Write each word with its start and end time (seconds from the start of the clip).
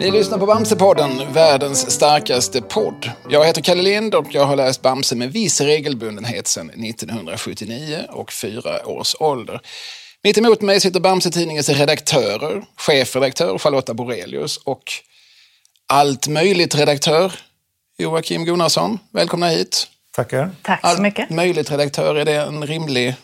Ni 0.00 0.10
lyssnar 0.10 0.38
på 0.38 0.46
Bamsepodden, 0.46 1.32
världens 1.32 1.90
starkaste 1.90 2.62
podd. 2.62 3.10
Jag 3.28 3.44
heter 3.44 3.62
Kalle 3.62 3.82
Lind 3.82 4.14
och 4.14 4.26
jag 4.30 4.44
har 4.44 4.56
läst 4.56 4.82
Bamse 4.82 5.16
med 5.16 5.32
viss 5.32 5.60
regelbundenhet 5.60 6.46
sedan 6.46 6.70
1979 6.70 7.98
och 8.08 8.32
fyra 8.32 8.86
års 8.86 9.16
ålder. 9.20 9.60
Mitt 10.22 10.38
emot 10.38 10.60
mig 10.60 10.80
sitter 10.80 11.00
Bamse-tidningens 11.00 11.68
redaktörer, 11.68 12.64
chefredaktör 12.76 13.58
Charlotta 13.58 13.94
Borelius 13.94 14.56
och 14.56 14.82
allt 15.88 16.28
möjligt 16.28 16.74
redaktör 16.74 17.32
Joakim 17.98 18.44
Gunnarsson. 18.44 18.98
Välkomna 19.12 19.48
hit. 19.48 19.86
Tackar. 20.10 20.50
Tack 20.62 20.80
så 20.80 20.86
Allt 20.86 21.00
mycket. 21.00 21.30
möjligt 21.30 21.70
redaktör, 21.70 22.14
är 22.14 22.24
det 22.24 22.34
en 22.36 22.66
rimlig... 22.66 23.14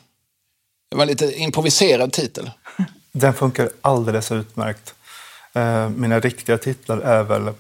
Det 0.90 0.96
var 0.96 1.03
en 1.03 1.09
lite 1.09 1.32
improviserad 1.39 2.12
titel. 2.12 2.50
Den 3.12 3.35
funkar 3.35 3.71
alldeles 3.81 4.32
utmärkt. 4.32 4.95
Eh, 5.54 5.89
Mina 5.89 6.21
riktiga 6.21 6.59
titlar 6.59 6.99
är 6.99 7.22
väl 7.22 7.53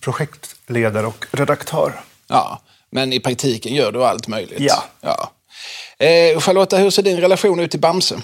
projektledare 0.00 1.06
och 1.06 1.26
redaktör. 1.30 2.00
Ja, 2.26 2.60
men 2.90 3.12
i 3.12 3.20
praktiken 3.20 3.74
gör 3.74 3.92
du 3.92 4.04
allt 4.04 4.28
möjligt. 4.28 4.60
Ja. 4.60 4.84
ja. 5.00 5.30
Eh, 6.06 6.40
Charlotta, 6.40 6.76
hur 6.78 6.90
ser 6.90 7.02
din 7.02 7.20
relation 7.20 7.60
ut 7.60 7.70
till 7.70 7.80
Bamse? 7.80 8.16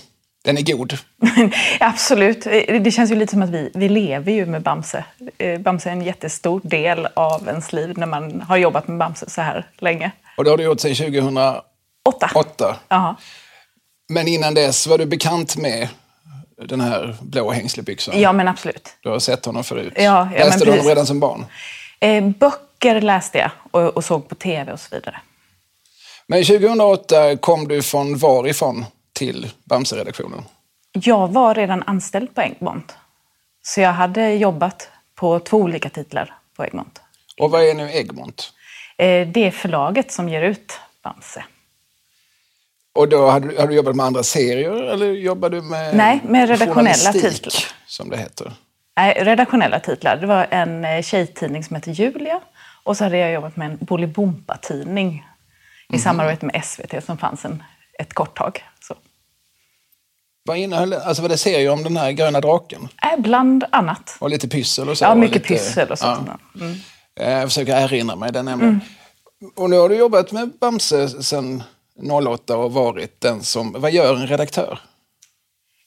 Den 0.47 0.59
är 0.59 0.63
god. 0.63 0.99
Absolut. 1.81 2.45
Det 2.85 2.95
känns 2.95 3.11
ju 3.11 3.15
lite 3.15 3.33
som 3.33 3.43
att 3.43 3.51
vi, 3.51 3.71
vi 3.75 3.89
lever 3.89 4.33
ju 4.33 4.47
med 4.47 4.63
Bamse. 4.63 5.05
Eh, 5.39 5.61
Bamse 5.61 5.89
är 5.89 5.93
en 5.93 6.03
jättestor 6.03 6.61
del 6.65 7.09
av 7.15 7.49
ens 7.49 7.73
liv 7.73 7.99
när 7.99 8.07
man 8.07 8.41
har 8.41 8.57
jobbat 8.57 8.89
med 8.89 8.99
Bamse 8.99 9.31
så 9.31 9.41
här 9.41 9.67
länge. 9.79 10.11
Och 10.37 10.45
det 10.45 10.51
har 10.51 10.57
du 10.57 10.65
gjort 10.65 10.81
sedan 10.81 10.95
2008. 10.95 11.63
Åtta. 12.35 12.77
Men 14.09 14.29
innan 14.29 14.55
dess 14.55 14.87
var 14.87 14.99
du 14.99 15.07
bekant 15.07 15.57
med 15.57 15.89
den 16.69 16.81
här 16.81 17.17
blå 17.21 17.51
hängslebyxan? 17.51 18.21
ja, 18.21 18.33
men 18.33 18.49
absolut. 18.49 18.97
Du 19.03 19.09
har 19.09 19.19
sett 19.19 19.45
honom 19.45 19.65
förut? 19.65 19.93
Ja, 19.97 20.03
ja, 20.03 20.25
men 20.25 20.47
Läste 20.47 20.65
du 20.65 20.71
honom 20.71 20.87
redan 20.87 21.07
som 21.07 21.21
barn? 21.21 21.47
Eh, 22.01 22.25
böcker 22.25 23.01
läste 23.01 23.39
jag 23.39 23.51
och, 23.71 23.97
och 23.97 24.05
såg 24.05 24.29
på 24.29 24.35
tv 24.35 24.73
och 24.73 24.81
så 24.81 24.89
vidare. 24.91 25.17
Men 26.27 26.45
2008 26.45 27.37
kom 27.37 27.69
du 27.69 27.83
från 27.83 28.17
varifrån 28.17 28.85
till 29.17 29.53
Bamse-redaktionen? 29.65 30.45
Jag 30.93 31.29
var 31.33 31.55
redan 31.55 31.83
anställd 31.87 32.35
på 32.35 32.43
Egmont. 32.43 32.97
Så 33.63 33.81
jag 33.81 33.93
hade 33.93 34.35
jobbat 34.35 34.89
på 35.15 35.39
två 35.41 35.57
olika 35.57 35.89
titlar 35.91 36.35
på 36.57 36.65
Egmont. 36.65 37.01
Och 37.41 37.51
vad 37.51 37.63
är 37.65 37.75
nu 37.75 37.91
Egmont? 37.93 38.53
Eh, 38.99 39.29
det 39.29 39.47
är 39.47 39.51
förlaget 39.51 40.13
som 40.13 40.29
ger 40.29 40.43
ut 40.43 40.81
Bamse. 41.03 41.45
Och 42.95 43.09
då 43.09 43.31
hade, 43.31 43.49
du- 43.49 43.57
har 43.59 43.67
du 43.67 43.75
jobbat 43.75 43.97
med 43.97 44.07
andra 44.07 44.23
serier 44.23 44.73
eller 44.83 45.07
jobbar 45.07 45.51
du 45.51 45.63
med 45.63 45.97
Nej, 45.97 46.21
med 46.25 46.49
redaktionella 46.49 47.13
titlar. 47.13 47.53
som 47.87 48.09
det 48.11 48.17
heter? 48.17 48.53
Nej, 48.97 49.15
redaktionella 49.25 49.81
titlar. 49.81 50.17
Det 50.17 50.27
var 50.27 50.47
en 50.51 50.85
eh, 50.85 51.03
tjejtidning 51.03 51.65
som 51.65 51.77
hette 51.77 51.91
Julia. 51.91 52.41
Och 52.85 52.97
så 52.97 53.05
hade 53.05 53.19
jag 53.19 53.33
jobbat 53.33 53.57
med 53.57 53.71
en 53.71 53.79
Bolibompa-tidning 53.81 55.27
i 55.93 55.99
samarbete 55.99 56.47
med 56.47 56.65
SVT 56.65 57.05
som 57.05 57.19
fanns 57.19 57.45
en, 57.45 57.63
ett 57.99 58.15
kort 58.15 58.39
tag. 58.39 58.65
Så. 58.81 58.95
Vad 60.47 60.57
innehöll 60.57 60.91
det? 60.91 61.05
Alltså 61.05 61.23
var 61.23 61.29
det 61.29 61.39
serier 61.39 61.71
om 61.71 61.83
den 61.83 61.97
här 61.97 62.13
gröna 62.13 62.41
draken? 62.41 62.89
Äh, 63.03 63.21
bland 63.21 63.65
annat. 63.73 64.17
Och 64.19 64.31
lite 64.31 64.49
pyssel 64.49 64.89
och 64.89 64.99
så? 64.99 65.05
Ja, 65.05 65.15
mycket 65.15 65.35
lite, 65.37 65.49
pyssel 65.49 65.91
och 65.91 65.99
sånt. 65.99 66.29
Ja. 66.55 66.61
Mm. 66.61 66.77
Eh, 67.21 67.31
Jag 67.31 67.49
försöker 67.49 67.77
erinra 67.77 68.17
mig 68.17 68.33
den 68.33 68.45
nämligen. 68.45 68.81
Och 69.57 69.71
nu 69.71 69.79
har 69.79 69.89
du 69.89 69.95
jobbat 69.97 70.33
med 70.33 70.51
Bamse 70.61 71.09
sedan 71.23 71.63
08 72.27 72.57
och 72.57 72.73
varit 72.73 73.21
den 73.21 73.43
som... 73.43 73.73
Vad 73.79 73.91
gör 73.93 74.15
en 74.17 74.27
redaktör? 74.27 74.79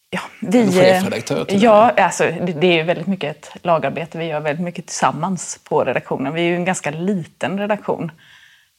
Ja, 0.10 0.20
vi, 0.42 0.60
En 0.62 0.72
chefredaktör 0.72 1.46
Ja, 1.50 1.92
alltså, 1.92 2.24
det 2.60 2.68
är 2.68 2.74
ju 2.74 2.84
väldigt 2.84 3.08
mycket 3.08 3.46
ett 3.56 3.66
lagarbete. 3.66 4.18
Vi 4.18 4.26
gör 4.26 4.40
väldigt 4.40 4.64
mycket 4.66 4.88
tillsammans 4.88 5.60
på 5.64 5.84
redaktionen. 5.84 6.34
Vi 6.34 6.42
är 6.42 6.46
ju 6.46 6.56
en 6.56 6.66
ganska 6.66 6.92
liten 6.92 7.60
redaktion. 7.60 8.12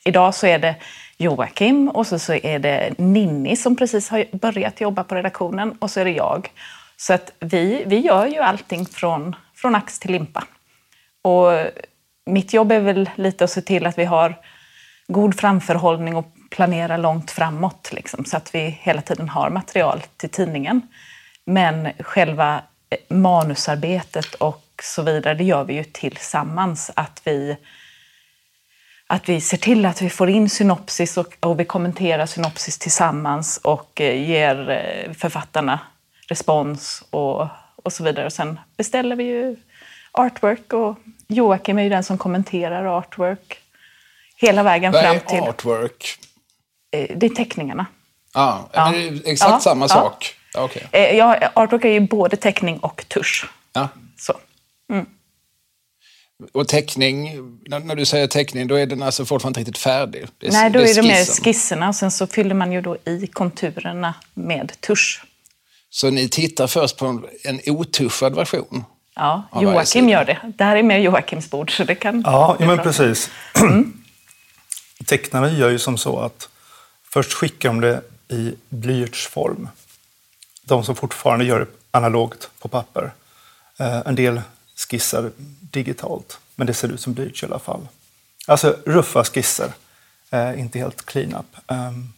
Idag 0.05 0.35
så 0.35 0.47
är 0.47 0.59
det 0.59 0.75
Joakim 1.21 1.89
och 1.89 2.07
så, 2.07 2.19
så 2.19 2.33
är 2.33 2.59
det 2.59 2.99
Ninni 2.99 3.57
som 3.57 3.77
precis 3.77 4.09
har 4.09 4.37
börjat 4.37 4.81
jobba 4.81 5.05
på 5.05 5.15
redaktionen 5.15 5.73
och 5.79 5.91
så 5.91 6.01
är 6.01 6.05
det 6.05 6.11
jag. 6.11 6.51
Så 6.97 7.13
att 7.13 7.33
vi, 7.39 7.83
vi 7.87 7.99
gör 7.99 8.27
ju 8.27 8.39
allting 8.39 8.87
från, 8.87 9.37
från 9.55 9.75
ax 9.75 9.99
till 9.99 10.13
limpa. 10.13 10.45
Och 11.23 11.53
mitt 12.27 12.53
jobb 12.53 12.73
är 12.73 12.81
väl 12.81 13.11
lite 13.15 13.45
att 13.45 13.51
se 13.51 13.63
till 13.63 13.87
att 13.87 13.99
vi 13.99 14.05
har 14.05 14.35
god 15.09 15.41
framförhållning 15.41 16.17
och 16.17 16.27
planera 16.51 16.97
långt 16.97 17.31
framåt 17.31 17.91
liksom, 17.93 18.25
så 18.25 18.37
att 18.37 18.55
vi 18.55 18.61
hela 18.61 19.03
tiden 19.03 19.29
har 19.29 19.51
material 19.51 20.03
till 20.17 20.31
tidningen. 20.31 20.83
Men 21.45 21.89
själva 21.99 22.63
eh, 22.91 23.17
manusarbetet 23.17 24.35
och 24.35 24.65
så 24.83 25.03
vidare, 25.03 25.35
det 25.35 25.45
gör 25.45 25.65
vi 25.65 25.75
ju 25.75 25.85
tillsammans. 25.85 26.91
Att 26.95 27.23
vi, 27.25 27.57
att 29.13 29.29
vi 29.29 29.41
ser 29.41 29.57
till 29.57 29.87
att 29.87 30.03
vi 30.03 30.11
får 30.11 30.31
in 30.31 30.51
synopsis 30.51 31.17
och, 31.17 31.35
och 31.41 31.61
vi 31.61 31.65
kommenterar 31.65 32.27
synopsis 32.27 32.79
tillsammans 32.79 33.57
och 33.63 34.01
eh, 34.01 34.29
ger 34.31 34.71
eh, 34.71 35.13
författarna 35.13 35.81
respons 36.29 37.05
och, 37.11 37.47
och 37.83 37.93
så 37.93 38.05
vidare. 38.05 38.27
Och 38.27 38.33
sen 38.33 38.61
beställer 38.77 39.17
vi 39.17 39.25
ju 39.25 39.57
artwork 40.13 40.73
och 40.73 40.97
Joakim 41.29 41.79
är 41.79 41.83
ju 41.83 41.89
den 41.89 42.05
som 42.05 42.19
kommenterar 42.19 42.99
artwork 42.99 43.59
hela 44.37 44.63
vägen 44.63 44.93
Vad 44.93 45.03
fram 45.03 45.17
är 45.17 45.21
till... 45.21 45.41
artwork? 45.41 46.19
eh, 46.91 47.17
Det 47.17 47.27
är 47.27 47.31
teckningarna. 47.31 47.87
Ja, 48.35 48.69
Ja. 48.73 48.91
Men 48.91 49.01
det 49.19 49.29
är 49.29 49.33
exakt 49.33 49.51
Ja, 49.51 49.61
samma 49.61 49.85
ja. 49.85 49.89
sak? 49.89 50.35
Ja. 50.55 50.69
Eh, 50.93 51.17
Ja, 51.17 51.39
artwork 51.55 51.85
är 51.85 51.89
ju 51.89 52.01
både 52.01 52.37
teckning 52.37 52.79
och 52.79 53.05
tusch. 53.09 53.47
Ja. 53.73 53.89
Så. 54.19 54.33
Och 56.53 56.69
teckning, 56.69 57.31
när, 57.67 57.81
när 57.81 57.95
du 57.95 58.05
säger 58.05 58.27
teckning, 58.27 58.67
då 58.67 58.75
är 58.75 58.87
den 58.87 59.03
alltså 59.03 59.25
fortfarande 59.25 59.61
inte 59.61 59.71
riktigt 59.71 59.83
färdig? 59.83 60.27
Det 60.39 60.47
är, 60.47 60.53
Nej, 60.53 60.71
då 60.71 60.79
är 60.81 60.95
det 60.95 61.03
mer 61.03 61.25
skisserna 61.43 61.89
och 61.89 61.95
sen 61.95 62.11
så 62.11 62.27
fyller 62.27 62.55
man 62.55 62.73
ju 62.73 62.81
då 62.81 62.97
i 63.05 63.27
konturerna 63.27 64.15
med 64.35 64.81
tusch. 64.81 65.25
Så 65.91 66.11
ni 66.11 66.29
tittar 66.29 66.67
först 66.67 66.97
på 66.97 67.07
en, 67.07 67.25
en 67.45 67.61
otuschad 67.67 68.35
version? 68.35 68.85
Ja, 69.15 69.49
Ja, 69.53 69.63
Joakim 69.63 70.09
gör 70.09 70.25
det. 70.25 70.39
Det 70.57 70.65
här 70.65 70.77
är 70.77 70.83
mer 70.83 70.99
Joakims 70.99 71.51
bord, 71.51 71.77
så 71.77 71.85
det 71.85 71.95
kan... 71.95 72.23
Ja, 72.27 72.57
det 72.59 72.65
är 72.65 72.69
men 72.69 72.79
precis. 72.79 73.31
Tecknarna 75.07 75.51
gör 75.51 75.71
ju 75.71 75.79
som 75.79 75.99
så 75.99 76.19
att 76.19 76.49
först 77.13 77.33
skickar 77.33 77.69
de 77.69 77.81
det 77.81 78.03
i 78.29 78.55
blyertsform. 78.69 79.69
De 80.63 80.85
som 80.85 80.97
fortfarande 80.97 81.45
gör 81.45 81.61
det 81.61 81.67
analogt 81.91 82.51
på 82.59 82.69
papper. 82.69 83.13
Eh, 83.79 83.99
En 84.07 84.15
del 84.15 84.41
skissar 84.89 85.31
digitalt, 85.71 86.39
men 86.55 86.67
det 86.67 86.75
ser 86.75 86.89
ut 86.89 87.01
som 87.01 87.15
blyerts 87.15 87.43
i 87.43 87.47
alla 87.47 87.59
fall. 87.59 87.89
Alltså 88.47 88.77
ruffa 88.87 89.25
skisser, 89.25 89.73
eh, 90.31 90.61
inte 90.61 90.79
helt 90.79 91.07
clean 91.07 91.35
up. 91.35 91.71
Ehm, 91.71 92.13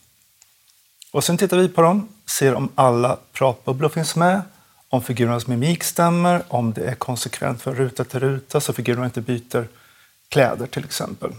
och 1.11 1.25
sen 1.25 1.39
tittar 1.39 1.57
vi 1.57 1.69
på 1.69 1.83
dem, 1.83 2.09
ser 2.27 2.55
om 2.55 2.69
alla 2.75 3.19
pratbubblor 3.33 3.89
finns 3.89 4.17
med, 4.17 4.43
om 4.89 5.03
figurernas 5.03 5.47
mimik 5.47 5.85
stämmer, 5.85 6.43
om 6.49 6.73
det 6.73 6.85
är 6.85 6.95
konsekvent 6.95 7.63
från 7.63 7.75
ruta 7.75 8.05
till 8.05 8.21
ruta 8.21 8.61
så 8.61 8.73
figurerna 8.73 9.05
inte 9.05 9.21
byter 9.21 9.69
kläder 10.29 10.67
till 10.67 10.85
exempel. 10.85 11.33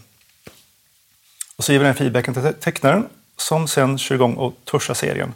Och 1.56 1.64
så 1.64 1.72
ger 1.72 1.80
vi 1.80 1.86
den 1.86 1.96
feedbacken 1.96 2.34
till 2.34 2.54
tecknaren 2.54 3.10
som 3.38 3.68
sen 3.68 3.98
kör 3.98 4.16
igång 4.16 4.34
och 4.34 4.54
tuschar 4.66 4.94
serien. 4.94 5.34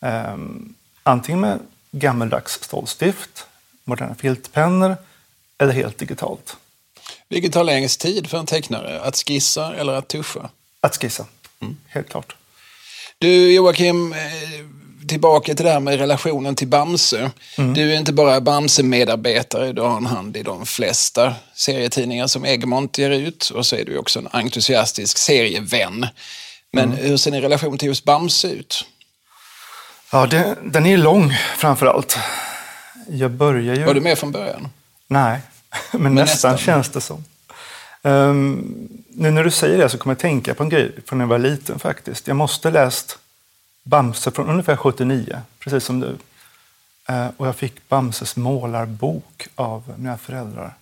Um, 0.00 0.74
antingen 1.02 1.40
med 1.40 1.58
gammeldags 1.90 2.62
stålstift, 2.62 3.46
moderna 3.84 4.14
filtpennor 4.14 4.96
eller 5.58 5.72
helt 5.72 5.98
digitalt. 5.98 6.56
Vilket 7.28 7.52
tar 7.52 7.64
längst 7.64 8.00
tid 8.00 8.30
för 8.30 8.38
en 8.38 8.46
tecknare? 8.46 9.00
Att 9.00 9.16
skissa 9.16 9.74
eller 9.74 9.92
att 9.92 10.08
tuscha? 10.08 10.48
Att 10.80 10.96
skissa, 10.96 11.26
helt 11.88 12.08
klart. 12.08 12.36
Du 13.18 13.52
Joakim, 13.52 14.12
eh, 14.12 14.18
tillbaka 15.08 15.54
till 15.54 15.64
det 15.64 15.72
här 15.72 15.80
med 15.80 15.98
relationen 15.98 16.54
till 16.54 16.68
Bamse. 16.68 17.30
Du 17.56 17.92
är 17.92 17.98
inte 17.98 18.12
bara 18.12 18.40
Bamse-medarbetare, 18.40 19.72
du 19.72 19.82
har 19.82 19.96
en 19.96 20.06
hand 20.06 20.36
i 20.36 20.42
de 20.42 20.66
flesta 20.66 21.34
serietidningar 21.54 22.26
som 22.26 22.44
Egmont 22.44 22.98
ger 22.98 23.10
ut 23.10 23.50
och 23.50 23.66
så 23.66 23.76
är 23.76 23.84
du 23.84 23.98
också 23.98 24.18
en 24.18 24.28
entusiastisk 24.32 25.18
serievän. 25.18 26.06
Men 26.72 26.92
hur 26.92 27.16
ser 27.16 27.30
din 27.30 27.40
relation 27.40 27.78
till 27.78 27.88
just 27.88 28.04
Bamse 28.04 28.48
ut? 28.48 28.84
Ja, 30.12 30.26
det, 30.26 30.56
den 30.62 30.86
är 30.86 30.96
lång 30.96 31.34
framför 31.56 31.86
allt. 31.86 32.18
Jag 33.10 33.30
börjar 33.30 33.74
ju... 33.74 33.84
Var 33.84 33.94
du 33.94 34.00
med 34.00 34.18
från 34.18 34.32
början? 34.32 34.68
Nej, 35.08 35.40
men, 35.92 36.14
nästan, 36.14 36.52
nästan. 36.52 36.58
känns 36.58 36.88
det 36.88 37.00
som. 37.00 37.24
Ehm, 38.02 38.88
nu 39.08 39.30
när 39.30 39.44
du 39.44 39.50
säger 39.50 39.78
det 39.78 39.88
så 39.88 39.98
kommer 39.98 40.14
jag 40.14 40.20
tänka 40.20 40.54
på 40.54 40.62
en 40.62 40.68
grej 40.68 40.92
från 41.06 41.18
när 41.18 41.24
jag 41.24 41.28
var 41.28 41.38
liten 41.38 41.78
faktiskt. 41.78 42.26
Jag 42.26 42.36
måste 42.36 42.70
läst 42.70 43.18
Bamse 43.82 44.30
från 44.30 44.48
ungefär 44.48 44.76
79, 44.76 45.42
precis 45.58 45.84
som 45.84 46.00
du. 46.00 46.16
Eh, 47.08 47.28
och 47.36 47.46
jag 47.46 47.56
fick 47.56 47.88
Bamses 47.88 48.36
målarbok 48.36 49.48
av 49.54 49.94
mina 49.96 50.18
föräldrar. 50.18 50.74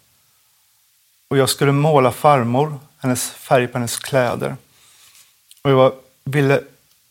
Och 1.29 1.37
jag 1.37 1.49
skulle 1.49 1.73
måla 1.73 2.13
farmor, 2.13 2.79
hennes 2.99 3.31
färg 3.31 3.67
på 3.67 3.79
hennes 3.79 3.97
kläder. 3.97 4.57
Och 5.63 5.71
jag 5.71 5.93
ville 6.25 6.61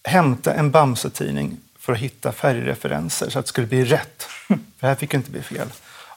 hämta 0.03 0.53
en 0.53 0.71
Bamse-tidning 0.71 1.57
för 1.79 1.93
att 1.93 1.99
hitta 1.99 2.31
färgreferenser 2.31 3.29
så 3.29 3.39
att 3.39 3.45
det 3.45 3.49
skulle 3.49 3.67
bli 3.67 3.85
rätt. 3.85 4.27
För 4.47 4.87
här 4.87 4.95
fick 4.95 5.11
det 5.11 5.17
inte 5.17 5.31
bli 5.31 5.41
fel. 5.41 5.67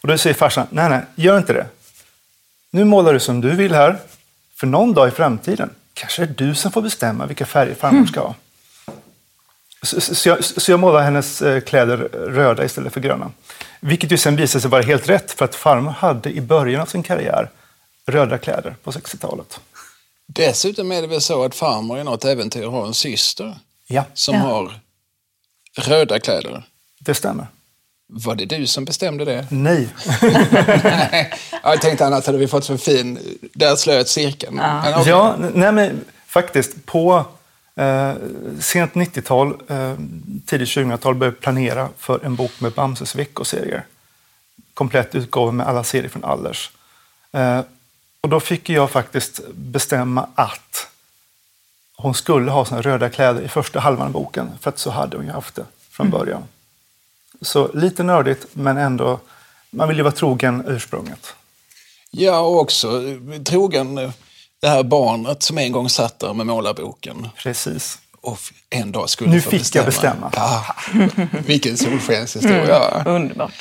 Och 0.08 0.12
då 0.12 0.18
säger 0.18 0.34
farsan, 0.34 0.66
nej, 0.70 0.88
nej, 0.88 1.00
gör 1.14 1.38
inte 1.38 1.52
det. 1.52 1.66
Nu 2.70 2.84
målar 2.84 3.12
du 3.12 3.20
som 3.20 3.40
du 3.40 3.50
vill 3.56 3.74
här, 3.74 3.98
för 4.60 4.66
någon 4.66 4.94
dag 4.94 5.08
i 5.08 5.10
framtiden 5.10 5.70
kanske 5.94 6.26
det 6.26 6.30
är 6.44 6.46
du 6.48 6.54
som 6.54 6.72
får 6.72 6.82
bestämma 6.82 7.26
vilka 7.26 7.46
färger 7.46 7.74
farmor 7.74 8.06
ska 8.06 8.20
ha. 8.20 8.34
Så, 9.82 10.00
så, 10.00 10.28
jag, 10.28 10.44
så 10.44 10.70
jag 10.70 10.80
målade 10.80 11.04
hennes 11.04 11.42
eh, 11.42 11.60
kläder 11.60 11.96
röda 12.12 12.64
istället 12.64 12.92
för 12.92 13.00
gröna. 13.00 13.30
Vilket 13.80 14.12
ju 14.12 14.16
sen 14.16 14.36
visade 14.36 14.62
sig 14.62 14.70
vara 14.70 14.82
helt 14.82 15.08
rätt, 15.08 15.32
för 15.32 15.44
att 15.44 15.54
farmor 15.54 15.90
hade 15.90 16.30
i 16.30 16.40
början 16.40 16.80
av 16.82 16.86
sin 16.86 17.02
karriär 17.02 17.50
röda 18.06 18.38
kläder 18.38 18.76
på 18.82 18.90
60-talet. 18.90 19.60
Dessutom 20.26 20.92
är 20.92 21.00
det 21.02 21.08
väl 21.08 21.20
så 21.20 21.44
att 21.44 21.54
farmor 21.54 21.98
i 21.98 22.04
något 22.04 22.24
äventyr 22.24 22.66
har 22.66 22.86
en 22.86 22.94
syster 22.94 23.58
Ja, 23.86 24.04
som 24.14 24.34
Ja. 24.34 24.40
har 24.40 24.80
röda 25.78 26.18
kläder. 26.20 26.62
det 27.00 27.14
stämmer. 27.14 27.46
Var 28.10 28.34
det 28.34 28.44
du 28.44 28.66
som 28.66 28.84
bestämde 28.84 29.24
det? 29.24 29.46
Nej. 29.50 29.88
Nej, 30.82 31.32
jag 31.62 31.80
tänkte 31.80 32.06
annars 32.06 32.26
hade 32.26 32.38
vi 32.38 32.48
fått 32.48 32.64
så 32.64 32.78
fin... 32.78 33.18
Där 33.54 33.76
slöt 33.76 34.08
cirkeln. 34.08 34.56
Men 34.56 34.94
okej. 34.94 35.08
Ja, 35.08 35.36
nej 35.54 35.72
men 35.72 36.04
faktiskt 36.26 36.86
på 36.86 37.24
eh, 37.76 38.12
sent 38.60 38.92
90-tal, 38.92 39.48
eh, 39.68 39.94
tidigt 40.46 40.68
2000-tal 40.68 41.14
började 41.14 41.36
jag 41.36 41.40
planera 41.40 41.88
för 41.98 42.24
en 42.24 42.34
bok 42.36 42.60
med 42.60 42.72
Bamses 42.72 43.14
veckoserier. 43.14 43.84
Komplett 44.74 45.14
utgåva 45.14 45.52
med 45.52 45.66
alla 45.66 45.84
serier 45.84 46.08
från 46.08 46.24
Allers. 46.24 46.70
Eh, 47.32 47.60
och 48.20 48.28
då 48.28 48.40
fick 48.40 48.68
jag 48.68 48.90
faktiskt 48.90 49.40
bestämma 49.54 50.28
att 50.34 50.88
hon 51.96 52.14
skulle 52.14 52.50
ha 52.50 52.64
sina 52.64 52.82
röda 52.82 53.08
kläder 53.08 53.42
i 53.42 53.48
första 53.48 53.80
halvan 53.80 54.06
av 54.06 54.12
boken, 54.12 54.50
för 54.60 54.68
att 54.68 54.78
så 54.78 54.90
hade 54.90 55.16
hon 55.16 55.26
ju 55.26 55.32
haft 55.32 55.54
det 55.54 55.64
från 55.90 56.10
början. 56.10 56.42
Så 57.40 57.70
lite 57.74 58.02
nördigt, 58.02 58.46
men 58.52 58.76
ändå, 58.76 59.20
man 59.70 59.88
vill 59.88 59.96
ju 59.96 60.02
vara 60.02 60.14
trogen 60.14 60.64
ursprunget. 60.66 61.34
Ja, 62.10 62.40
och 62.40 62.60
också 62.60 63.02
trogen 63.44 63.98
eh, 63.98 64.10
det 64.60 64.68
här 64.68 64.82
barnet 64.82 65.42
som 65.42 65.58
en 65.58 65.72
gång 65.72 65.88
satt 65.88 66.18
där 66.18 66.34
med 66.34 66.46
målarboken 66.46 67.28
Precis. 67.36 67.98
och 68.20 68.38
en 68.70 68.92
dag 68.92 69.10
skulle 69.10 69.30
Nu 69.30 69.40
få 69.40 69.50
fick 69.50 69.74
jag 69.74 69.84
bestämma. 69.84 70.30
Ja, 70.34 70.76
vilken 71.46 71.76
solskenshistoria. 71.76 73.04
Underbart. 73.06 73.52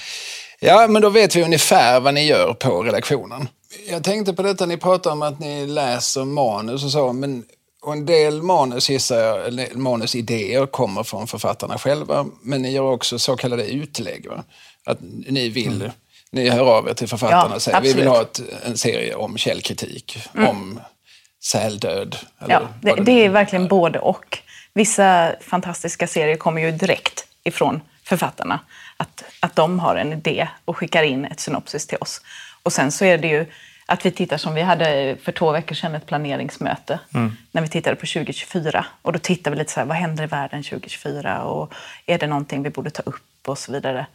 Ja, 0.59 0.88
men 0.88 1.01
då 1.01 1.09
vet 1.09 1.35
vi 1.35 1.44
ungefär 1.44 2.00
vad 2.00 2.13
ni 2.13 2.25
gör 2.25 2.53
på 2.53 2.83
redaktionen. 2.83 3.50
Jag 3.89 4.03
tänkte 4.03 4.33
på 4.33 4.41
detta, 4.41 4.65
ni 4.65 4.77
pratar 4.77 5.12
om 5.12 5.21
att 5.21 5.39
ni 5.39 5.68
läser 5.68 6.25
manus 6.25 6.83
och 6.83 6.91
så, 6.91 7.13
men 7.13 7.45
och 7.88 7.94
en 7.94 8.06
del 8.06 8.42
manus 8.42 8.89
gissar 8.89 9.78
manusidéer 9.78 10.66
kommer 10.66 11.04
från 11.04 11.28
författarna 11.28 11.78
själva, 11.78 12.25
men 12.42 12.62
ni 12.62 12.72
gör 12.72 12.84
också 12.84 13.19
så 13.19 13.36
kallade 13.36 13.68
utlägg. 13.68 14.28
Va? 14.30 14.44
Att 14.86 14.98
ni 15.28 15.50
vill, 15.50 15.92
ni 16.31 16.50
hör 16.50 16.78
av 16.78 16.89
er 16.89 16.94
till 16.94 17.07
författarna 17.07 17.50
Ja, 17.50 17.56
och 17.56 17.62
säger 17.62 17.81
vi 17.81 17.94
vill 17.94 18.07
absolut. 18.07 18.50
ha 18.50 18.57
ett, 18.57 18.66
en 18.66 18.78
serie 18.78 19.16
om 19.16 19.38
källkritik, 19.38 20.18
om 20.34 20.80
säldöd. 21.44 22.16
Ja, 22.48 22.62
det, 22.81 22.92
vad 22.92 23.06
det 23.06 23.25
är 23.25 23.30
verkligen 23.30 23.68
både 23.68 24.00
och. 24.00 24.39
Vissa 24.74 25.31
fantastiska 25.42 26.07
serier 26.07 26.38
kommer 26.38 26.62
ju 26.62 26.72
direkt 26.72 27.28
ifrån 27.44 27.81
författarna. 28.04 28.60
Att, 28.98 29.24
att 29.39 29.56
de 29.56 29.80
har 29.80 29.95
en 29.95 30.13
idé 30.13 30.48
och 30.66 30.78
skickar 30.78 31.04
in 31.04 31.25
ett 31.25 31.39
synopsis 31.39 31.88
till 31.88 31.98
oss. 32.01 32.22
Och 32.63 32.74
sen 32.74 32.92
så 32.92 33.06
är 33.06 33.18
det 33.18 33.28
ju 33.28 33.45
att 33.89 34.06
vi 34.06 34.12
tittar 34.12 34.38
som 34.38 34.54
vi 34.54 34.62
hade 34.62 35.18
för 35.22 35.31
två 35.31 35.51
veckor 35.51 35.75
sedan 35.75 35.95
ett 35.95 36.06
planeringsmöte 36.06 37.00
när 37.51 37.62
vi 37.62 37.68
tittade 37.68 37.95
på 37.95 38.06
2024. 38.06 38.86
Och 39.01 39.13
då 39.13 39.19
tittar 39.19 39.51
vi 39.51 39.57
lite 39.57 39.72
så 39.72 39.80
här, 39.80 39.88
vad 39.88 39.98
händer 39.98 40.24
i 40.24 40.28
världen 40.28 40.63
2024 40.63 41.44
och 41.44 41.74
är 42.06 42.18
det 42.18 42.28
någonting 42.28 42.63
vi 42.63 42.69
borde 42.69 42.89
ta 42.89 43.01
upp 43.01 43.48
och 43.48 43.57
så 43.57 43.72
vidare. 43.72 44.06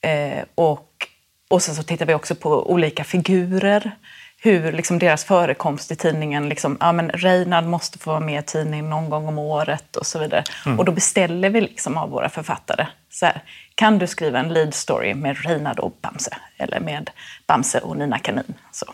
Eh, 0.00 0.44
och, 0.54 1.08
och 1.48 1.62
sen 1.62 1.74
så 1.74 1.82
tittar 1.82 2.06
vi 2.06 2.14
också 2.14 2.34
på 2.34 2.70
olika 2.70 3.04
figurer 3.04 3.92
hur 4.38 4.72
liksom 4.72 4.98
deras 4.98 5.24
förekomst 5.24 5.90
i 5.90 5.96
tidningen, 5.96 6.48
liksom, 6.48 6.76
ja 6.80 6.92
men 6.92 7.10
Reinhard 7.10 7.64
måste 7.64 7.98
få 7.98 8.10
vara 8.10 8.20
med 8.20 8.42
i 8.42 8.46
tidningen 8.46 8.90
någon 8.90 9.10
gång 9.10 9.28
om 9.28 9.38
året 9.38 9.96
och 9.96 10.06
så 10.06 10.18
vidare. 10.18 10.44
Och 10.78 10.84
då 10.84 10.92
beställer 10.92 11.50
vi 11.50 11.60
liksom 11.60 11.96
av 11.96 12.10
våra 12.10 12.28
författare, 12.28 12.86
så 13.10 13.26
här, 13.26 13.42
kan 13.74 13.98
du 13.98 14.06
skriva 14.06 14.38
en 14.38 14.54
lead 14.54 14.74
story 14.74 15.14
med 15.14 15.44
Reinhard 15.44 15.78
och 15.78 15.96
Bamse? 16.00 16.36
Eller 16.56 16.80
med 16.80 17.10
Bamse 17.46 17.78
och 17.78 17.96
Nina 17.96 18.18
Kanin? 18.18 18.54
Så. 18.72 18.86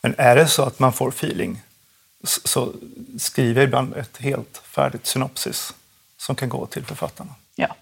Men 0.00 0.14
är 0.18 0.36
det 0.36 0.48
så 0.48 0.62
att 0.62 0.78
man 0.78 0.92
får 0.92 1.08
feeling 1.08 1.62
så 2.24 2.72
skriver 3.18 3.60
jag 3.60 3.68
ibland 3.68 3.96
ett 3.96 4.16
helt 4.16 4.62
färdigt 4.64 5.06
synopsis 5.06 5.74
som 6.16 6.36
kan 6.36 6.48
gå 6.48 6.66
till 6.66 6.84
författarna. 6.84 7.34
Ja. 7.54 7.76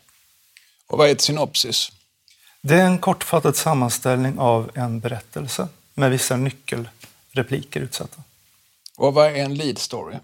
Och 0.87 0.99
vad 0.99 1.09
är 1.09 1.13
ett 1.13 1.21
synopsis? 1.21 1.93
Det 2.61 2.75
är 2.75 2.85
en 2.85 2.99
kortfattad 2.99 3.57
sammanställning 3.57 4.39
av 4.39 4.71
en 4.75 5.01
berättelse 5.01 5.69
med 5.95 6.11
vissa 6.11 6.37
nyckelrepliker 6.37 7.81
utsatta. 7.81 8.23
Och 8.97 9.15
vad 9.15 9.27
är 9.27 9.35
en 9.35 9.55
lead 9.55 9.79
story? 9.79 10.17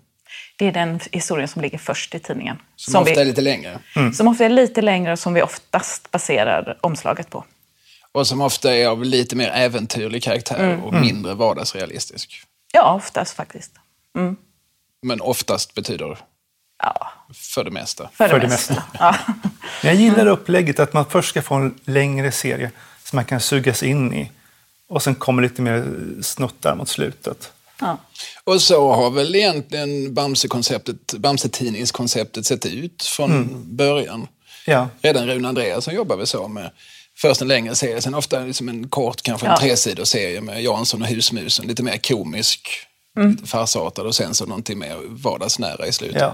Det 0.56 0.66
är 0.66 0.72
den 0.72 1.00
historien 1.12 1.48
som 1.48 1.62
ligger 1.62 1.78
först 1.78 2.14
i 2.14 2.18
tidningen. 2.18 2.58
Som, 2.76 3.02
ofta 3.02 3.14
vi, 3.14 3.20
är 3.20 3.24
lite 3.24 3.40
längre. 3.40 3.78
som 4.14 4.28
ofta 4.28 4.44
är 4.44 4.48
lite 4.48 4.82
längre 4.82 5.12
och 5.12 5.18
som 5.18 5.34
vi 5.34 5.42
oftast 5.42 6.10
baserar 6.10 6.78
omslaget 6.80 7.30
på. 7.30 7.44
Och 8.12 8.26
som 8.26 8.40
ofta 8.40 8.74
är 8.74 8.86
av 8.88 9.04
lite 9.04 9.36
mer 9.36 9.48
äventyrlig 9.50 10.22
karaktär 10.22 10.58
Mm. 10.72 10.82
och 10.84 10.94
mindre 10.94 11.34
vardagsrealistisk. 11.34 12.42
Ja, 12.72 12.94
oftast 12.94 13.34
faktiskt. 13.34 13.72
Men 15.02 15.20
oftast 15.20 15.74
betyder 15.74 16.18
Ja, 16.82 17.12
för 17.34 17.64
det 17.64 17.70
mesta. 17.70 18.10
för 18.14 18.24
det, 18.24 18.30
För 18.30 18.40
det 18.40 18.48
mesta. 18.48 18.74
mesta. 18.74 18.86
Ja. 18.98 19.16
Jag 19.82 19.94
gillar 19.94 20.26
upplägget 20.26 20.80
att 20.80 20.92
man 20.92 21.04
först 21.10 21.28
ska 21.28 21.42
få 21.42 21.54
en 21.54 21.74
längre 21.84 22.32
serie 22.32 22.70
som 23.04 23.16
man 23.16 23.24
kan 23.24 23.40
sugas 23.40 23.82
in 23.82 24.14
i 24.14 24.30
och 24.88 25.02
sen 25.02 25.14
kommer 25.14 25.42
lite 25.42 25.62
mer 25.62 25.86
snuttar 26.22 26.74
mot 26.76 26.88
slutet. 26.88 27.52
Ja. 27.80 27.98
Och 28.44 28.62
så 28.62 28.92
har 28.92 29.10
väl 29.10 29.34
egentligen 29.34 30.14
Bamse-konceptet, 30.14 31.12
Bamse-tidningskonceptet 31.18 32.42
sett 32.46 32.66
ut 32.66 33.02
från 33.02 33.30
Mm. 33.32 33.76
början. 33.76 34.26
Ja, 34.66 34.88
Redan 35.02 35.26
Rune 35.26 35.48
Andreasson 35.48 35.94
jobbar 35.94 36.16
väl 36.16 36.26
så 36.26 36.48
med 36.48 36.70
först 37.20 37.42
en 37.42 37.48
längre 37.48 37.74
serie, 37.74 38.02
sen 38.02 38.14
ofta 38.14 38.40
liksom 38.40 38.68
en 38.68 38.88
kort, 38.88 39.22
kanske 39.22 39.46
en 39.46 39.52
Ja. 39.52 39.58
tresidor 39.58 40.04
serie 40.04 40.40
med 40.40 40.62
Jansson 40.62 41.02
och 41.02 41.08
husmusen, 41.08 41.66
lite 41.66 41.82
mer 41.82 41.96
komisk, 41.96 42.68
Mm. 43.18 43.30
lite 43.30 43.46
farsartad 43.46 44.06
och 44.06 44.14
sen 44.14 44.34
så 44.34 44.46
någonting 44.46 44.78
mer 44.78 44.96
vardagsnära 45.08 45.86
i 45.86 45.92
slutet. 45.92 46.20
ja. 46.20 46.32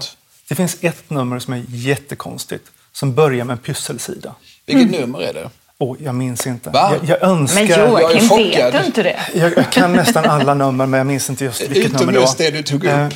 Det 0.49 0.55
finns 0.55 0.77
ett 0.81 1.09
nummer 1.09 1.39
som 1.39 1.53
är 1.53 1.63
jättekonstigt 1.67 2.63
som 2.91 3.13
börjar 3.15 3.45
med 3.45 3.53
en 3.53 3.57
pysselsida. 3.59 4.35
Vilket 4.65 4.99
nummer 4.99 5.19
är 5.21 5.33
det? 5.33 5.49
Åh, 5.79 5.97
jag 5.99 6.15
minns 6.15 6.47
inte. 6.47 6.69
Va? 6.69 6.93
Jag, 7.01 7.09
jag 7.21 7.29
önskar... 7.29 7.55
Men 7.61 7.67
Joakim, 7.89 8.27
vet 8.37 8.73
du 8.73 8.85
inte 8.85 9.03
det? 9.03 9.19
Jag, 9.35 9.57
jag 9.57 9.71
kan 9.71 9.93
nästan 9.93 10.25
alla 10.25 10.53
nummer, 10.53 10.85
men 10.85 10.97
jag 10.97 11.07
minns 11.07 11.29
inte 11.29 11.45
just 11.45 11.61
vilket 11.61 11.77
Utom 11.77 11.97
nummer 11.99 12.13
det 12.13 12.19
just 12.19 12.39
var. 12.39 12.45
det 12.45 12.51
du 12.51 12.63
tog 12.63 12.83
upp. 12.83 12.91
Eh, 12.91 13.09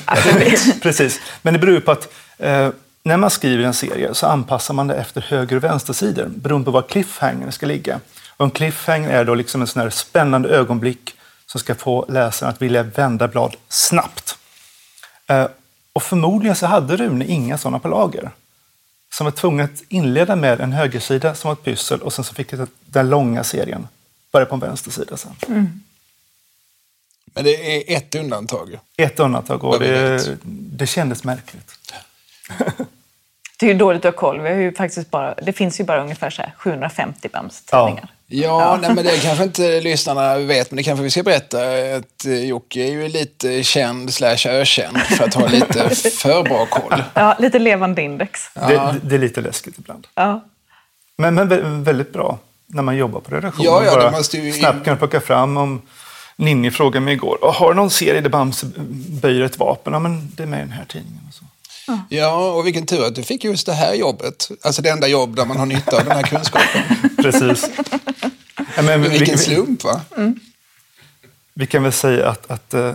Precis. 0.82 1.20
Men 1.42 1.54
det 1.54 1.60
beror 1.60 1.80
på 1.80 1.92
att 1.92 2.08
eh, 2.40 2.70
när 3.04 3.18
man 3.18 3.30
skriver 3.30 3.64
en 3.64 3.74
serie 3.74 4.14
så 4.14 4.28
anpassar 4.28 4.74
man 4.74 4.88
det 4.88 4.96
efter 4.96 5.22
höger 5.22 5.56
och 5.56 5.64
vänstersidor 5.64 6.26
beroende 6.26 6.66
på 6.66 6.72
var 6.72 6.82
cliffhangern 6.82 7.52
ska 7.52 7.66
ligga. 7.66 8.00
Och 8.38 8.46
en 8.46 8.52
cliffhanger 8.52 9.10
är 9.10 9.26
då 9.26 9.36
liksom 9.36 9.62
en 9.62 9.68
sån 9.68 9.82
här 9.82 9.90
spännande 9.90 10.50
ögonblick 10.50 11.16
som 11.46 11.60
ska 11.60 11.76
få 11.76 12.06
läsaren 12.10 12.54
att 12.54 12.62
vilja 12.62 12.84
vända 12.84 13.28
blad 13.28 13.56
snabbt. 13.70 14.38
Eh, 15.28 15.48
och 15.94 16.04
förmodligen 16.04 16.56
så 16.56 16.66
hade 16.66 16.98
Rune 16.98 17.26
inga 17.26 17.58
sådana 17.58 17.80
på 17.80 17.88
lager. 17.88 18.32
Som 19.14 19.26
var 19.26 19.32
tvungen 19.32 19.66
att 19.66 19.84
inleda 19.90 20.36
med 20.36 20.62
en 20.62 20.72
högersida 20.72 21.36
som 21.36 21.48
var 21.48 21.54
ett 21.54 21.64
pyssel 21.64 22.02
och 22.02 22.14
sen 22.14 22.26
så 22.26 22.34
fick 22.34 22.54
den 22.86 23.10
långa 23.10 23.44
serien 23.44 23.88
börja 24.32 24.46
på 24.46 24.56
en 24.56 24.62
vänstersida 24.62 25.18
sen. 25.18 25.32
Men 27.34 27.44
det 27.44 27.94
är 27.94 27.98
ett 27.98 28.16
undantag. 28.16 28.80
Ett 28.98 29.20
undantag 29.20 29.64
och 29.64 29.80
det, 29.80 30.38
det 30.44 30.88
kändes 30.88 31.24
märkligt. 31.24 31.76
Det 33.62 33.66
är 33.66 33.74
ju 33.74 33.78
dåligt 33.78 34.06
att 34.06 34.14
ha 34.14 34.20
koll. 34.20 34.40
Vi 34.42 34.50
har 34.50 34.56
ju 34.56 34.74
faktiskt 34.74 35.12
bara, 35.12 35.34
det 35.34 35.54
finns 35.54 35.80
ju 35.80 35.84
bara 35.84 36.02
ungefär 36.02 36.30
så 36.30 36.42
här 36.42 36.54
750 36.58 37.30
Bamse-tidningar. 37.34 38.08
Ja, 38.28 38.80
Nej, 38.82 38.94
men 38.96 39.06
det 39.06 39.24
kanske 39.24 39.44
inte 39.44 39.82
lyssnarna 39.82 40.38
vet, 40.38 40.72
men 40.72 40.78
det 40.78 40.84
kanske 40.84 41.04
vi 41.04 41.10
ska 41.10 41.24
berätta. 41.24 41.58
Att 41.98 42.26
eh, 42.26 42.46
Jocke 42.46 42.80
är 42.80 42.92
ju 42.92 43.08
lite 43.08 43.64
känd 43.64 44.14
slash 44.14 44.38
ökänd 44.48 44.98
för 44.98 45.24
att 45.26 45.34
ha 45.34 45.48
lite 45.48 45.90
för 45.96 46.44
bra 46.44 46.66
koll. 46.66 47.04
Ja, 47.14 47.36
lite 47.40 47.60
levande 47.60 48.02
index. 48.02 48.40
Det, 48.54 48.96
det 49.04 49.16
är 49.16 49.20
lite 49.20 49.42
läskigt 49.42 49.78
ibland. 49.78 50.08
Ja. 50.16 50.44
Men, 51.18 51.36
men 51.36 51.50
vä- 51.52 51.84
väldigt 51.84 52.14
bra 52.14 52.40
när 52.68 52.82
man 52.84 52.98
jobbar 52.98 53.20
på 53.20 53.36
redaktionen. 53.36 53.66
Ja, 53.72 53.84
ja, 53.86 53.96
det 53.96 54.02
Bara 54.02 54.12
måste 54.12 54.38
ju- 54.38 54.54
snabbt 54.54 54.84
kunna 54.84 54.96
plocka 54.96 55.20
fram 55.22 55.58
om 55.58 55.82
Ninni 56.36 56.72
frågade 56.72 57.06
mig 57.06 57.14
igår, 57.14 57.38
"Åh, 57.42 57.54
har 57.56 57.70
du 57.70 57.76
någon 57.76 57.90
serie 57.90 58.22
där 58.22 58.30
Bamse 58.30 58.66
böjer 59.22 59.42
ett 59.42 59.60
vapen? 59.60 59.94
Ja, 59.94 60.00
men 60.00 60.32
det 60.36 60.44
är 60.44 60.48
med 60.48 60.60
i 60.60 60.62
den 60.62 60.72
här 60.72 60.86
tidningen. 60.86 61.20
Och 61.28 61.34
så. 61.34 61.46
Ja, 62.10 62.52
och 62.54 62.66
vilken 62.66 62.86
tur 62.86 63.06
att 63.06 63.16
du 63.16 63.24
fick 63.24 63.44
just 63.44 63.66
det 63.66 63.74
här 63.74 63.94
jobbet. 63.94 64.52
Alltså 64.62 64.82
det 64.82 64.90
enda 64.90 65.08
jobb 65.08 65.36
där 65.36 65.46
man 65.46 65.58
har 65.58 65.66
nytta 65.66 65.98
av 65.98 66.06
den 66.06 66.16
här 66.16 66.24
kunskapen. 66.24 66.84
Precis. 67.18 67.70
ja, 68.76 68.82
men, 68.82 69.02
vi, 69.02 69.10
Vilken 69.10 69.38
vi, 69.38 69.44
slump, 69.44 69.84
va? 69.84 70.02
vi 71.54 71.68
kan 71.68 71.84
väl 71.84 71.92
säga 71.92 72.30
att, 72.30 72.52
att 72.52 72.74
eh, 72.74 72.94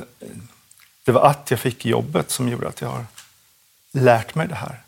det 1.05 1.13
var 1.13 1.23
att 1.23 1.51
jag 1.51 1.61
fick 1.61 1.87
jobbet 1.87 2.31
som 2.31 2.49
gjorde 2.49 2.69
att 2.69 2.81
jag 2.81 2.89
har 2.89 3.07
lärt 3.93 4.35
mig 4.35 4.49
det 4.49 4.55
här. 4.55 4.83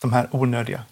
de 0.00 0.12
här 0.12 0.28
onödiga, 0.30 0.82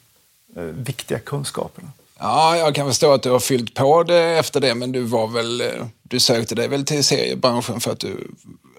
eh, 0.57 0.63
viktiga 0.63 1.19
kunskaperna. 1.19 1.93
Ja, 2.21 2.57
jag 2.57 2.75
kan 2.75 2.87
förstå 2.87 3.13
att 3.13 3.23
du 3.23 3.31
har 3.31 3.41
fyllt 3.41 3.75
på 3.75 4.03
det 4.03 4.39
efter 4.39 4.61
det, 4.61 4.75
men 4.75 4.93
du 4.93 5.03
var 5.03 5.27
väl, 5.27 5.61
eh, 5.61 5.87
du 6.03 6.21
sökte 6.21 6.55
dig 6.55 6.69
väl 6.69 6.85
till 6.85 7.05
seriebranschen 7.05 7.81
för 7.81 7.93
att 7.93 8.01
du 8.01 8.31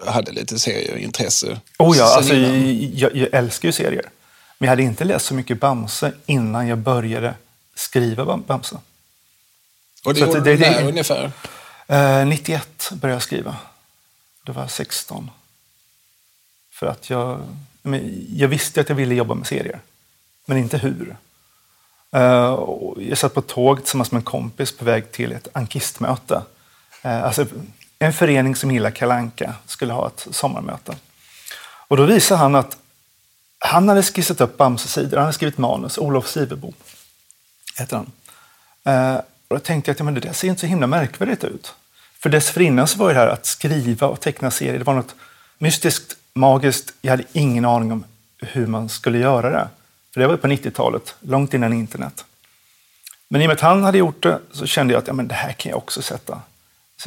hade 0.06 0.32
lite 0.32 0.60
serieintresse? 0.60 1.60
Oh 1.80 1.98
ja, 1.98 2.16
alltså, 2.18 2.34
jag, 2.36 3.16
jag 3.16 3.30
älskar 3.34 3.68
ju 3.68 3.72
serier. 3.72 4.10
Men 4.58 4.68
jag 4.68 4.72
hade 4.72 4.84
inte 4.84 5.04
läst 5.04 5.26
så 5.26 5.34
mycket 5.34 5.60
Bamse 5.60 6.12
innan 6.26 6.68
jag 6.68 6.78
började 6.78 7.34
skriva 7.76 8.24
Bam- 8.26 8.44
Bamse. 8.48 8.76
Och 10.06 10.14
det 10.14 10.20
så 10.20 10.26
gjorde 10.26 10.40
det- 10.40 10.56
du 10.56 10.60
när 10.60 10.88
ungefär? 10.88 11.32
Eh, 11.88 12.26
91 12.28 12.90
började 12.94 13.16
jag 13.16 13.24
skriva. 13.24 13.56
Då 14.44 14.54
var 14.54 14.62
jag 14.62 14.72
16. 14.72 15.32
För 16.72 16.88
att 16.88 17.10
jag, 17.10 17.42
men 17.82 18.26
jag 18.36 18.48
visste 18.48 18.82
att 18.82 18.90
jag 18.90 18.96
ville 18.96 19.16
jobba 19.16 19.34
med 19.34 19.48
serier, 19.48 19.80
men 20.46 20.58
inte 20.58 20.78
hur. 20.78 21.16
Eh, 22.12 22.60
jag 22.98 23.18
satt 23.18 23.34
på 23.34 23.40
ett 23.40 23.48
tåg 23.48 23.78
tillsammans 23.78 24.12
med 24.12 24.20
en 24.20 24.26
kompis 24.26 24.78
på 24.78 24.86
väg 24.86 25.12
till 25.12 25.32
ett 25.32 25.48
ankistmöte. 25.54 26.42
Eh, 27.02 27.24
alltså 27.24 27.46
en 28.00 28.14
förening 28.14 28.56
som 28.56 28.72
gillar 28.72 28.92
Kalanka 28.92 29.54
skulle 29.66 29.94
ha 29.94 30.08
ett 30.08 30.28
sommarmöte. 30.32 30.96
Och 31.88 31.98
då 31.98 32.06
visade 32.06 32.40
han 32.40 32.56
att 32.56 32.78
han 33.60 33.90
hade 33.90 34.04
skissat 34.04 34.42
upp 34.42 34.58
Bamse-sidor, 34.58 35.18
han 35.18 35.26
hade 35.26 35.34
skrivit 35.34 35.58
manus, 35.58 35.98
Olof 35.98 36.28
Sivebo 36.28 36.74
heter 37.80 37.98
han. 37.98 38.12
Eh, 38.84 39.18
och 39.18 39.56
då 39.56 39.60
tänkte 39.60 39.90
jag 39.90 39.94
att 39.94 40.00
ja, 40.00 40.06
men 40.06 40.14
det 40.14 40.20
där 40.20 40.34
ser 40.34 40.48
inte 40.48 40.62
så 40.62 40.68
himla 40.68 40.88
märkvärdigt 40.88 41.44
ut. 41.44 41.74
För 42.20 42.30
dessförinnan 42.30 42.88
så 42.88 43.00
var 43.00 43.14
det 43.14 43.20
här 43.20 43.28
att 43.28 43.46
skriva 43.46 44.08
och 44.08 44.20
teckna 44.20 44.52
serier, 44.52 44.78
det 44.78 44.84
var 44.84 44.94
något 44.94 45.16
mystiskt, 45.58 46.18
magiskt. 46.34 46.94
Jag 47.02 47.12
hade 47.12 47.24
ingen 47.34 47.66
aning 47.66 47.92
om 47.92 48.04
hur 48.38 48.68
man 48.68 48.90
skulle 48.90 49.18
göra 49.18 49.50
det. 49.50 49.68
För 50.20 50.22
det 50.22 50.28
var 50.28 50.34
ju 50.34 50.42
på 50.42 50.48
90-talet, 50.48 51.16
långt 51.20 51.54
innan 51.54 51.74
internet. 51.74 52.26
Men 53.30 53.42
i 53.42 53.46
och 53.46 53.48
med 53.48 53.56
att 53.56 53.62
han 53.62 53.84
hade 53.84 53.98
gjort 53.98 54.24
det 54.24 54.40
så 54.52 54.66
kände 54.66 54.94
jag 54.94 55.02
att 55.02 55.08
ja, 55.08 55.14
men 55.14 55.28
det 55.28 55.36
här 55.36 55.52
kan 55.52 55.70
jag 55.70 55.78
också 55.78 56.02
sätta. 56.02 56.42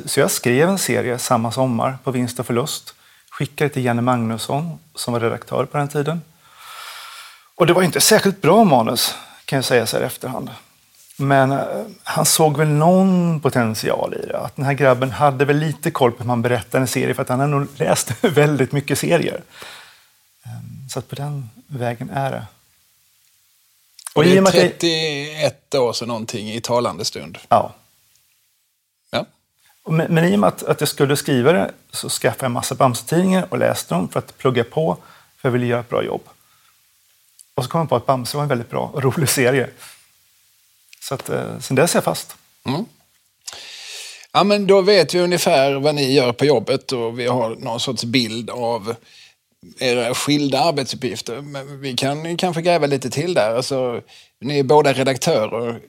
Så, 0.07 0.21
jag 0.21 0.31
skrev 0.31 0.69
en 0.69 0.78
serie 0.78 1.19
samma 1.19 1.52
sommar 1.52 1.99
på 2.04 2.11
vinst 2.11 2.40
och 2.40 2.47
förlust. 2.47 2.95
Skickade 3.31 3.71
till 3.71 3.85
Janne 3.85 4.02
Magnusson 4.02 4.78
som 4.95 5.12
var 5.12 5.21
redaktör 5.21 5.64
på 5.64 5.78
den 5.78 5.88
tiden. 5.88 6.23
Och 7.54 7.66
det 7.66 7.73
var 7.73 7.83
inte 7.83 8.00
särskilt 8.00 8.40
bra 8.40 8.64
manus 8.64 9.14
kan 9.45 9.57
jag 9.57 9.64
säga 9.64 9.87
så 9.87 9.97
här 9.97 10.04
i 10.04 10.07
efterhand. 10.07 10.50
Men 11.19 11.52
eh, 11.52 11.59
han 12.02 12.25
såg 12.25 12.57
väl 12.57 12.69
någon 12.69 13.40
potential 13.40 14.14
i 14.14 14.26
det. 14.26 14.38
Att 14.38 14.57
den 14.57 14.64
här 14.64 14.75
grabben 14.75 15.11
hade 15.11 15.45
väl 15.45 15.57
lite 15.57 15.90
koll 15.90 16.12
på 16.12 16.19
hur 16.19 16.28
man 16.28 16.42
berättar 16.42 16.81
en 16.81 16.87
serie 16.87 17.14
för 17.14 17.23
att 17.23 17.28
han 17.28 17.40
har 17.40 17.47
nog 17.47 17.66
läst 17.76 18.25
väldigt 18.25 18.73
mycket 18.73 18.99
serier. 18.99 19.42
Ehm, 20.45 20.88
så 20.90 20.99
att 20.99 21.09
på 21.09 21.14
den 21.14 21.50
vägen 21.66 22.11
är 22.11 22.31
det. 22.31 22.47
Och 24.14 24.25
det 24.25 24.37
är 24.37 24.42
att 24.42 24.54
jag- 24.54 24.78
31 24.78 25.75
år 25.75 25.92
sedan 25.92 26.09
någonting 26.09 26.50
i 26.52 26.61
talande 26.61 27.04
stund. 27.04 27.38
Ja. 27.49 27.75
Ja. 29.11 29.26
Men, 29.88 30.14
men 30.14 30.25
i 30.25 30.35
och 30.35 30.38
med 30.38 30.49
att, 30.49 30.62
att 30.62 30.81
jag 30.81 30.88
skulle 30.88 31.16
skriva 31.16 31.52
det 31.52 31.73
så 31.90 32.09
skaffade 32.09 32.45
jag 32.45 32.47
en 32.49 32.52
massa 32.52 32.75
Bamse-tidningar 32.75 33.47
och 33.50 33.59
läste 33.59 33.95
dem 33.95 34.09
för 34.09 34.19
att 34.19 34.38
plugga 34.38 34.64
på, 34.64 34.97
för 35.37 35.49
jag 35.49 35.52
ville 35.52 35.66
göra 35.66 35.81
ett 35.81 35.88
bra 35.88 36.04
jobb. 36.04 36.23
Och 37.54 37.64
så 37.64 37.71
kom 37.71 37.78
jag 37.81 37.88
på 37.88 37.97
att 37.97 38.07
Bamse 38.07 38.37
var 38.37 38.42
en 38.42 38.49
väldigt 38.49 38.71
bra 38.71 38.90
och 38.95 39.02
rolig 39.02 39.28
serie. 39.28 39.71
Så 41.00 41.14
att, 41.14 41.28
eh, 41.28 41.59
sen 41.61 41.76
dess 41.76 41.95
är 41.95 41.97
jag 41.97 42.04
fast. 42.04 42.37
Mm. 42.64 42.85
Ja, 44.33 44.45
men 44.45 44.66
då 44.66 44.81
vet 44.81 45.14
vi 45.14 45.21
ungefär 45.21 45.73
vad 45.75 45.95
ni 45.95 46.12
gör 46.12 46.33
på 46.33 46.45
jobbet 46.45 46.92
och 46.92 47.19
vi 47.19 47.26
har 47.26 47.57
någon 47.57 47.81
sorts 47.81 48.04
bild 48.04 48.50
av 48.50 48.95
era 49.78 50.14
skilda 50.14 50.61
arbetsuppgifter. 50.61 51.40
Men 51.40 51.81
vi 51.81 51.95
kan 51.95 52.37
kanske 52.37 52.62
gräva 52.62 52.87
lite 52.87 53.11
till 53.11 53.35
där. 53.35 53.57
Alltså, 53.57 54.00
ni 54.40 54.59
är 54.59 54.62
båda 54.62 54.92
redaktörer. 54.92 55.81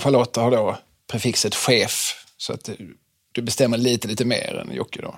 Charlotta 0.00 0.40
har 0.40 0.50
då 0.50 0.76
prefixet 1.10 1.54
chef, 1.54 2.24
så 2.36 2.52
att 2.52 2.64
du- 2.64 2.96
du 3.32 3.42
bestämmer 3.42 3.78
lite, 3.78 4.08
lite 4.08 4.24
mer 4.24 4.56
än 4.56 4.74
Jocke 4.76 5.02
då. 5.02 5.14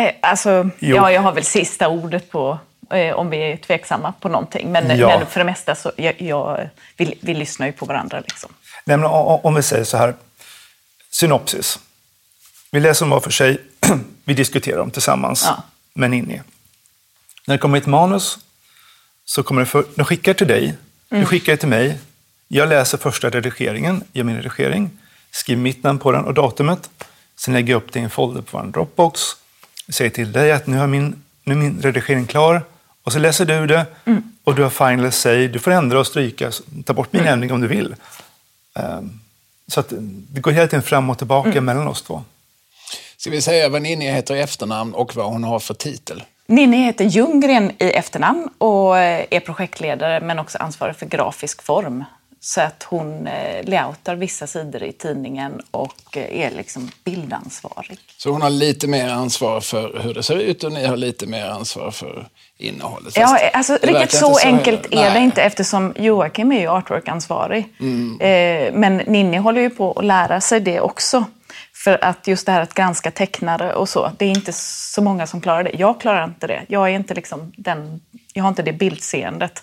Eh, 0.00 0.14
Alltså, 0.22 0.70
Jo. 0.78 0.96
ja, 0.96 1.12
jag 1.12 1.20
har 1.22 1.32
väl 1.32 1.44
sista 1.44 1.88
ordet 1.88 2.30
på 2.30 2.58
eh, 2.90 3.14
om 3.14 3.30
vi 3.30 3.36
är 3.52 3.56
tveksamma 3.56 4.12
på 4.20 4.28
någonting. 4.28 4.72
Men, 4.72 4.98
Ja. 4.98 5.18
men 5.18 5.26
för 5.26 5.40
det 5.40 5.44
mesta 5.44 5.74
så 5.74 5.92
jag, 5.96 6.20
jag, 6.22 6.68
vi, 6.96 7.14
vi 7.20 7.34
lyssnar 7.34 7.66
ju 7.66 7.72
på 7.72 7.86
varandra. 7.86 8.20
Liksom. 8.20 8.52
Nej, 8.84 8.96
men 8.96 9.06
om 9.42 9.54
vi 9.54 9.62
säger 9.62 9.84
så 9.84 9.96
här, 9.96 10.14
synopsis. 11.10 11.78
Vi 12.70 12.80
läser 12.80 13.04
dem 13.04 13.10
var 13.10 13.20
för 13.20 13.30
sig, 13.30 13.58
vi 14.24 14.34
diskuterar 14.34 14.78
dem 14.78 14.90
tillsammans, 14.90 15.42
Ja. 15.46 15.62
men 15.94 16.10
Ninni. 16.10 16.40
När 17.46 17.54
det 17.54 17.58
kommer 17.58 17.78
ett 17.78 17.86
manus 17.86 18.38
så 19.24 19.42
kommer 19.42 19.60
det 19.60 19.66
för, 19.66 19.84
de 19.94 20.04
skickar 20.04 20.34
till 20.34 20.46
dig, 20.46 20.74
Mm. 21.10 21.20
du 21.22 21.26
skickar 21.26 21.56
till 21.56 21.68
mig. 21.68 21.98
Jag 22.48 22.68
läser 22.68 22.98
första 22.98 23.30
redigeringen, 23.30 24.04
gör 24.12 24.24
min 24.24 24.36
redigering, 24.36 24.90
skriver 25.30 25.62
mitt 25.62 25.82
namn 25.82 25.98
på 25.98 26.12
den 26.12 26.24
och 26.24 26.34
datumet. 26.34 26.90
Sen 27.36 27.54
lägger 27.54 27.72
jag 27.72 27.82
upp 27.82 27.92
det 27.92 27.98
i 27.98 28.02
en 28.02 28.10
folder 28.10 28.42
på 28.42 28.58
vår 28.58 28.64
Dropbox. 28.66 29.20
Säger 29.88 30.10
till 30.10 30.32
dig 30.32 30.52
att 30.52 30.66
nu, 30.66 30.76
har 30.76 30.86
min, 30.86 31.22
nu 31.44 31.52
är 31.54 31.58
min 31.58 31.82
redigering 31.82 32.26
klar. 32.26 32.62
Och 33.02 33.12
så 33.12 33.18
läser 33.18 33.44
du 33.46 33.66
det 33.66 33.86
Mm. 34.04 34.22
och 34.44 34.54
du 34.54 34.62
har 34.62 34.70
final 34.70 35.12
say. 35.12 35.48
Du 35.48 35.58
får 35.58 35.70
ändra 35.70 36.00
och 36.00 36.06
stryka, 36.06 36.52
ta 36.84 36.92
bort 36.92 37.12
min 37.12 37.24
ändring 37.26 37.52
om 37.52 37.60
du 37.60 37.66
vill. 37.68 37.94
Ehm, 38.74 39.20
Så 39.68 39.80
att 39.80 39.92
det 40.30 40.40
går 40.40 40.50
hela 40.50 40.66
tiden 40.68 40.82
fram 40.82 41.10
och 41.10 41.18
tillbaka 41.18 41.50
Mm. 41.50 41.64
mellan 41.64 41.88
oss 41.88 42.02
två. 42.02 42.24
Ska 43.16 43.30
vi 43.30 43.42
säga 43.42 43.68
vad 43.68 43.82
Ninni 43.82 44.10
heter 44.12 44.34
i 44.36 44.40
efternamn 44.40 44.94
och 44.94 45.16
vad 45.16 45.26
hon 45.26 45.44
har 45.44 45.58
för 45.60 45.74
titel? 45.74 46.22
Ninni 46.48 46.76
heter 46.76 47.04
Ljunggren 47.04 47.72
i 47.78 47.90
efternamn 47.90 48.48
och 48.58 48.98
eh, 48.98 49.24
är 49.30 49.40
projektledare 49.40 50.20
men 50.20 50.38
också 50.38 50.58
ansvarig 50.58 50.96
för 50.96 51.06
grafisk 51.06 51.62
form. 51.62 52.04
Så 52.40 52.60
att 52.60 52.82
hon 52.82 53.26
eh, 53.26 53.64
layoutar 53.64 54.16
vissa 54.16 54.46
sidor 54.46 54.82
i 54.82 54.92
tidningen 54.92 55.60
och 55.70 56.16
eh, 56.16 56.40
är 56.40 56.50
liksom 56.50 56.90
bildansvarig. 57.04 57.98
Så 58.16 58.30
hon 58.30 58.42
har 58.42 58.50
lite 58.50 58.86
mer 58.86 59.08
ansvar 59.08 59.60
för 59.60 60.00
hur 60.02 60.14
det 60.14 60.22
ser 60.22 60.36
ut 60.36 60.64
och 60.64 60.72
ni 60.72 60.86
har 60.86 60.96
lite 60.96 61.26
mer 61.26 61.46
ansvar 61.46 61.90
för 61.90 62.26
innehållet. 62.58 63.16
Ja, 63.16 63.38
alltså, 63.52 63.78
det 63.82 63.86
riktigt 63.86 64.18
så 64.18 64.30
inte 64.30 64.46
enkelt 64.46 64.86
är 64.86 65.04
det 65.04 65.10
Nej. 65.10 65.24
inte 65.24 65.42
eftersom 65.42 65.94
Joakim 65.98 66.52
är 66.52 66.60
ju 66.60 66.66
artwork-ansvarig. 66.66 67.68
Mm. 67.80 68.80
Men 68.80 68.96
Ninni 68.96 69.36
håller 69.36 69.60
ju 69.60 69.70
på 69.70 69.92
att 69.92 70.04
lära 70.04 70.40
sig 70.40 70.60
det 70.60 70.80
också. 70.80 71.24
För 71.86 72.04
att 72.04 72.26
just 72.26 72.46
det 72.46 72.52
här 72.52 72.60
att 72.60 72.74
granska 72.74 73.10
tecknare 73.10 73.74
och 73.74 73.88
så, 73.88 74.12
det 74.16 74.24
är 74.24 74.30
inte 74.30 74.52
så 74.52 75.02
många 75.02 75.26
som 75.26 75.40
klarar 75.40 75.64
det. 75.64 75.70
Jag 75.74 76.00
klarar 76.00 76.24
inte 76.24 76.46
det. 76.46 76.62
Jag, 76.68 76.90
är 76.90 76.94
inte 76.94 77.14
liksom 77.14 77.52
den, 77.56 78.00
jag 78.32 78.42
har 78.44 78.48
inte 78.48 78.62
det 78.62 78.72
bildseendet. 78.72 79.62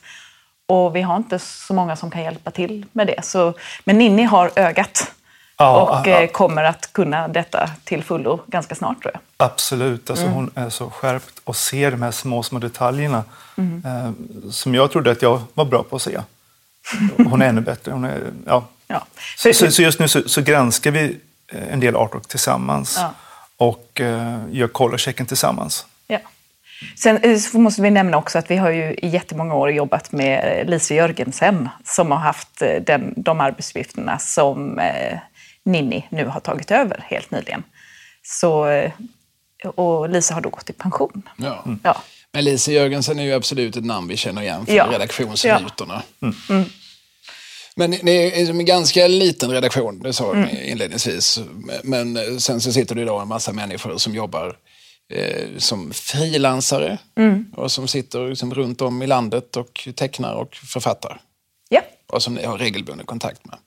Och 0.66 0.96
vi 0.96 1.02
har 1.02 1.18
inte 1.18 1.40
så 1.40 1.74
många 1.74 1.96
som 1.96 2.12
kan 2.12 2.24
hjälpa 2.24 2.52
till 2.52 2.86
med 2.92 3.08
det. 3.08 3.26
Så, 3.26 3.54
men 3.86 3.98
Ninni 3.98 4.24
har 4.24 4.52
ögat. 4.56 5.12
Ja, 5.58 5.82
och 5.82 6.08
ja. 6.08 6.22
eh, 6.22 6.30
kommer 6.30 6.64
att 6.64 6.94
kunna 6.94 7.28
detta 7.28 7.70
till 7.84 8.04
fullo 8.04 8.40
ganska 8.48 8.76
snart 8.76 9.02
tror 9.02 9.12
jag. 9.14 9.22
Absolut. 9.38 10.10
Alltså, 10.10 10.26
Hon 10.26 10.52
är 10.56 10.70
så 10.70 10.90
skärpt 10.90 11.42
och 11.44 11.56
ser 11.56 11.92
de 11.92 12.02
här 12.02 12.12
små, 12.12 12.44
små 12.44 12.60
detaljerna 12.60 13.24
Mm. 13.58 13.84
eh, 13.86 14.12
som 14.52 14.76
jag 14.76 14.92
trodde 14.92 15.12
att 15.12 15.22
jag 15.22 15.42
var 15.54 15.66
bra 15.66 15.84
på 15.84 15.96
att 15.96 16.02
se. 16.02 16.20
Hon 17.18 17.42
är 17.42 17.50
ännu 17.50 17.62
bättre. 17.62 17.92
Hon 17.92 18.04
är, 18.04 18.22
ja. 18.46 18.68
Ja. 18.88 19.06
så, 19.38 19.54
så, 19.54 19.72
så 19.72 19.82
just 19.82 20.00
nu 20.00 20.08
så, 20.08 20.30
så 20.30 20.42
granskar 20.42 20.92
vi 20.92 21.20
en 21.72 21.80
del 21.80 21.96
artwork 21.96 22.28
tillsammans 22.28 22.96
Ja. 23.00 23.14
och 23.58 24.02
eh, 24.02 24.40
gör 24.52 24.68
colorchecken 24.68 25.26
tillsammans. 25.26 25.86
Ja. 26.08 26.20
Sen 26.98 27.18
eh, 27.18 27.38
så 27.38 27.60
måste 27.60 27.82
vi 27.82 27.92
nämna 27.92 28.18
också 28.18 28.38
att 28.40 28.52
vi 28.52 28.56
har 28.58 28.70
ju 28.70 28.84
i 28.94 29.08
jättemånga 29.08 29.54
år 29.56 29.72
jobbat 29.72 30.12
med 30.12 30.70
Lise 30.70 30.96
Jörgensen 30.96 31.70
som 31.86 32.12
har 32.12 32.18
haft 32.20 32.62
eh, 32.62 32.76
den, 32.88 33.14
de 33.18 33.40
arbetsuppgifterna 33.40 34.20
som 34.20 34.80
eh, 34.80 35.18
Ninni 35.66 36.08
nu 36.10 36.26
har 36.26 36.40
tagit 36.40 36.72
över 36.72 37.06
helt 37.10 37.32
nyligen. 37.32 37.64
Så, 38.24 38.68
eh, 38.68 38.92
och 39.76 40.10
Lisa 40.10 40.34
har 40.34 40.42
då 40.42 40.50
gått 40.50 40.70
i 40.70 40.74
pension. 40.74 41.22
Ja. 41.38 41.64
Ja. 41.84 42.02
Men 42.32 42.44
Lise 42.44 42.72
Jörgensen 42.72 43.20
är 43.20 43.24
ju 43.24 43.34
absolut 43.34 43.76
ett 43.76 43.86
namn 43.86 44.08
vi 44.08 44.18
känner 44.18 44.42
igen 44.42 44.66
från 44.66 44.76
Ja. 44.76 44.88
redaktionsrutorna. 44.92 46.02
Men 47.76 47.92
ni 47.92 48.12
är 48.12 48.50
en 48.50 48.66
ganska 48.66 49.08
liten 49.08 49.52
redaktion, 49.52 50.00
det 50.00 50.14
sa 50.14 50.34
Mm. 50.34 50.50
ni 50.50 50.70
inledningsvis. 50.70 51.40
Men 51.84 52.40
sen 52.42 52.62
så 52.62 52.74
sitter 52.74 52.96
det 52.96 53.02
idag 53.02 53.22
en 53.22 53.28
massa 53.28 53.54
människor 53.54 53.98
som 53.98 54.16
jobbar 54.16 54.58
eh, 55.14 55.48
som 55.58 55.94
frilansare 55.94 56.98
Mm. 57.18 57.46
och 57.56 57.72
som 57.72 57.88
sitter 57.88 58.30
liksom 58.30 58.54
runt 58.54 58.82
om 58.82 59.02
i 59.02 59.08
landet 59.08 59.58
och 59.58 59.88
tecknar 59.96 60.34
och 60.34 60.56
författar. 60.56 61.22
ja, 61.70 61.82
Och 62.08 62.24
som 62.24 62.34
ni 62.36 62.46
har 62.46 62.58
regelbunden 62.58 63.06
kontakt 63.06 63.46
med. 63.46 63.58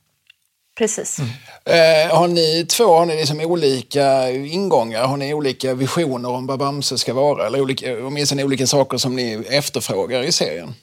precis. 0.78 1.18
Eh, 1.64 2.16
har 2.16 2.28
ni 2.28 2.66
två 2.68 2.84
har 2.84 3.06
ni 3.06 3.16
liksom 3.16 3.40
olika 3.40 4.30
ingångar? 4.30 5.04
Har 5.06 5.16
ni 5.16 5.34
olika 5.34 5.74
visioner 5.74 6.28
om 6.30 6.46
vad 6.46 6.58
Bamse 6.58 6.98
ska 6.98 7.14
vara? 7.14 7.46
Eller 7.46 7.60
olika, 7.60 8.06
åtminstone 8.06 8.44
olika 8.44 8.66
saker 8.66 8.98
som 8.98 9.16
ni 9.16 9.44
efterfrågar 9.50 10.22
i 10.22 10.32
serien? 10.32 10.74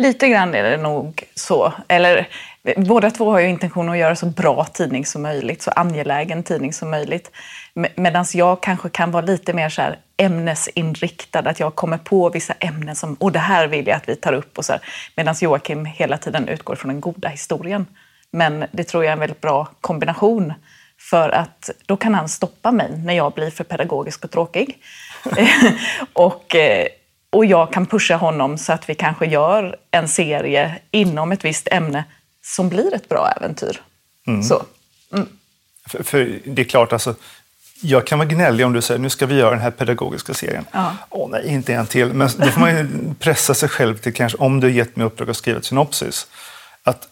Lite 0.00 0.28
grann 0.28 0.54
är 0.54 0.62
det 0.62 0.76
nog 0.76 1.24
så. 1.34 1.72
Eller, 1.88 2.28
båda 2.76 3.10
två 3.10 3.30
har 3.30 3.40
ju 3.40 3.48
intention 3.48 3.88
att 3.88 3.98
göra 3.98 4.16
så 4.16 4.26
bra 4.26 4.64
tidning 4.64 5.06
som 5.06 5.22
möjligt, 5.22 5.62
så 5.62 5.70
angelägen 5.70 6.42
tidning 6.42 6.72
som 6.72 6.90
möjligt. 6.90 7.30
Medan 7.94 8.24
jag 8.34 8.62
kanske 8.62 8.88
kan 8.88 9.10
vara 9.10 9.24
lite 9.24 9.52
mer 9.52 9.68
så 9.68 9.82
här 9.82 9.98
ämnesinriktad, 10.16 11.38
att 11.38 11.60
jag 11.60 11.74
kommer 11.74 11.98
på 11.98 12.28
vissa 12.28 12.52
ämnen 12.52 12.96
som 12.96 13.14
och 13.14 13.32
det 13.32 13.38
här 13.38 13.66
vill 13.66 13.86
jag 13.86 13.96
att 13.96 14.08
vi 14.08 14.16
tar 14.16 14.32
upp. 14.32 14.58
Medan 15.16 15.34
Joakim 15.40 15.84
hela 15.84 16.18
tiden 16.18 16.48
utgår 16.48 16.74
från 16.74 16.88
den 16.88 17.00
goda 17.00 17.28
historien. 17.28 17.86
Men 18.32 18.64
det 18.72 18.84
tror 18.84 19.04
jag 19.04 19.08
är 19.08 19.12
en 19.12 19.20
väldigt 19.20 19.40
bra 19.40 19.68
kombination. 19.80 20.52
För 21.10 21.30
att 21.30 21.70
då 21.86 21.96
kan 21.96 22.14
han 22.14 22.28
stoppa 22.28 22.72
mig 22.72 22.98
när 23.04 23.14
jag 23.14 23.32
blir 23.32 23.50
för 23.50 23.64
pedagogisk 23.64 24.24
och 24.24 24.30
tråkig. 24.30 24.82
och, 26.12 26.54
eh, 26.54 26.86
och 27.30 27.44
jag 27.46 27.72
kan 27.72 27.86
pusha 27.86 28.16
honom 28.16 28.58
så 28.58 28.72
att 28.72 28.88
vi 28.88 28.94
kanske 28.94 29.26
gör 29.26 29.76
en 29.90 30.08
serie 30.08 30.78
inom 30.90 31.32
ett 31.32 31.44
visst 31.44 31.68
ämne 31.70 32.04
som 32.42 32.68
blir 32.68 32.94
ett 32.94 33.08
bra 33.08 33.32
äventyr. 33.36 33.80
Mm. 34.26 34.42
Så. 34.42 34.62
Mm. 35.12 35.28
För, 35.86 36.02
för, 36.02 36.38
det 36.44 36.62
är 36.62 36.66
klart, 36.66 36.92
alltså, 36.92 37.14
jag 37.82 38.06
kan 38.06 38.18
vara 38.18 38.28
gnällig 38.28 38.66
om 38.66 38.72
du 38.72 38.82
säger 38.82 39.00
nu 39.00 39.10
ska 39.10 39.26
vi 39.26 39.34
göra 39.34 39.50
den 39.50 39.60
här 39.60 39.70
pedagogiska 39.70 40.34
serien. 40.34 40.64
Åh 40.74 40.80
ja. 40.80 40.96
oh, 41.10 41.30
nej, 41.30 41.48
inte 41.48 41.74
en 41.74 41.86
till. 41.86 42.12
Men 42.12 42.30
då 42.36 42.46
får 42.46 42.60
man 42.60 43.16
pressa 43.18 43.54
sig 43.54 43.68
själv 43.68 43.98
till 43.98 44.14
kanske, 44.14 44.38
om 44.38 44.60
du 44.60 44.72
gett 44.72 44.96
mig 44.96 45.06
uppdrag 45.06 45.30
att 45.30 45.36
skriva 45.36 45.58
ett 45.58 45.64
synopsis, 45.64 46.26
att 46.82 47.08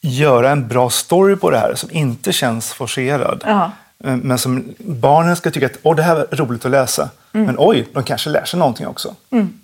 göra 0.00 0.50
en 0.50 0.68
bra 0.68 0.90
story 0.90 1.36
på 1.36 1.50
det 1.50 1.58
här 1.58 1.74
som 1.74 1.90
inte 1.90 2.32
känns 2.32 2.72
forcerad. 2.72 3.42
Ja. 3.46 3.70
Eh, 4.04 4.16
men 4.16 4.38
som 4.38 4.74
barnen 4.78 5.36
ska 5.36 5.50
tycka 5.50 5.66
att 5.66 5.78
oh, 5.82 5.96
det 5.96 6.02
här 6.02 6.16
är 6.30 6.36
roligt 6.36 6.64
att 6.64 6.70
läsa. 6.70 7.10
Mm. 7.32 7.46
Men 7.46 7.56
oj, 7.58 7.88
de 7.92 8.04
kanske 8.04 8.30
lär 8.30 8.44
sig 8.44 8.58
någonting 8.58 8.86
också. 8.86 9.14
Mm. 9.30 9.60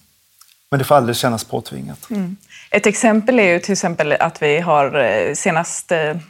Men 0.70 0.78
det 0.78 0.84
får 0.84 0.94
aldrig 0.94 1.16
kännas 1.16 1.44
påtvingat. 1.44 2.10
Mm. 2.10 2.36
Ett 2.70 2.86
exempel 2.86 3.38
är 3.38 3.52
ju 3.52 3.58
till 3.58 3.72
exempel 3.72 4.12
att 4.12 4.42
vi 4.42 4.60
har 4.60 5.04
eh, 5.04 5.34
senaste 5.34 6.20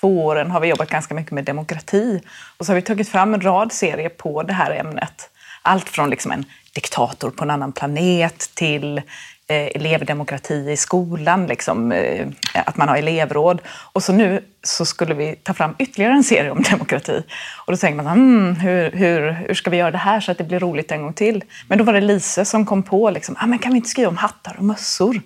två 0.00 0.24
åren 0.24 0.50
har 0.50 0.60
vi 0.60 0.68
jobbat 0.68 0.90
ganska 0.90 1.14
mycket 1.14 1.32
med 1.32 1.44
demokrati. 1.44 2.20
Och 2.56 2.66
så 2.66 2.72
har 2.72 2.74
vi 2.74 2.82
tagit 2.82 3.08
fram 3.08 3.34
en 3.34 3.40
rad 3.40 3.72
serier 3.72 4.08
på 4.08 4.42
det 4.42 4.52
här 4.52 4.70
ämnet. 4.70 5.30
Allt 5.62 5.88
från 5.88 6.10
liksom 6.10 6.32
en 6.32 6.44
diktator 6.74 7.30
på 7.30 7.44
en 7.44 7.50
annan 7.50 7.72
planet 7.72 8.50
till 8.54 8.98
eh, 8.98 9.02
Eh, 9.46 9.66
elevdemokrati 9.74 10.70
i 10.70 10.76
skolan, 10.76 11.46
liksom, 11.46 11.92
eh, 11.92 12.26
att 12.54 12.76
man 12.76 12.88
har 12.88 12.96
elevråd. 12.96 13.62
Och 13.92 14.02
så 14.02 14.12
nu 14.12 14.44
så 14.62 14.84
skulle 14.84 15.14
vi 15.14 15.36
ta 15.36 15.54
fram 15.54 15.74
ytterligare 15.78 16.12
en 16.12 16.24
serie 16.24 16.50
om 16.50 16.62
demokrati. 16.70 17.22
Och 17.66 17.72
då 17.72 17.76
tänker 17.76 18.02
man, 18.02 18.18
mm, 18.18 18.54
hur, 18.54 18.90
hur, 18.90 19.32
hur 19.32 19.54
ska 19.54 19.70
vi 19.70 19.76
göra 19.76 19.90
det 19.90 19.98
här 19.98 20.20
så 20.20 20.32
att 20.32 20.38
det 20.38 20.44
blir 20.44 20.60
roligt 20.60 20.92
en 20.92 21.02
gång 21.02 21.12
till? 21.12 21.44
Men 21.68 21.78
då 21.78 21.84
var 21.84 21.92
det 21.92 22.00
Lise 22.00 22.44
som 22.44 22.66
kom 22.66 22.82
på, 22.82 23.10
liksom, 23.10 23.36
ah, 23.38 23.46
men 23.46 23.58
kan 23.58 23.72
vi 23.72 23.76
inte 23.76 23.88
skriva 23.88 24.08
om 24.08 24.16
hattar 24.16 24.54
och 24.58 24.64
mössor? 24.64 25.20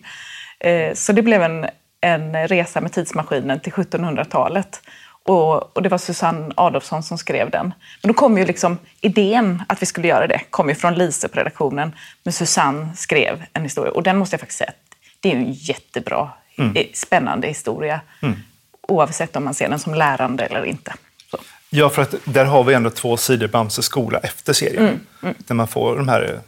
Eh, 0.61 0.95
så 0.95 1.13
det 1.13 1.23
blev 1.23 1.43
en, 1.43 1.67
en 2.01 2.49
resa 2.49 2.81
med 2.81 2.93
tidsmaskinen 2.93 3.61
till 3.61 3.73
1700-talet. 3.73 4.81
Och, 5.29 5.77
och, 5.77 5.83
det 5.83 5.89
var 5.89 5.99
Susanne 5.99 6.53
Adolfsson 6.57 7.03
som 7.03 7.19
skrev 7.19 7.51
den. 7.51 7.75
Men 8.03 8.09
då 8.09 8.15
kom 8.15 8.39
ju 8.39 8.47
liksom 8.47 8.79
idén 9.01 9.63
att 9.69 9.83
vi 9.83 9.87
skulle 9.87 10.09
göra 10.09 10.27
det 10.27 10.41
kom 10.51 10.69
ju 10.69 10.75
från 10.75 10.95
Lise 10.95 11.29
på 11.29 11.39
redaktionen. 11.39 11.93
Men 12.23 12.33
Susanne 12.33 12.97
skrev 12.97 13.45
en 13.53 13.63
historia 13.63 13.93
och 13.93 14.03
den 14.03 14.19
måste 14.19 14.35
jag 14.35 14.41
faktiskt 14.41 14.59
säga 14.59 14.73
det 15.21 15.33
är 15.33 15.37
en 15.37 15.53
jättebra, 15.53 16.31
mm. 16.59 16.77
Eh, 16.77 16.87
spännande 16.95 17.49
historia. 17.49 18.01
Mm. 18.23 18.37
Oavsett 18.81 19.37
om 19.37 19.45
man 19.45 19.55
ser 19.55 19.69
den 19.69 19.79
som 19.79 19.95
lärande 19.95 20.45
eller 20.45 20.65
inte. 20.65 20.95
Så. 21.31 21.39
Ja, 21.71 21.91
för 21.91 22.03
att 22.03 22.15
där 22.25 22.45
har 22.45 22.65
vi 22.65 22.75
ändå 22.75 22.91
två 22.91 23.17
sidor 23.17 23.49
Bamses 23.49 23.85
skola 23.85 24.19
efter 24.19 24.53
serien. 24.53 24.83
Mm. 24.83 25.01
Mm. 25.23 25.35
Där 25.39 25.55
man 25.55 25.69
får 25.69 25.97
de 25.97 26.09
här 26.09 26.41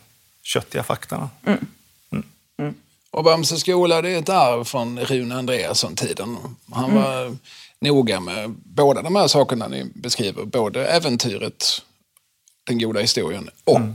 köttiga 0.43 0.83
faktorna. 0.83 1.31
Mm. 1.47 1.59
mm. 2.59 2.75
Och 3.11 3.25
Bamses 3.25 3.61
skola 3.61 4.03
det 4.03 4.11
är 4.11 4.19
ett 4.19 4.29
arv 4.29 4.65
från 4.65 5.01
Rune 5.01 5.35
Andreasson-tiden. 5.35 6.37
Han 6.73 6.95
var 6.95 7.37
noga 7.81 8.21
med 8.21 8.51
båda 8.51 9.03
de 9.03 9.17
här 9.17 9.29
sakerna 9.29 9.69
ni 9.69 9.85
beskriver. 9.95 10.45
Både 10.45 10.87
äventyret, 10.87 11.83
den 12.67 12.79
goda 12.79 13.01
historien 13.01 13.51
och 13.65 13.77
mm. 13.77 13.95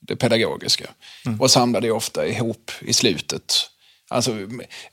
det 0.00 0.16
pedagogiska. 0.16 0.90
Mm. 1.26 1.40
Och 1.40 1.50
samlar 1.50 1.80
det 1.80 1.90
ofta 1.90 2.26
ihop 2.26 2.70
i 2.80 2.92
slutet. 2.92 3.70
Alltså, 4.12 4.36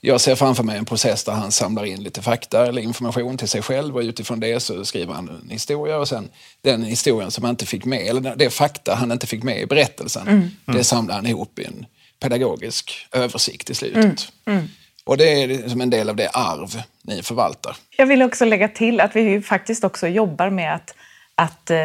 jag 0.00 0.20
ser 0.20 0.34
framför 0.34 0.62
mig 0.62 0.78
en 0.78 0.84
process 0.84 1.24
där 1.24 1.32
han 1.32 1.52
samlar 1.52 1.84
in 1.84 2.02
lite 2.02 2.22
fakta 2.22 2.66
eller 2.66 2.82
information 2.82 3.38
till 3.38 3.48
sig 3.48 3.62
själv 3.62 3.96
och 3.96 4.02
utifrån 4.02 4.40
det 4.40 4.60
så 4.60 4.84
skriver 4.84 5.14
han 5.14 5.28
en 5.42 5.50
historia 5.50 5.98
och 5.98 6.08
sen 6.08 6.30
den 6.62 6.84
historien 6.84 7.30
som 7.30 7.44
han 7.44 7.50
inte 7.50 7.66
fick 7.66 7.84
med, 7.84 8.06
eller 8.06 8.36
det 8.36 8.50
fakta 8.50 8.94
han 8.94 9.12
inte 9.12 9.26
fick 9.26 9.42
med 9.42 9.60
i 9.60 9.66
berättelsen, 9.66 10.28
mm. 10.28 10.50
det 10.66 10.84
samlar 10.84 11.14
han 11.14 11.26
ihop 11.26 11.58
i 11.58 11.64
en 11.64 11.86
pedagogisk 12.20 13.06
översikt 13.12 13.70
i 13.70 13.74
slutet. 13.74 14.32
Mm. 14.44 14.58
Mm. 14.58 14.68
Och 15.08 15.16
det 15.16 15.42
är 15.42 15.68
som 15.68 15.80
en 15.80 15.90
del 15.90 16.08
av 16.08 16.16
det 16.16 16.28
arv 16.28 16.82
ni 17.02 17.22
förvaltar. 17.22 17.76
Jag 17.96 18.06
vill 18.06 18.22
också 18.22 18.44
lägga 18.44 18.68
till 18.68 19.00
att 19.00 19.16
vi 19.16 19.42
faktiskt 19.42 19.84
också 19.84 20.08
jobbar 20.08 20.50
med 20.50 20.74
att, 20.74 20.94
att 21.34 21.70
eh, 21.70 21.78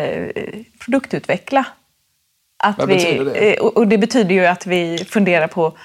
produktutveckla. 0.80 1.66
Att 2.64 2.78
Vad 2.78 2.88
vi, 2.88 2.96
betyder 2.96 3.26
det? 3.26 3.56
Eh, 3.56 3.64
och 3.64 3.88
det 3.88 3.98
betyder 3.98 4.36
ju 4.36 4.46
att 4.46 4.66
vi 4.66 5.06
funderar 5.10 5.48
på 5.48 5.78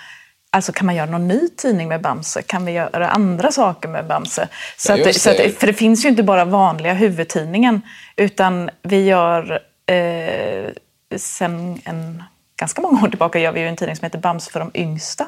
Alltså 0.51 0.73
kan 0.73 0.87
man 0.87 0.95
göra 0.95 1.11
någon 1.11 1.29
ny 1.29 1.49
tidning 1.49 1.89
med 1.89 2.03
Bamse? 2.03 2.43
Kan 2.43 2.65
vi 2.65 2.73
göra 2.73 3.09
andra 3.09 3.53
saker 3.53 3.89
med 3.89 4.07
Bamse? 4.07 4.49
Så 4.77 4.93
att, 4.93 5.17
så 5.17 5.31
att, 5.31 5.37
för 5.37 5.67
det 5.67 5.73
finns 5.73 6.05
ju 6.05 6.09
inte 6.09 6.23
bara 6.23 6.45
vanliga 6.45 6.93
huvudtidningen, 6.93 7.83
utan 8.17 8.71
vi 8.83 9.05
gör 9.05 9.63
eh, 9.87 10.71
sen 11.17 11.81
en 11.85 12.23
ganska 12.57 12.83
många 12.83 13.03
år 13.03 13.09
tillbaka 13.09 13.39
gör 13.39 13.53
vi 13.53 13.61
ju 13.61 13.69
en 13.69 13.77
tidning 13.77 13.97
som 13.97 14.05
heter 14.05 14.19
Bamse 14.19 14.51
för 14.51 14.61
de 14.61 14.71
yngsta 14.75 15.27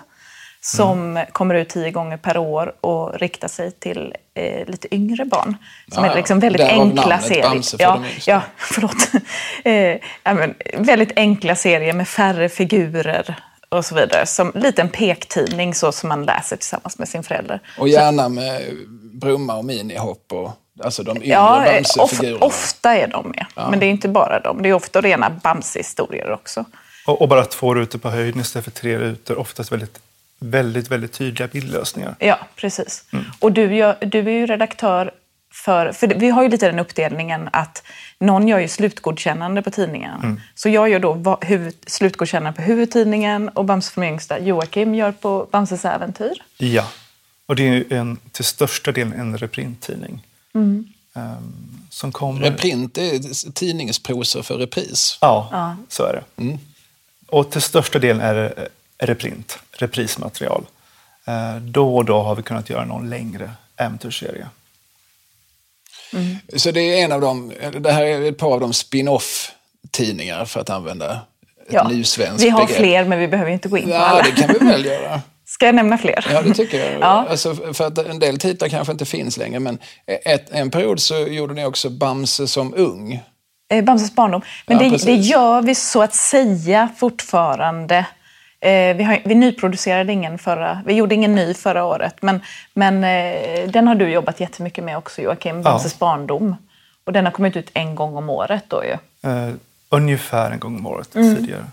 som 0.62 1.10
mm. 1.10 1.26
kommer 1.32 1.54
ut 1.54 1.68
tio 1.68 1.90
gånger 1.90 2.16
per 2.16 2.38
år 2.38 2.74
och 2.80 3.18
riktar 3.18 3.48
sig 3.48 3.70
till 3.70 4.14
eh, 4.34 4.66
lite 4.66 4.94
yngre 4.94 5.24
barn. 5.24 5.56
Som 5.92 6.04
ja, 6.04 6.10
är 6.10 6.16
liksom 6.16 6.40
väldigt 6.40 6.66
enkla 6.66 7.18
serier. 7.18 7.62
Ja, 7.78 8.02
ja, 8.26 8.42
förlåt. 8.56 9.10
eh, 9.64 9.72
ja, 10.22 10.34
men, 10.34 10.54
väldigt 10.74 11.12
enkla 11.16 11.56
serier 11.56 11.92
med 11.92 12.08
färre 12.08 12.48
figurer 12.48 13.36
och 13.68 13.84
så 13.84 13.94
vidare. 13.94 14.26
Som 14.26 14.52
liten 14.54 14.88
pektidning 14.88 15.74
så 15.74 15.92
som 15.92 16.08
man 16.08 16.24
läser 16.24 16.56
tillsammans 16.56 16.98
med 16.98 17.08
sin 17.08 17.22
förälder. 17.22 17.60
Och 17.78 17.88
gärna 17.88 18.28
med 18.28 18.62
Brumma 19.12 19.56
och 19.56 19.64
Minihopp 19.64 20.32
och 20.32 20.50
alltså 20.84 21.02
de 21.02 21.16
yngre 21.16 21.28
ja, 21.28 21.64
Bamse-figurerna. 21.66 22.36
Of, 22.36 22.42
ofta 22.42 22.96
är 22.96 23.06
de 23.06 23.28
med. 23.28 23.46
Ja. 23.54 23.70
Men 23.70 23.80
det 23.80 23.86
är 23.86 23.90
inte 23.90 24.08
bara 24.08 24.40
de. 24.40 24.62
Det 24.62 24.68
är 24.68 24.72
ofta 24.72 25.00
rena 25.00 25.30
Bamse-historier 25.30 26.32
också. 26.32 26.64
Och, 27.06 27.22
och, 27.22 27.28
bara 27.28 27.44
två 27.44 27.74
rutor 27.74 27.98
på 27.98 28.10
höjden 28.10 28.40
istället 28.40 28.64
för 28.64 28.70
tre 28.70 28.98
rutor. 28.98 29.38
Oftast 29.38 29.72
väldigt 29.72 29.98
väldigt, 30.40 30.90
väldigt 30.90 31.12
tydliga 31.12 31.48
bildlösningar. 31.48 32.14
Ja, 32.18 32.38
precis. 32.56 33.04
Mm. 33.12 33.24
Och 33.38 33.52
du, 33.52 33.74
gör, 33.74 33.96
du 34.00 34.18
är 34.18 34.30
ju 34.30 34.46
redaktör 34.46 35.10
för, 35.52 35.92
för 35.92 36.06
vi 36.06 36.30
har 36.30 36.42
ju 36.42 36.48
lite 36.48 36.66
den 36.66 36.78
uppdelningen 36.78 37.48
att 37.52 37.82
någon 38.18 38.48
gör 38.48 38.58
ju 38.58 38.68
slutgodkännande 38.68 39.62
på 39.62 39.70
tidningen. 39.70 40.20
Mm. 40.22 40.40
Så 40.54 40.68
jag 40.68 40.88
gör 40.88 40.98
då 40.98 41.38
huvud, 41.40 41.74
slutgodkännande 41.86 42.56
på 42.56 42.62
huvudtidningen 42.62 43.48
och 43.48 43.64
Bamse 43.64 43.92
från 43.92 44.04
yngsta 44.04 44.38
Joakim 44.38 44.94
gör 44.94 45.12
på 45.12 45.48
Bamses 45.50 45.84
äventyr. 45.84 46.42
Ja, 46.56 46.88
och 47.46 47.56
det 47.56 47.68
är 47.68 47.72
ju 47.72 47.84
en, 47.90 48.18
till 48.32 48.44
största 48.44 48.92
delen 48.92 49.12
en 49.12 49.38
reprinttidning. 49.38 50.26
Mm. 50.54 50.92
Um, 51.12 51.86
som 51.90 52.12
kommer... 52.12 52.40
Reprint 52.40 52.98
är 52.98 53.52
tidningsprosa 53.52 54.42
för 54.42 54.54
repris. 54.54 55.18
Ja, 55.20 55.48
ja. 55.52 55.76
så 55.88 56.04
är 56.04 56.12
det. 56.12 56.42
Mm. 56.42 56.58
Och 57.26 57.50
till 57.50 57.60
största 57.60 57.98
delen 57.98 58.20
är 58.20 58.34
det 58.34 58.68
reprint, 59.00 59.58
reprismaterial. 59.72 60.66
Eh, 61.26 61.56
då 61.56 61.96
och 61.96 62.04
då 62.04 62.20
har 62.20 62.34
vi 62.34 62.42
kunnat 62.42 62.70
göra 62.70 62.84
någon 62.84 63.10
längre 63.10 63.50
äventyrsserie. 63.76 64.46
Mm. 66.12 66.36
Så 66.56 66.70
det 66.70 66.80
är 66.80 67.04
en 67.04 67.12
av 67.12 67.20
de, 67.20 67.52
det 67.80 67.92
här 67.92 68.04
är 68.04 68.28
ett 68.28 68.38
par 68.38 68.52
av 68.52 68.60
de 68.60 68.72
spin-off 68.72 69.52
tidningar 69.90 70.44
för 70.44 70.60
att 70.60 70.70
använda 70.70 71.12
ett 71.66 71.72
ja, 71.72 71.88
nysvenskt 71.88 72.44
Vi 72.44 72.48
har 72.48 72.60
begrepp. 72.60 72.76
fler 72.76 73.04
men 73.04 73.18
vi 73.18 73.28
behöver 73.28 73.50
inte 73.50 73.68
gå 73.68 73.78
in 73.78 73.84
på 73.84 73.90
ja, 73.90 73.98
alla. 73.98 74.22
det 74.22 74.30
kan 74.30 74.54
vi 74.60 74.66
väl 74.66 74.84
göra. 74.84 75.20
Ska 75.44 75.66
jag 75.66 75.74
nämna 75.74 75.98
fler? 75.98 76.26
Ja, 76.32 76.42
det 76.42 76.54
tycker 76.54 76.90
jag. 76.90 76.92
ja. 77.00 77.26
alltså, 77.30 77.74
för 77.74 77.86
att 77.86 77.98
en 77.98 78.18
del 78.18 78.38
titlar 78.38 78.68
kanske 78.68 78.92
inte 78.92 79.04
finns 79.04 79.36
längre, 79.36 79.60
men 79.60 79.78
ett, 80.06 80.50
en 80.50 80.70
period 80.70 81.00
så 81.00 81.18
gjorde 81.18 81.54
ni 81.54 81.64
också 81.64 81.90
Bamse 81.90 82.46
som 82.46 82.74
ung. 82.74 83.22
Eh, 83.70 83.84
Bamses 83.84 84.14
barndom. 84.14 84.42
Men 84.66 84.78
ja, 84.78 84.90
det, 84.90 85.04
det, 85.04 85.14
gör 85.14 85.62
vi 85.62 85.74
så 85.74 86.02
att 86.02 86.14
säga 86.14 86.88
fortfarande. 86.98 88.06
Eh, 88.60 88.96
vi, 88.96 89.02
har, 89.02 89.22
vi 89.24 89.34
nyproducerade 89.34 90.12
ingen 90.12 90.38
förra, 90.38 90.82
vi 90.86 90.94
gjorde 90.94 91.14
ingen 91.14 91.34
ny 91.34 91.54
förra 91.54 91.84
året, 91.84 92.14
men, 92.20 92.40
men 92.74 93.04
eh, 93.04 93.70
den 93.70 93.88
har 93.88 93.94
du 93.94 94.08
jobbat 94.08 94.40
jättemycket 94.40 94.84
med 94.84 94.98
också 94.98 95.22
Joakim, 95.22 95.62
Bamses 95.62 95.92
ja. 95.92 95.96
barndom. 95.98 96.56
Och 97.04 97.12
den 97.12 97.24
har 97.24 97.32
kommit 97.32 97.56
ut 97.56 97.70
en 97.74 97.94
gång 97.94 98.16
om 98.16 98.30
året 98.30 98.64
då 98.68 98.82
ju. 98.84 98.96
Uh, 99.30 99.54
ungefär 99.88 100.50
en 100.50 100.58
gång 100.58 100.76
om 100.76 100.86
året 100.86 101.14
mm. 101.14 101.36
tidigare. 101.36 101.64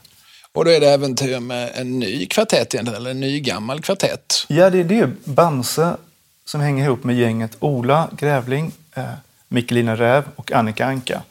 Och 0.52 0.66
då 0.66 0.72
är 0.72 0.80
det 0.80 0.90
äventyr 0.90 1.40
med 1.40 1.72
en 1.76 2.00
ny 2.00 2.26
kvartett 2.26 2.74
eller 2.74 3.10
en 3.10 3.20
ny 3.20 3.40
gammal 3.40 3.82
kvartett? 3.82 4.46
Ja, 4.48 4.70
det 4.70 4.80
är 4.80 4.84
det. 4.84 5.10
Bamse 5.24 5.98
som 6.46 6.62
hänger 6.62 6.84
ihop 6.84 7.04
med 7.04 7.16
gänget 7.16 7.58
Ola 7.60 8.10
Grävling, 8.18 8.72
eh, 8.96 9.04
Mikkelina 9.48 9.96
Räv 9.96 10.24
och 10.36 10.52
Annika 10.52 10.86
Anka. 10.86 11.22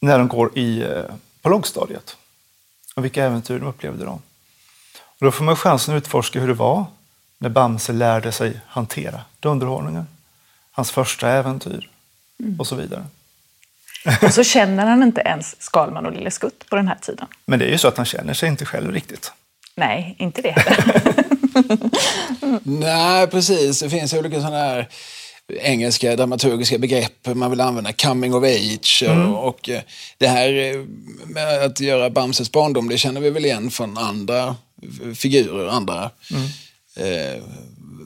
När 0.00 0.18
de 0.18 0.28
går 0.28 0.58
i, 0.58 0.82
eh, 0.82 1.02
på 1.42 1.48
lågstadiet. 1.48 2.16
Och 2.94 3.04
vilka 3.04 3.24
äventyr 3.24 3.58
de 3.58 3.68
upplevde 3.68 4.04
då. 4.04 4.20
Och 5.20 5.24
då 5.24 5.30
får 5.30 5.44
man 5.44 5.56
chansen 5.56 5.96
att 5.96 6.02
utforska 6.02 6.40
hur 6.40 6.48
det 6.48 6.54
var 6.54 6.84
när 7.38 7.48
Bamse 7.48 7.92
lärde 7.92 8.32
sig 8.32 8.60
hantera 8.66 9.20
underhållningen. 9.42 10.06
Hans 10.72 10.90
första 10.90 11.30
äventyr 11.30 11.90
och 12.58 12.66
så 12.66 12.76
vidare. 12.76 13.04
Och 14.22 14.34
så 14.34 14.44
känner 14.44 14.86
han 14.86 15.02
inte 15.02 15.20
ens 15.20 15.62
Skalman 15.62 16.06
och 16.06 16.12
Lille 16.12 16.30
Skutt 16.30 16.68
på 16.70 16.76
den 16.76 16.88
här 16.88 16.98
tiden. 17.00 17.26
Men 17.44 17.58
det 17.58 17.64
är 17.64 17.70
ju 17.70 17.78
så 17.78 17.88
att 17.88 17.96
han 17.96 18.06
känner 18.06 18.34
sig 18.34 18.48
inte 18.48 18.64
själv 18.64 18.92
riktigt. 18.92 19.32
Nej, 19.74 20.14
inte 20.18 20.42
det 20.42 20.50
heller. 20.50 21.02
Nej, 22.62 23.26
precis. 23.26 23.80
Det 23.80 23.90
finns 23.90 24.14
olika 24.14 24.40
sådana 24.40 24.56
här 24.56 24.88
engelska 25.48 26.16
dramaturgiska 26.16 26.78
begrepp 26.78 27.26
man 27.34 27.50
vill 27.50 27.60
använda. 27.60 27.92
Coming 27.92 28.34
of 28.34 28.44
age 28.44 29.02
mm. 29.06 29.34
och, 29.34 29.48
och, 29.48 29.68
eh, 29.68 29.80
det 30.18 30.28
här 30.28 30.48
eh, 30.48 30.84
med 31.26 31.64
att 31.64 31.80
göra 31.80 32.10
Bamses 32.10 32.52
barndom, 32.52 32.88
det 32.88 32.98
känner 32.98 33.20
vi 33.20 33.30
väl 33.30 33.44
igen 33.44 33.70
från 33.70 33.98
andra 33.98 34.56
figurer, 35.14 35.68
andra 35.68 36.10
mm. 36.30 36.46
eh, 36.96 37.42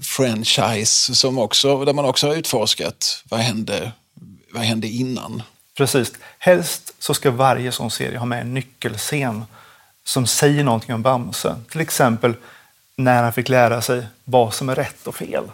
franchise 0.02 1.14
som 1.14 1.38
också, 1.38 1.84
där 1.84 1.92
man 1.92 2.04
också 2.04 2.26
har 2.26 2.34
utforskat 2.34 3.22
vad 3.28 3.40
hände, 3.40 3.92
vad 4.52 4.62
hände 4.62 4.88
innan. 4.88 5.42
Precis. 5.76 6.12
Helst 6.38 6.94
så 6.98 7.14
ska 7.14 7.30
varje 7.30 7.72
sån 7.72 7.90
serie 7.90 8.18
ha 8.18 8.26
med 8.26 8.40
en 8.40 8.54
nyckelscen 8.54 9.44
som 10.04 10.26
säger 10.26 10.64
någonting 10.64 10.94
om 10.94 11.02
Bamse. 11.02 11.56
Till 11.70 11.80
exempel 11.80 12.34
när 12.96 13.22
han 13.22 13.32
fick 13.32 13.48
lära 13.48 13.82
sig 13.82 14.06
vad 14.24 14.54
som 14.54 14.68
är 14.68 14.74
rätt 14.74 15.06
och 15.06 15.14
fel. 15.14 15.44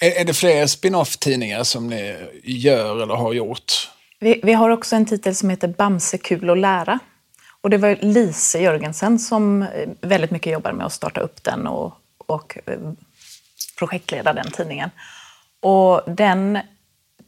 Är, 0.00 0.20
är 0.20 0.24
det 0.24 0.34
fler 0.34 0.66
spin-off-tidningar 0.66 1.64
som 1.64 1.86
ni 1.86 2.16
gör 2.42 3.02
eller 3.02 3.14
har 3.14 3.32
gjort? 3.32 3.90
Vi, 4.20 4.40
vi, 4.42 4.52
har 4.52 4.70
också 4.70 4.96
en 4.96 5.06
titel 5.06 5.34
som 5.34 5.50
heter 5.50 5.68
Bamse 5.68 6.18
kul 6.18 6.50
att 6.50 6.58
lära. 6.58 6.98
Och 7.64 7.70
det 7.70 7.76
var 7.76 7.98
Lise 8.00 8.58
Jörgensen 8.58 9.18
som 9.18 9.62
eh, 9.62 9.88
väldigt 10.00 10.30
mycket 10.30 10.52
jobbade 10.52 10.76
med 10.76 10.86
att 10.86 10.92
starta 10.92 11.20
upp 11.20 11.44
den 11.44 11.66
och, 11.66 11.94
och 12.26 12.58
eh, 12.66 12.78
projektleda 13.78 14.32
den 14.32 14.50
tidningen. 14.50 14.90
Och 15.60 16.02
den, 16.06 16.58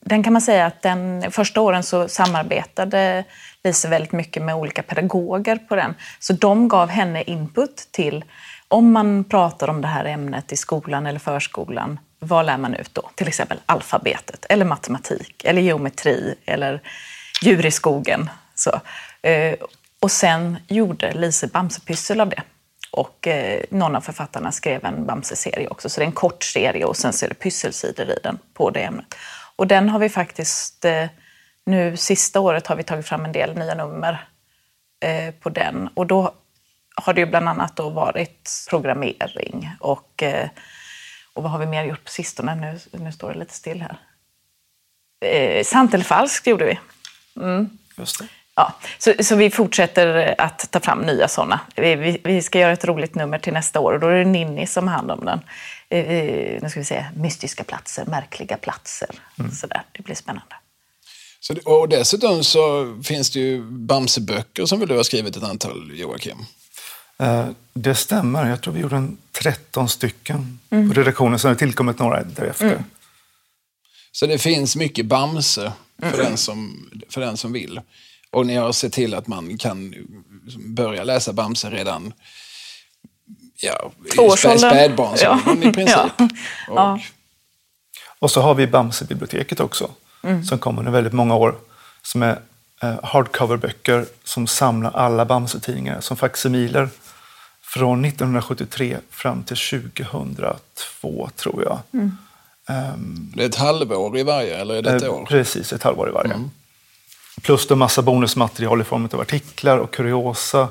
den 0.01 0.23
kan 0.23 0.33
man 0.33 0.43
säga 0.43 0.67
att 0.67 0.83
den 0.83 1.31
första 1.31 1.61
åren 1.61 1.83
så 1.83 2.09
samarbetade 2.09 3.25
Lise 3.65 3.89
väldigt 3.89 4.13
mycket 4.13 4.43
med 4.43 4.55
olika 4.55 4.83
pedagoger 4.83 5.57
på 5.57 5.77
den. 5.77 5.95
Så 6.21 6.33
de 6.33 6.69
gav 6.69 6.89
henne 6.89 7.23
input 7.23 7.89
till 7.91 8.25
om 8.69 8.93
man 8.93 9.25
pratar 9.25 9.69
om 9.69 9.81
det 9.81 9.89
här 9.89 10.05
ämnet 10.05 10.53
i 10.53 10.57
skolan 10.57 11.07
eller 11.07 11.19
förskolan, 11.19 12.01
vad 12.19 12.47
lär 12.47 12.59
man 12.59 12.75
ut 12.75 12.95
då? 12.95 13.11
Till 13.15 13.29
exempel 13.29 13.59
alfabetet, 13.67 14.47
eller 14.49 14.65
matematik, 14.65 15.45
eller 15.45 15.63
geometri, 15.63 16.35
eller 16.47 16.81
djur 17.43 17.67
i 17.67 17.71
skogen. 17.71 18.31
Så. 18.55 18.81
Eh, 19.23 19.55
och 20.01 20.11
sen 20.11 20.59
gjorde 20.69 21.13
Lise 21.13 21.47
Bamsepyssel 21.47 22.21
av 22.21 22.29
det. 22.29 22.43
Och 22.91 23.27
eh, 23.27 23.63
någon 23.71 23.97
av 23.97 24.01
författarna 24.01 24.53
skrev 24.53 24.85
en 24.85 25.07
Bamse-serie 25.07 25.69
också, 25.69 25.89
så 25.89 26.01
det 26.01 26.05
är 26.05 26.07
en 26.07 26.13
kort 26.13 26.43
serie 26.45 26.85
och 26.85 26.97
sen 26.97 27.13
så 27.13 27.25
är 27.25 27.29
det 27.29 27.35
pysselsidor 27.35 28.11
i 28.11 28.19
den 28.23 28.39
på 28.55 28.71
det 28.71 28.81
ämnet. 28.81 29.15
Och 29.57 29.67
den 29.67 29.89
har 29.89 29.99
vi 29.99 30.09
faktiskt, 30.09 30.85
eh, 30.85 31.07
nu 31.67 31.97
sista 31.97 32.41
året 32.41 32.67
har 32.67 32.77
vi 32.77 32.83
tagit 32.83 33.07
fram 33.07 33.25
en 33.25 33.33
del 33.33 33.59
nya 33.59 33.75
nummer 33.75 34.29
eh, 35.01 35.35
på 35.35 35.51
den. 35.51 35.89
Och 35.95 36.07
då 36.07 36.35
har 36.95 37.15
det 37.15 37.21
ju 37.21 37.27
bland 37.27 37.49
annat 37.49 37.77
då 37.77 37.91
varit 37.91 38.51
programmering 38.71 39.71
och, 39.81 40.23
eh, 40.23 40.49
och 41.33 41.43
vad 41.43 41.53
har 41.53 41.59
vi 41.59 41.67
mer 41.67 41.85
gjort 41.85 42.05
på 42.05 42.11
sistone? 42.11 42.55
Nu, 42.55 42.79
nu 42.99 43.13
står 43.13 43.33
det 43.33 43.39
lite 43.39 43.55
still 43.55 43.83
här. 43.83 43.99
Eh, 45.21 45.65
sant 45.65 45.95
eller 45.95 46.05
falskt 46.05 46.47
gjorde 46.47 46.65
vi. 46.65 46.79
Mm. 47.43 47.79
Just 47.97 48.19
det. 48.19 48.29
Ja, 48.57 48.75
så, 48.99 49.15
så 49.21 49.37
vi 49.37 49.51
fortsätter 49.51 50.35
att 50.39 50.71
ta 50.71 50.81
fram 50.81 51.01
nya 51.01 51.29
sådana. 51.29 51.61
Vi, 51.75 51.95
vi, 51.95 52.21
vi, 52.25 52.43
ska 52.43 52.59
göra 52.59 52.73
ett 52.73 52.85
roligt 52.85 53.15
nummer 53.15 53.39
till 53.39 53.53
nästa 53.53 53.81
år 53.81 53.93
och 53.93 54.01
då 54.01 54.07
är 54.07 54.15
det 54.15 54.25
Ninni 54.25 54.67
som 54.67 54.89
har 54.89 54.95
hand 54.95 55.11
om 55.11 55.25
den. 55.25 55.41
Eh, 55.89 56.63
nu 56.63 56.71
ska 56.71 56.81
vi 56.81 56.85
se, 56.85 57.07
mystiska 57.17 57.65
platser, 57.65 58.05
märkliga 58.07 58.57
platser. 58.57 59.09
Mm. 59.39 59.53
Så 59.53 59.67
där. 59.67 59.83
Det 59.93 60.03
blir 60.03 60.15
spännande. 60.15 60.55
Så, 61.41 61.55
och 61.65 61.89
dessutom 61.89 62.45
så 62.45 62.95
finns 63.05 63.31
det 63.31 63.41
ju 63.41 63.63
Bamseböcker 63.63 64.67
som 64.67 64.81
du 64.81 64.97
har 64.97 65.03
skrivit 65.03 65.37
ett 65.37 65.43
antal, 65.43 65.91
Joakim. 65.95 66.47
Eh, 67.19 67.47
det 67.73 67.95
stämmer. 67.95 68.49
Jag 68.49 68.63
tror 68.63 68.75
vi 68.75 68.81
gjorde 68.81 68.97
en 68.97 69.17
13 69.33 69.89
stycken 69.89 70.59
mm. 70.71 70.89
på 70.89 71.01
redaktionen. 71.01 71.39
Sen 71.39 71.49
har 71.49 71.55
det 71.55 71.59
tillkommit 71.59 71.99
några 71.99 72.23
därefter. 72.23 72.67
Mm. 72.67 72.83
Så 74.13 74.27
det 74.27 74.39
finns 74.39 74.77
mycket 74.77 75.07
Bamse 75.07 75.73
för, 75.99 76.07
mm. 76.07 76.19
den 76.19 76.37
som, 76.37 76.91
för 77.09 77.21
den 77.21 77.37
som 77.37 77.53
vill. 77.53 77.81
Och 78.31 78.47
ni 78.47 78.55
har 78.55 78.73
sett 78.73 78.93
till 78.93 79.15
att 79.15 79.27
man 79.27 79.59
kan 79.59 79.95
börja 80.59 81.05
läsa 81.05 81.33
Bamse 81.33 81.71
redan 81.71 82.13
ja, 83.57 83.91
spä, 84.37 84.59
spädbarnsåldern 84.59 85.63
ja. 85.63 85.69
i 85.69 85.73
princip. 85.73 85.97
Ja. 86.19 86.29
Och, 86.69 86.77
ja. 86.77 87.01
och 88.19 88.31
så 88.31 88.41
har 88.41 88.55
vi 88.55 88.67
Bamsebiblioteket 88.67 89.61
också, 89.61 89.91
mm. 90.23 90.45
som 90.45 90.59
kom 90.59 90.79
under 90.79 90.93
väldigt 90.93 91.13
många 91.13 91.35
år. 91.35 91.55
Som 92.03 92.23
är 92.23 92.41
eh, 92.83 92.95
hardcoverböcker 93.03 94.07
som 94.25 94.47
samlar 94.47 94.91
alla 94.91 95.25
Bamse-tidningar 95.25 96.01
som 96.01 96.17
facsimiler 96.17 96.89
från 97.63 98.05
1973 98.05 98.99
fram 99.11 99.43
till 99.43 99.57
2002, 99.57 101.31
tror 101.37 101.65
jag. 101.65 101.79
Mm. 101.93 102.17
Um, 102.69 103.33
det 103.37 103.43
är 103.43 103.49
ett 103.49 103.55
halvår 103.55 104.19
i 104.19 104.23
varje, 104.23 104.57
eller 104.57 104.75
är 104.75 104.83
det 104.83 104.97
ett 104.97 105.03
eh, 105.03 105.15
år? 105.15 105.27
Precis, 105.27 105.73
ett 105.73 105.83
halvår 105.83 106.09
i 106.09 106.13
varje. 106.13 106.33
Mm. 106.33 106.51
Plus 107.43 107.71
en 107.71 107.79
massa 107.79 108.03
bonusmaterial 108.03 108.81
i 108.81 108.85
form 108.85 109.09
av 109.13 109.21
artiklar 109.21 109.79
och 109.79 109.91
kuriosa. 109.91 110.69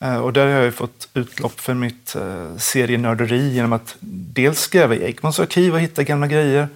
Eh, 0.00 0.16
och 0.16 0.32
där 0.32 0.46
har 0.46 0.62
jag 0.62 0.74
fått 0.74 1.08
utlopp 1.14 1.60
för 1.60 1.74
mitt 1.74 2.14
eh, 2.14 2.56
serienörderi 2.56 3.54
genom 3.54 3.72
att 3.72 3.96
dels 4.00 4.66
gräva 4.66 4.94
i 4.94 5.04
Ekmans 5.04 5.40
arkiv 5.40 5.74
och 5.74 5.80
hitta 5.80 6.02
gamla 6.02 6.26
grejer. 6.26 6.68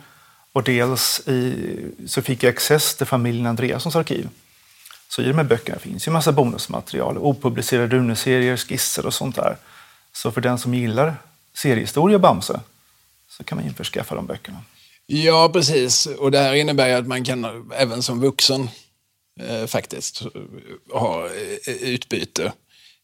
Och 0.53 0.63
dels 0.63 1.29
i, 1.29 1.55
så 2.07 2.23
fick 2.23 2.43
jag 2.43 2.51
access 2.51 2.95
till 2.95 3.07
familjen 3.07 3.47
Andreassons 3.47 3.97
arkiv. 3.97 4.29
Så 5.09 5.23
i 5.23 5.25
de 5.25 5.37
här 5.39 5.45
böckerna 5.45 5.79
finns 5.79 6.07
ju 6.07 6.13
massa 6.13 6.33
bonusmaterial, 6.33 7.19
opublicerade 7.19 7.97
runeserier, 7.97 8.57
skisser 8.57 9.07
och 9.07 9.15
sånt 9.15 9.37
där. 9.37 9.57
Så 10.13 10.31
för 10.31 10.41
den 10.41 10.59
som 10.59 10.75
gillar 10.75 11.17
seriehistoria 11.55 12.19
Bamse 12.19 12.61
så 13.29 13.45
kan 13.45 13.59
man 13.59 13.67
införskaffa 13.67 14.15
de 14.15 14.27
böckerna. 14.27 14.59
Ja, 15.07 15.51
precis. 15.53 16.07
Och 16.07 16.31
det 16.31 16.39
här 16.39 16.55
innebär 16.55 16.89
ju 16.89 16.95
att 16.95 17.07
man 17.07 17.25
kan 17.25 17.71
även 17.77 18.03
som 18.03 18.21
vuxen 18.21 18.69
eh, 19.41 19.67
faktiskt 19.67 20.23
ha 20.93 21.27
eh, 21.27 21.73
utbyte. 21.75 22.53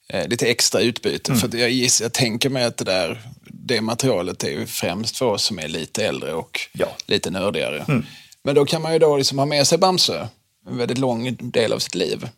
Eh, 0.08 0.28
lite 0.28 0.46
extra 0.46 0.80
utbyte. 0.80 1.32
Mm. 1.32 1.40
För 1.40 1.58
jag, 1.58 1.70
giss, 1.70 2.00
jag 2.00 2.12
tänker 2.12 2.50
mig 2.50 2.64
att 2.64 2.76
det 2.76 2.84
där 2.84 3.22
det 3.44 3.80
materialet 3.80 4.44
är 4.44 4.50
ju 4.50 4.66
främst 4.66 5.16
för 5.16 5.26
oss 5.26 5.44
som 5.44 5.58
är 5.58 5.68
lite 5.68 6.06
äldre 6.06 6.34
och 6.34 6.60
ja. 6.72 6.86
lite 7.06 7.30
nördigare. 7.30 7.84
Mm. 7.88 8.06
Men 8.42 8.54
då 8.54 8.64
kan 8.64 8.82
man 8.82 8.92
ju 8.92 8.98
då 8.98 9.16
liksom 9.16 9.38
ha 9.38 9.46
med 9.46 9.66
sig 9.66 9.78
Bamse 9.78 10.28
en 10.66 10.76
väldigt 10.76 10.98
lång 10.98 11.36
del 11.40 11.72
av 11.72 11.78
sitt 11.78 11.94
liv. 11.94 12.28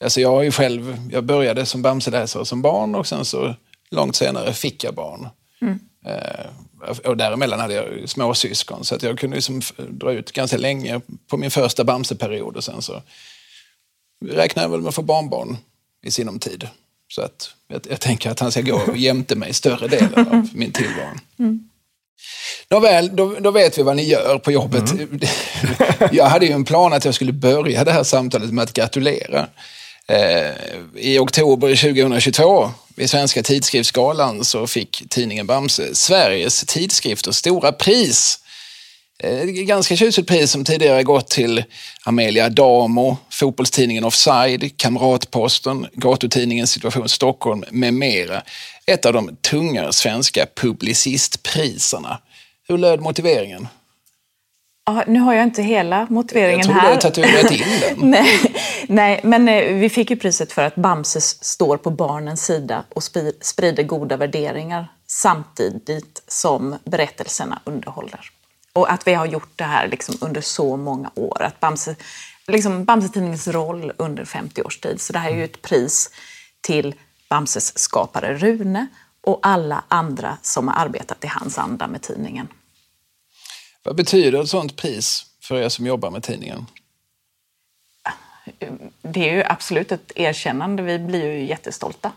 Alltså 0.00 0.20
jag 0.20 0.30
har 0.30 0.42
ju 0.42 0.50
själv, 0.50 1.08
jag 1.12 1.24
började 1.24 1.66
som 1.66 1.82
Bamse-läsare 1.82 2.44
som 2.44 2.62
barn 2.62 2.94
och 2.94 3.06
sen 3.06 3.24
så 3.24 3.54
långt 3.90 4.16
senare 4.16 4.52
fick 4.52 4.84
jag 4.84 4.94
barn. 4.94 5.28
Mm. 5.62 5.78
Eh, 6.06 6.46
och 7.04 7.16
däremellan 7.16 7.60
hade 7.60 7.74
jag 7.74 8.08
småsyskon 8.08 8.84
så 8.84 8.94
att 8.94 9.02
jag 9.02 9.18
kunde 9.18 9.36
liksom 9.36 9.60
dra 9.76 10.12
ut 10.12 10.32
ganska 10.32 10.56
länge 10.56 11.00
på 11.26 11.36
min 11.36 11.50
första 11.50 11.84
Bamse-period 11.84 12.56
och 12.56 12.64
sen 12.64 12.82
så 12.82 13.02
räknar 14.24 14.62
jag 14.62 14.70
väl 14.70 14.80
med 14.80 14.88
att 14.88 14.94
få 14.94 15.02
barnbarn 15.02 15.56
i 16.02 16.10
sinom 16.10 16.38
tid. 16.38 16.68
Så 17.08 17.22
att 17.22 17.50
jag, 17.68 17.80
jag 17.90 18.00
tänker 18.00 18.30
att 18.30 18.40
han 18.40 18.52
ska 18.52 18.60
gå 18.60 18.96
jämte 18.96 19.36
mig 19.36 19.54
större 19.54 19.88
delen 19.88 20.28
av 20.28 20.48
min 20.54 20.72
tillvaro. 20.72 21.18
Mm. 21.38 21.68
Nåväl, 22.70 23.16
då, 23.16 23.36
då 23.40 23.50
vet 23.50 23.78
vi 23.78 23.82
vad 23.82 23.96
ni 23.96 24.02
gör 24.08 24.38
på 24.38 24.52
jobbet. 24.52 24.92
Mm. 24.92 25.20
jag 26.12 26.26
hade 26.26 26.46
ju 26.46 26.52
en 26.52 26.64
plan 26.64 26.92
att 26.92 27.04
jag 27.04 27.14
skulle 27.14 27.32
börja 27.32 27.84
det 27.84 27.92
här 27.92 28.02
samtalet 28.02 28.52
med 28.52 28.62
att 28.62 28.72
gratulera. 28.72 29.48
Eh, 30.08 30.52
I 30.96 31.18
oktober 31.18 31.76
2022 31.76 32.70
vid 32.96 33.10
Svenska 33.10 33.42
tidskriftsgalan 33.42 34.44
så 34.44 34.66
fick 34.66 35.02
tidningen 35.08 35.46
Bamse 35.46 35.94
Sveriges 35.94 36.64
tidskrifters 36.66 37.36
stora 37.36 37.72
pris. 37.72 38.38
Eh, 39.22 39.40
ett 39.40 39.66
ganska 39.66 39.96
tjusigt 39.96 40.28
pris 40.28 40.50
som 40.50 40.64
tidigare 40.64 41.02
gått 41.02 41.28
till 41.28 41.64
Amelia 42.04 42.48
Damo, 42.48 43.16
fotbollstidningen 43.30 44.04
Offside, 44.04 44.76
Kamratposten, 44.76 45.86
gatutidningen 45.92 46.66
Situation 46.66 47.08
Stockholm 47.08 47.64
med 47.70 47.94
mera. 47.94 48.42
Ett 48.86 49.06
av 49.06 49.12
de 49.12 49.36
tunga 49.36 49.92
svenska 49.92 50.46
publicistpriserna. 50.54 52.18
Hur 52.68 52.78
löd 52.78 53.00
motiveringen? 53.00 53.68
Ja, 54.86 55.04
nu 55.06 55.20
har 55.20 55.34
jag 55.34 55.42
inte 55.42 55.62
hela 55.62 56.06
motiveringen 56.10 56.68
här. 56.68 56.90
Jag 56.90 57.00
trodde 57.00 57.20
du 57.20 57.26
hade 57.26 57.42
tatuerat 57.42 57.52
in 57.52 57.98
den. 58.00 58.10
nej, 58.10 58.54
nej, 58.88 59.20
men 59.24 59.48
eh, 59.48 59.74
vi 59.74 59.90
fick 59.90 60.10
ju 60.10 60.16
priset 60.16 60.52
för 60.52 60.62
att 60.62 60.74
Bamse 60.74 61.20
står 61.20 61.76
på 61.76 61.90
barnens 61.90 62.44
sida 62.44 62.84
och 62.88 63.02
sprider 63.40 63.82
goda 63.82 64.16
värderingar 64.16 64.92
samtidigt 65.06 66.22
som 66.28 66.78
berättelserna 66.84 67.60
underhåller. 67.64 68.30
Och 68.72 68.92
att 68.92 69.06
vi 69.06 69.14
har 69.14 69.26
gjort 69.26 69.52
det 69.56 69.64
här 69.64 69.88
liksom 69.88 70.14
under 70.20 70.40
så 70.40 70.76
många 70.76 71.10
år. 71.14 71.42
Att 71.42 71.60
Bamse, 71.60 71.96
liksom 72.46 72.84
Bamse-tidningens 72.84 73.48
roll 73.48 73.92
under 73.96 74.24
50 74.24 74.62
års 74.62 74.78
tid. 74.78 75.00
Så 75.00 75.12
det 75.12 75.18
här 75.18 75.30
är 75.30 75.36
ju 75.36 75.44
ett 75.44 75.62
pris 75.62 76.10
till 76.60 76.94
Bamses 77.28 77.78
skapare 77.78 78.34
Rune 78.34 78.86
och 79.20 79.38
alla 79.42 79.84
andra 79.88 80.36
som 80.42 80.68
har 80.68 80.84
arbetat 80.84 81.24
i 81.24 81.26
hans 81.26 81.58
anda 81.58 81.86
med 81.86 82.02
tidningen. 82.02 82.48
Vad 83.84 83.96
betyder 83.96 84.42
ett 84.42 84.48
sånt 84.48 84.76
pris 84.76 85.26
för 85.40 85.56
er 85.56 85.68
som 85.68 85.86
jobbar 85.86 86.10
med 86.10 86.22
tidningen? 86.22 86.66
Det 89.02 89.30
är 89.30 89.34
ju 89.34 89.44
absolut 89.44 89.92
ett 89.92 90.12
erkännande. 90.14 90.82
Vi 90.82 90.98
blir 90.98 91.24
ju 91.24 91.46
jättestolta, 91.46 92.12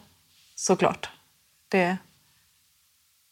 såklart. 0.55 1.09
Det, 1.67 1.97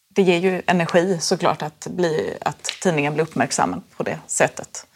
det 0.08 0.22
ger 0.22 0.38
ju 0.38 0.62
energi 0.66 1.18
såklart 1.20 1.62
att, 1.62 1.86
bli, 1.86 2.36
att 2.40 2.64
tidningen 2.82 3.14
blir 3.14 3.24
uppmärksammad 3.24 3.82
på 3.96 4.02
det 4.02 4.18
sättet. 4.26 4.86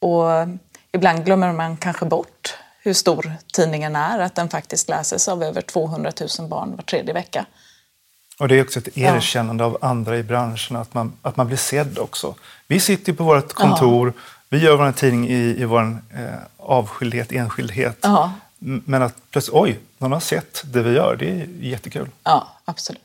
Och 0.00 0.28
ibland 0.92 1.24
glömmer 1.24 1.52
man 1.52 1.76
kanske 1.76 2.06
bort 2.06 2.56
hur 2.78 2.94
stor 2.94 3.32
tidningen 3.52 3.96
är, 3.96 4.18
att 4.18 4.34
den 4.34 4.48
faktiskt 4.48 4.88
läses 4.88 5.28
av 5.28 5.42
över 5.42 5.62
200 5.62 6.12
000 6.38 6.48
barn 6.48 6.76
var 6.76 6.82
tredje 6.82 7.14
vecka. 7.14 7.46
Och 8.42 8.48
det 8.48 8.58
är 8.58 8.62
också 8.62 8.78
ett 8.78 8.98
erkännande 8.98 9.64
ja. 9.64 9.68
av 9.68 9.78
andra 9.80 10.18
i 10.18 10.22
branschen, 10.22 10.76
att 10.76 10.94
man, 10.94 11.12
att 11.22 11.36
man 11.36 11.46
blir 11.46 11.56
sedd 11.56 11.98
också. 11.98 12.34
Vi 12.66 12.80
sitter 12.80 13.12
på 13.12 13.24
vårt 13.24 13.52
kontor, 13.52 14.12
ja. 14.16 14.22
vi 14.48 14.58
gör 14.58 14.76
vår 14.76 14.92
tidning 14.92 15.28
i, 15.28 15.56
i 15.58 15.64
vår 15.64 15.82
eh, 15.82 16.24
avskildhet, 16.56 17.32
enskildhet. 17.32 17.98
Ja. 18.00 18.32
Men 18.58 19.02
att 19.02 19.14
plötsligt, 19.30 19.54
oj, 19.54 19.78
någon 19.98 20.12
har 20.12 20.20
sett 20.20 20.62
det 20.64 20.82
vi 20.82 20.94
gör, 20.94 21.16
det 21.16 21.30
är 21.30 21.48
jättekul. 21.60 22.08
Ja, 22.24 22.48
absolut. 22.64 23.00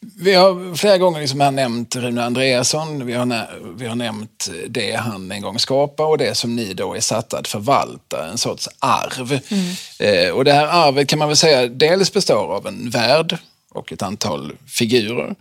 Vi 0.00 0.34
har 0.34 0.76
flera 0.76 0.98
gånger 0.98 1.20
liksom 1.20 1.40
här 1.40 1.50
nämnt 1.50 1.96
Rune 1.96 2.24
Andreasson, 2.24 3.06
vi 3.06 3.12
har, 3.12 3.48
vi 3.76 3.86
har 3.86 3.96
nämnt 3.96 4.48
det 4.68 4.92
han 4.92 5.32
en 5.32 5.42
gång 5.42 5.58
skapade 5.58 6.08
och 6.08 6.18
det 6.18 6.34
som 6.34 6.56
ni 6.56 6.74
då 6.74 6.94
är 6.94 7.00
satta 7.00 7.38
att 7.38 7.48
förvalta, 7.48 8.28
en 8.30 8.38
sorts 8.38 8.68
arv. 8.78 9.40
Mm. 9.48 9.74
Eh, 9.98 10.30
och 10.30 10.44
det 10.44 10.52
här 10.52 10.66
arvet 10.66 11.08
kan 11.08 11.18
man 11.18 11.28
väl 11.28 11.36
säga 11.36 11.66
dels 11.66 12.12
består 12.12 12.54
av 12.56 12.66
en 12.66 12.90
värld 12.90 13.38
och 13.70 13.92
ett 13.92 14.02
antal 14.02 14.52
figurer 14.66 15.34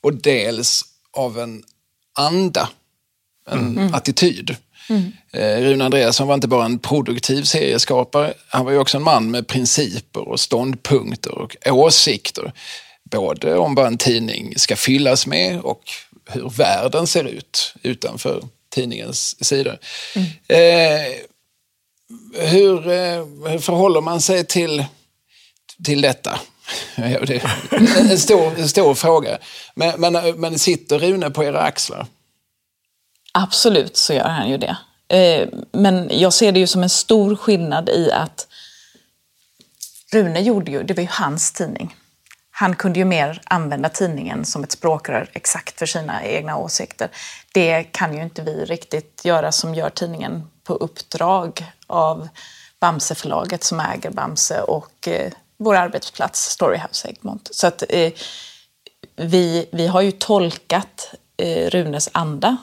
och 0.00 0.14
dels 0.14 0.84
av 1.12 1.38
en 1.38 1.64
anda, 2.18 2.68
en 3.50 3.78
mm. 3.78 3.94
attityd. 3.94 4.56
Mm. 4.88 5.12
Eh, 5.32 5.62
Rune 5.62 5.84
Andreasson 5.84 6.28
var 6.28 6.34
inte 6.34 6.48
bara 6.48 6.64
en 6.64 6.78
produktiv 6.78 7.42
serieskapare, 7.42 8.34
han 8.48 8.64
var 8.64 8.72
ju 8.72 8.78
också 8.78 8.96
en 8.96 9.02
man 9.02 9.30
med 9.30 9.46
principer 9.46 10.28
och 10.28 10.40
ståndpunkter 10.40 11.38
och 11.38 11.56
åsikter 11.66 12.52
både 13.10 13.58
om 13.58 13.74
vad 13.74 13.86
en 13.86 13.98
tidning 13.98 14.58
ska 14.58 14.76
fyllas 14.76 15.26
med 15.26 15.60
och 15.60 15.82
hur 16.26 16.50
världen 16.50 17.06
ser 17.06 17.24
ut 17.24 17.74
utanför 17.82 18.44
tidningens 18.70 19.44
sidor. 19.44 19.78
Mm. 20.14 20.28
Eh, 20.48 21.12
hur, 22.34 22.88
eh, 22.88 23.26
hur 23.50 23.58
förhåller 23.58 24.00
man 24.00 24.20
sig 24.20 24.44
till, 24.44 24.84
till 25.84 26.00
detta? 26.00 26.40
Det 26.96 27.36
är 27.36 28.10
en 28.10 28.18
stor, 28.18 28.58
en 28.58 28.68
stor 28.68 28.94
fråga. 28.94 29.38
Men, 29.74 30.00
men, 30.00 30.40
men 30.40 30.58
sitter 30.58 30.98
Rune 30.98 31.30
på 31.30 31.44
era 31.44 31.60
axlar? 31.60 32.06
Absolut 33.32 33.96
så 33.96 34.12
gör 34.12 34.28
han 34.28 34.50
ju 34.50 34.58
det. 34.58 34.76
Eh, 35.16 35.48
men 35.72 36.10
jag 36.12 36.32
ser 36.32 36.52
det 36.52 36.60
ju 36.60 36.66
som 36.66 36.82
en 36.82 36.90
stor 36.90 37.36
skillnad 37.36 37.88
i 37.88 38.10
att 38.12 38.46
Rune 40.12 40.40
gjorde 40.40 40.70
ju, 40.70 40.82
det 40.82 40.94
var 40.94 41.02
ju 41.02 41.08
hans 41.10 41.52
tidning. 41.52 41.96
Han 42.50 42.76
kunde 42.76 42.98
ju 42.98 43.04
mer 43.04 43.40
använda 43.44 43.88
tidningen 43.88 44.44
som 44.44 44.64
ett 44.64 44.72
språkrör 44.72 45.30
exakt 45.32 45.78
för 45.78 45.86
sina 45.86 46.24
egna 46.24 46.56
åsikter. 46.56 47.08
Det 47.52 47.84
kan 47.84 48.16
ju 48.16 48.22
inte 48.22 48.42
vi 48.42 48.64
riktigt 48.64 49.24
göra 49.24 49.52
som 49.52 49.74
gör 49.74 49.90
tidningen 49.90 50.50
på 50.64 50.74
uppdrag 50.74 51.66
av 51.86 52.28
Bamseförlaget 52.80 53.64
som 53.64 53.80
äger 53.80 54.10
Bamse 54.10 54.60
och 54.60 55.08
eh, 55.08 55.32
vår 55.60 55.74
arbetsplats 55.74 56.50
Storyhouse 56.50 57.08
Egmont. 57.08 57.48
Så 57.52 57.66
att 57.66 57.82
eh, 57.88 58.12
vi, 59.16 59.68
vi 59.72 59.86
har 59.86 60.00
ju 60.00 60.10
tolkat 60.10 61.14
eh, 61.36 61.70
Runes 61.70 62.08
anda 62.12 62.56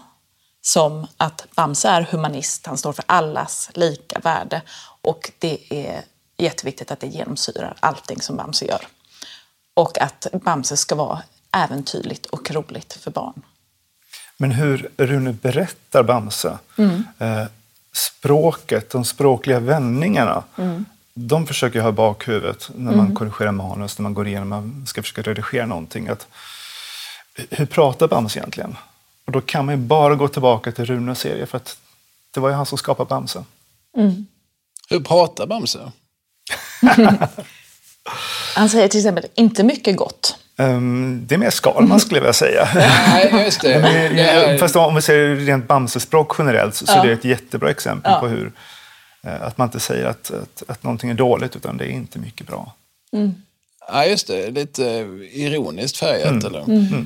som 0.62 1.07
att 1.17 1.47
Bamse 1.55 1.89
är 1.89 2.01
humanist, 2.01 2.65
han 2.65 2.77
står 2.77 2.93
för 2.93 3.05
allas 3.07 3.69
lika 3.73 4.19
värde 4.19 4.62
och 5.01 5.31
det 5.39 5.60
är 5.69 6.03
jätteviktigt 6.38 6.91
att 6.91 6.99
det 6.99 7.07
genomsyrar 7.07 7.77
allting 7.79 8.21
som 8.21 8.38
Bamse 8.38 8.65
gör. 8.65 8.88
Och 9.73 10.01
att 10.01 10.27
Bamse 10.33 10.77
ska 10.77 10.95
vara 10.95 11.21
äventyrligt 11.51 12.25
och 12.25 12.51
roligt 12.51 12.93
för 12.93 13.12
barn. 13.12 13.41
Men 14.38 14.51
hur 14.51 14.91
Rune 14.97 15.33
berättar 15.33 16.03
Bamse, 16.03 16.57
mm. 16.77 17.03
eh, 17.19 17.47
språket, 17.93 18.89
de 18.89 19.05
språkliga 19.05 19.60
vändningarna, 19.60 20.43
mm. 20.57 20.86
De 21.17 21.47
försöker 21.47 21.80
jag 21.80 21.84
ha 21.84 21.89
i 21.89 21.93
bakhuvudet 21.93 22.69
när 22.75 22.91
man 22.91 22.99
mm. 22.99 23.15
korrigerar 23.15 23.51
manus, 23.51 23.97
när 23.99 24.03
man 24.03 24.13
går 24.13 24.27
igenom, 24.27 24.49
man 24.49 24.86
ska 24.88 25.01
försöka 25.01 25.21
redigera 25.21 25.65
någonting. 25.65 26.08
Att, 26.08 26.27
hur 27.49 27.65
pratar 27.65 28.08
Bamse 28.08 28.39
egentligen? 28.39 28.77
Och 29.25 29.32
då 29.32 29.41
kan 29.41 29.65
man 29.65 29.75
ju 29.75 29.82
bara 29.82 30.15
gå 30.15 30.27
tillbaka 30.27 30.71
till 30.71 30.86
Runes 30.86 31.19
serie, 31.19 31.45
för 31.45 31.58
att 31.58 31.77
det 32.34 32.39
var 32.39 32.49
ju 32.49 32.56
han 32.56 32.65
som 32.65 32.77
skapade 32.77 33.08
Bamse. 33.08 33.43
Mm. 33.97 34.25
Hur 34.89 34.99
pratar 34.99 35.47
Bamse? 35.47 35.91
Han 38.56 38.69
säger 38.69 38.88
till 38.88 38.99
exempel 38.99 39.25
inte 39.36 39.63
mycket 39.63 39.97
gott. 39.97 40.38
Um, 40.58 41.27
det 41.27 41.36
är 41.36 41.39
mer 41.39 41.49
Skalman 41.49 41.99
skulle 41.99 42.17
jag 42.17 42.21
vilja 42.21 42.34
säga. 42.34 42.69
Nej, 42.75 43.43
just 43.45 43.62
det. 43.62 43.80
Men, 43.80 44.60
fast 44.60 44.75
om 44.75 44.95
vi 44.95 45.01
säger 45.01 45.36
rent 45.36 45.67
Bamsespråk 45.67 46.36
generellt 46.38 46.75
så, 46.75 46.86
ja. 46.88 47.03
är 47.03 47.08
det 47.08 47.13
ett 47.13 47.25
jättebra 47.25 47.71
exempel 47.71 48.12
ja. 48.12 48.19
på 48.19 48.27
hur 48.27 48.51
att 49.30 49.58
man 49.58 49.68
inte 49.68 49.80
säger 49.80 50.06
att, 50.06 50.32
att, 50.32 50.63
att 50.68 50.84
någonting 50.84 51.10
är 51.10 51.13
dåligt 51.13 51.56
utan 51.56 51.78
det 51.78 51.86
är 51.86 51.90
inte 51.90 52.20
mycket 52.20 52.48
bra. 52.48 52.76
Mm. 53.13 53.34
Ja, 53.88 54.06
just 54.06 54.28
det. 54.28 54.52
Lite 54.52 54.84
ironiskt 55.32 55.98
färgat. 55.98 56.32
Mm. 56.32 56.46
Eller? 56.46 56.63
Mm. 56.63 56.88
mm. 56.88 57.06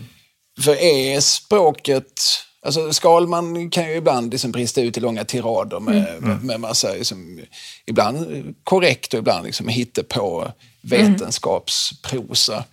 För 0.61 0.75
är 0.75 1.19
språket 1.19 2.21
Alltså 2.65 2.93
Skalman 2.93 3.69
kan 3.69 3.89
ju 3.89 3.95
ibland 3.95 4.31
liksom 4.31 4.51
brista 4.51 4.81
ut 4.81 4.97
i 4.97 4.99
långa 4.99 5.23
tirader 5.23 5.79
med, 5.79 6.09
mm. 6.09 6.23
med, 6.23 6.43
med 6.43 6.59
massa, 6.59 6.93
liksom, 6.93 7.39
ibland 7.85 8.55
korrekt 8.63 9.13
och 9.13 9.19
ibland 9.19 9.45
liksom 9.45 9.69
på 10.09 10.51
vetenskapsprosa. 10.81 12.63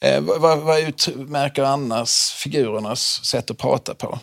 Eh, 0.00 0.20
vad, 0.20 0.58
vad 0.58 0.80
utmärker 0.80 1.62
annars 1.62 2.30
figurernas 2.30 3.24
sätt 3.24 3.50
att 3.50 3.58
prata 3.58 3.94
på? 3.94 4.18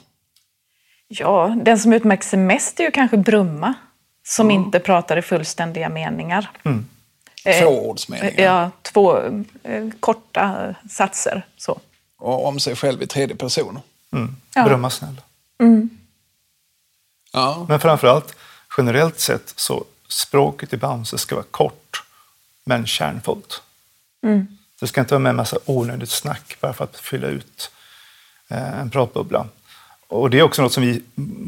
Ja, 1.08 1.58
den 1.65 1.80
som 1.80 1.94
utmärker 1.94 2.24
sig 2.24 2.39
mest 2.39 2.80
är 2.80 2.84
ju 2.84 2.92
kanske 2.92 3.18
Brumma, 3.18 3.74
som 4.30 4.46
mm. 4.50 4.63
inte 4.63 4.80
pratar 4.80 5.18
i 5.18 5.22
fullständiga 5.22 5.89
meningar. 5.89 6.52
Mm. 6.63 6.86
Eh, 7.46 7.62
Tvåordsmeningar? 7.62 8.42
Ja, 8.42 8.72
två 8.82 9.18
eh, 9.63 9.89
korta 10.00 10.76
satser. 10.89 11.46
Så. 11.58 11.80
Och 12.18 12.48
om 12.48 12.60
sig 12.60 12.76
själv 12.76 13.02
i 13.02 13.08
tredje 13.08 13.36
person? 13.36 13.80
Mm. 14.12 14.36
Ja. 14.56 14.63
Brumma 14.63 14.89
snäll. 14.89 15.22
Mm. 15.60 15.89
Ja. 17.34 17.65
Men 17.70 17.80
framförallt, 17.80 18.36
generellt 18.78 19.20
sett, 19.20 19.54
så 19.56 19.86
språket 20.08 20.74
i 20.74 20.78
Bamse 20.78 21.18
ska 21.18 21.36
vara 21.36 21.46
kort 21.52 22.04
men 22.63 22.88
kärnfullt. 22.88 23.62
Mm. 24.24 24.48
Det 24.80 24.88
ska 24.88 25.02
inte 25.02 25.13
vara 25.13 25.20
med 25.20 25.30
en 25.30 25.36
massa 25.36 25.58
onödigt 25.65 26.10
snack 26.10 26.58
bara 26.62 26.74
för 26.74 26.84
att 26.84 26.98
fylla 26.98 27.28
ut 27.28 27.72
eh, 28.48 28.80
en 28.80 28.89
pratbubbla. 28.89 29.48
Och 30.08 30.30
det 30.30 30.39
är 30.39 30.44
också 30.44 30.62
något 30.62 30.74
som 30.74 30.84
vi 30.84 31.04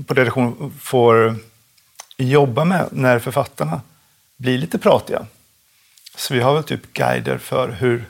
på 0.08 0.14
redaktion 0.14 0.74
får 0.80 1.36
jobba 2.24 2.66
med 2.66 2.88
när 2.92 3.20
författarna 3.20 3.82
blir 4.38 4.58
lite 4.58 4.78
pratiga. 4.78 5.26
Så 6.16 6.34
vi 6.34 6.40
har 6.40 6.54
väl 6.54 6.64
typ 6.64 6.94
guider 6.94 7.38
för 7.38 7.70
hur, 7.70 8.06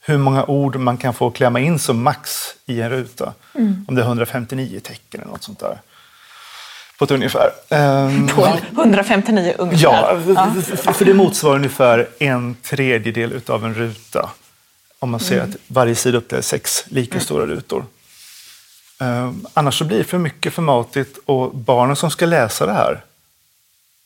hur 0.00 0.18
många 0.18 0.44
ord 0.44 0.76
man 0.76 0.96
kan 0.96 1.14
få 1.14 1.30
klämma 1.30 1.60
in 1.60 1.78
som 1.78 2.02
max 2.02 2.54
i 2.66 2.80
en 2.80 2.90
ruta. 2.90 3.34
Mm. 3.54 3.84
Om 3.88 3.94
det 3.94 4.02
är 4.02 4.06
159 4.06 4.80
tecken 4.80 5.20
eller 5.20 5.30
något 5.30 5.42
sånt 5.42 5.58
där 5.58 5.78
på 6.98 7.04
ett 7.04 7.10
ungefär. 7.10 7.50
Um, 7.68 8.28
på 8.28 8.48
159 8.76 9.54
ungefär? 9.58 9.82
Ja, 9.82 10.20
ja, 10.34 10.92
för 10.92 11.04
det 11.04 11.14
motsvarar 11.14 11.56
ungefär 11.56 12.08
en 12.18 12.56
tredjedel 12.62 13.40
av 13.46 13.64
en 13.64 13.74
ruta. 13.74 14.30
Om 14.98 15.10
man 15.10 15.20
ser 15.20 15.38
mm. 15.38 15.50
att 15.50 15.56
varje 15.66 15.94
sida 15.94 16.18
upp 16.18 16.32
är 16.32 16.40
sex 16.40 16.84
lika 16.88 17.14
mm. 17.14 17.24
stora 17.24 17.46
rutor. 17.46 17.84
Um, 19.00 19.46
annars 19.54 19.78
så 19.78 19.84
blir 19.84 19.98
det 19.98 20.04
för 20.04 20.18
mycket 20.18 20.52
formatigt 20.52 21.18
och 21.26 21.54
barnen 21.54 21.96
som 21.96 22.10
ska 22.10 22.26
läsa 22.26 22.66
det 22.66 22.72
här, 22.72 23.04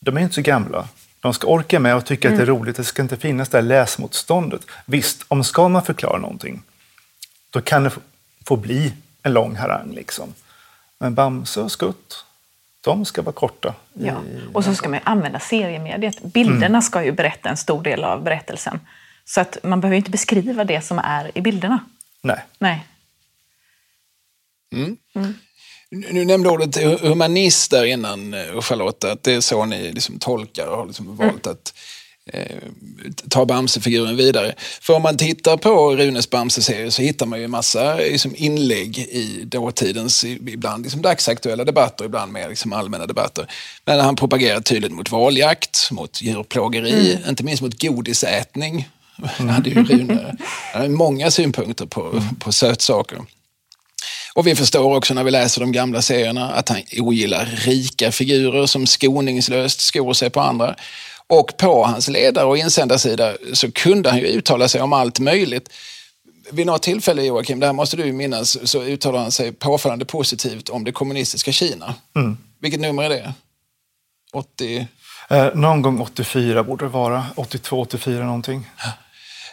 de 0.00 0.16
är 0.16 0.20
inte 0.20 0.34
så 0.34 0.42
gamla. 0.42 0.88
De 1.20 1.34
ska 1.34 1.46
orka 1.46 1.80
med 1.80 1.96
och 1.96 2.06
tycka 2.06 2.28
mm. 2.28 2.34
att 2.34 2.38
det 2.38 2.50
är 2.50 2.52
mm. 2.52 2.60
roligt. 2.60 2.76
Det 2.76 2.84
ska 2.84 3.02
inte 3.02 3.16
finnas 3.16 3.48
det 3.48 3.58
här 3.58 3.62
läsmotståndet. 3.62 4.60
Visst, 4.86 5.24
om 5.28 5.44
ska 5.44 5.68
man 5.68 5.84
förklara 5.84 6.18
någonting, 6.18 6.62
då 7.50 7.60
kan 7.60 7.84
det 7.84 7.90
få 8.44 8.56
bli 8.56 8.94
en 9.22 9.32
lång 9.32 9.56
harang. 9.56 9.92
Liksom. 9.94 10.34
Men 10.98 11.14
Bamse 11.14 11.60
och 11.60 11.72
Skutt, 11.72 12.24
de 12.80 13.04
ska 13.04 13.22
vara 13.22 13.32
korta. 13.32 13.74
Ja. 13.92 14.14
Och 14.52 14.64
så 14.64 14.74
ska 14.74 14.88
man 14.88 15.00
använda 15.04 15.40
seriemediet. 15.40 16.22
Bilderna 16.22 16.66
mm. 16.66 16.82
ska 16.82 17.04
ju 17.04 17.12
berätta 17.12 17.48
en 17.48 17.56
stor 17.56 17.82
del 17.82 18.04
av 18.04 18.22
berättelsen. 18.22 18.80
Så 19.24 19.40
att 19.40 19.58
man 19.62 19.80
behöver 19.80 19.96
inte 19.96 20.10
beskriva 20.10 20.64
det 20.64 20.80
som 20.80 20.98
är 20.98 21.38
i 21.38 21.40
bilderna. 21.40 21.78
Nej. 22.22 22.44
Nej. 22.58 22.86
Mm. 24.72 24.96
Nu 25.90 26.24
nämnde 26.24 26.48
ordet 26.48 26.76
humanist 27.00 27.70
där 27.70 27.84
innan, 27.84 28.34
eh, 28.34 28.60
Charlotte, 28.60 29.04
att 29.04 29.22
det 29.22 29.32
är 29.32 29.40
så 29.40 29.64
ni 29.64 29.92
liksom 29.92 30.18
tolkar 30.18 30.66
och 30.66 30.76
har 30.76 30.86
liksom 30.86 31.16
valt 31.16 31.46
mm. 31.46 31.52
att 31.52 31.74
eh, 32.32 32.56
ta 33.28 33.44
Bamse-figuren 33.44 34.16
vidare. 34.16 34.54
För 34.58 34.94
om 34.94 35.02
man 35.02 35.16
tittar 35.16 35.56
på 35.56 35.96
Runes 35.96 36.30
Bamse-serie 36.30 36.90
så 36.90 37.02
hittar 37.02 37.26
man 37.26 37.40
ju 37.40 37.48
massa 37.48 37.94
liksom, 37.94 38.34
inlägg 38.36 38.98
i 38.98 39.42
dåtidens, 39.44 40.24
ibland 40.24 40.82
liksom, 40.82 41.02
dagsaktuella 41.02 41.64
debatter, 41.64 42.04
ibland 42.04 42.32
mer 42.32 42.48
liksom, 42.48 42.72
allmänna 42.72 43.06
debatter. 43.06 43.50
Men 43.84 44.00
han 44.00 44.16
propagerar 44.16 44.60
tydligt 44.60 44.92
mot 44.92 45.10
valjakt, 45.10 45.90
mot 45.90 46.22
djurplågeri, 46.22 47.16
mm. 47.16 47.28
inte 47.28 47.44
minst 47.44 47.62
mot 47.62 47.82
godisätning. 47.82 48.88
Mm. 49.38 49.48
hade 49.54 49.70
ju 49.70 49.84
Rune 49.84 50.36
hade 50.72 50.88
många 50.88 51.30
synpunkter 51.30 51.86
på, 51.86 52.22
på 52.38 52.52
sötsaker. 52.52 53.18
Och 54.34 54.46
vi 54.46 54.54
förstår 54.54 54.96
också 54.96 55.14
när 55.14 55.24
vi 55.24 55.30
läser 55.30 55.60
de 55.60 55.72
gamla 55.72 56.02
serierna 56.02 56.52
att 56.52 56.68
han 56.68 56.82
ogillar 56.96 57.46
rika 57.46 58.12
figurer 58.12 58.66
som 58.66 58.86
skoningslöst 58.86 59.80
skor 59.80 60.12
sig 60.12 60.30
på 60.30 60.40
andra. 60.40 60.74
Och 61.26 61.56
på 61.56 61.84
hans 61.84 62.08
ledare 62.08 62.44
och 62.44 62.58
insändarsida 62.58 63.36
så 63.52 63.72
kunde 63.72 64.10
han 64.10 64.18
ju 64.18 64.26
uttala 64.26 64.68
sig 64.68 64.80
om 64.80 64.92
allt 64.92 65.18
möjligt. 65.18 65.68
Vid 66.50 66.66
något 66.66 66.82
tillfälle, 66.82 67.22
Joakim, 67.22 67.60
det 67.60 67.66
här 67.66 67.72
måste 67.72 67.96
du 67.96 68.12
minnas, 68.12 68.70
så 68.70 68.82
uttalar 68.82 69.18
han 69.18 69.32
sig 69.32 69.52
påfallande 69.52 70.04
positivt 70.04 70.68
om 70.68 70.84
det 70.84 70.92
kommunistiska 70.92 71.52
Kina. 71.52 71.94
Mm. 72.16 72.36
Vilket 72.60 72.80
nummer 72.80 73.02
är 73.02 73.08
det? 73.08 73.34
80? 74.32 74.88
Eh, 75.30 75.54
någon 75.54 75.82
gång 75.82 76.00
84 76.00 76.62
borde 76.62 76.84
det 76.84 76.88
vara. 76.88 77.26
82, 77.34 77.80
84 77.80 78.24
någonting. 78.24 78.70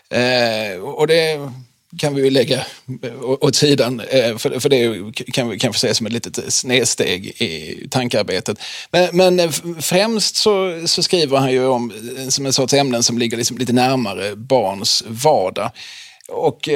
Eh, 0.09 0.79
och 0.81 1.07
det 1.07 1.51
kan 1.99 2.15
vi 2.15 2.23
ju 2.23 2.29
lägga 2.29 2.65
åt 3.21 3.55
sidan, 3.55 3.99
eh, 3.99 4.37
för, 4.37 4.69
det 4.69 5.11
kan 5.33 5.49
vi 5.49 5.59
kanske 5.59 5.79
säga 5.79 5.93
som 5.93 6.05
ett 6.05 6.13
litet 6.13 6.53
snedsteg 6.53 7.25
i 7.27 7.87
tankearbetet. 7.91 8.59
Men, 8.91 9.17
men 9.17 9.39
eh, 9.39 9.51
främst 9.79 10.35
så, 10.35 10.83
så, 10.87 11.03
skriver 11.03 11.37
han 11.37 11.51
ju 11.51 11.67
om 11.67 11.91
eh, 12.17 12.27
som 12.27 12.45
en 12.45 12.53
sorts 12.53 12.73
ämnen 12.73 13.03
som 13.03 13.17
ligger 13.17 13.37
liksom 13.37 13.57
lite 13.57 13.73
närmare 13.73 14.35
barns 14.35 15.03
vardag. 15.07 15.71
Och, 16.29 16.69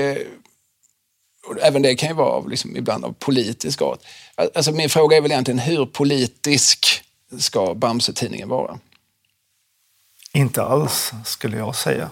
och 1.47 1.57
även 1.61 1.81
det 1.81 1.95
kan 1.95 2.09
ju 2.09 2.15
vara 2.15 2.29
av, 2.29 2.49
liksom, 2.49 2.77
ibland 2.77 3.05
av 3.05 3.13
politisk 3.19 3.81
art. 3.81 3.99
Alltså 4.55 4.71
min 4.71 4.89
fråga 4.89 5.17
är 5.17 5.21
väl 5.21 5.31
egentligen 5.31 5.59
hur 5.59 5.85
politisk 5.85 7.03
ska 7.39 7.73
Bamse-tidningen 7.73 8.49
vara? 8.49 8.79
Inte 10.33 10.63
alls, 10.63 11.11
skulle 11.25 11.57
jag 11.57 11.75
säga. 11.75 12.09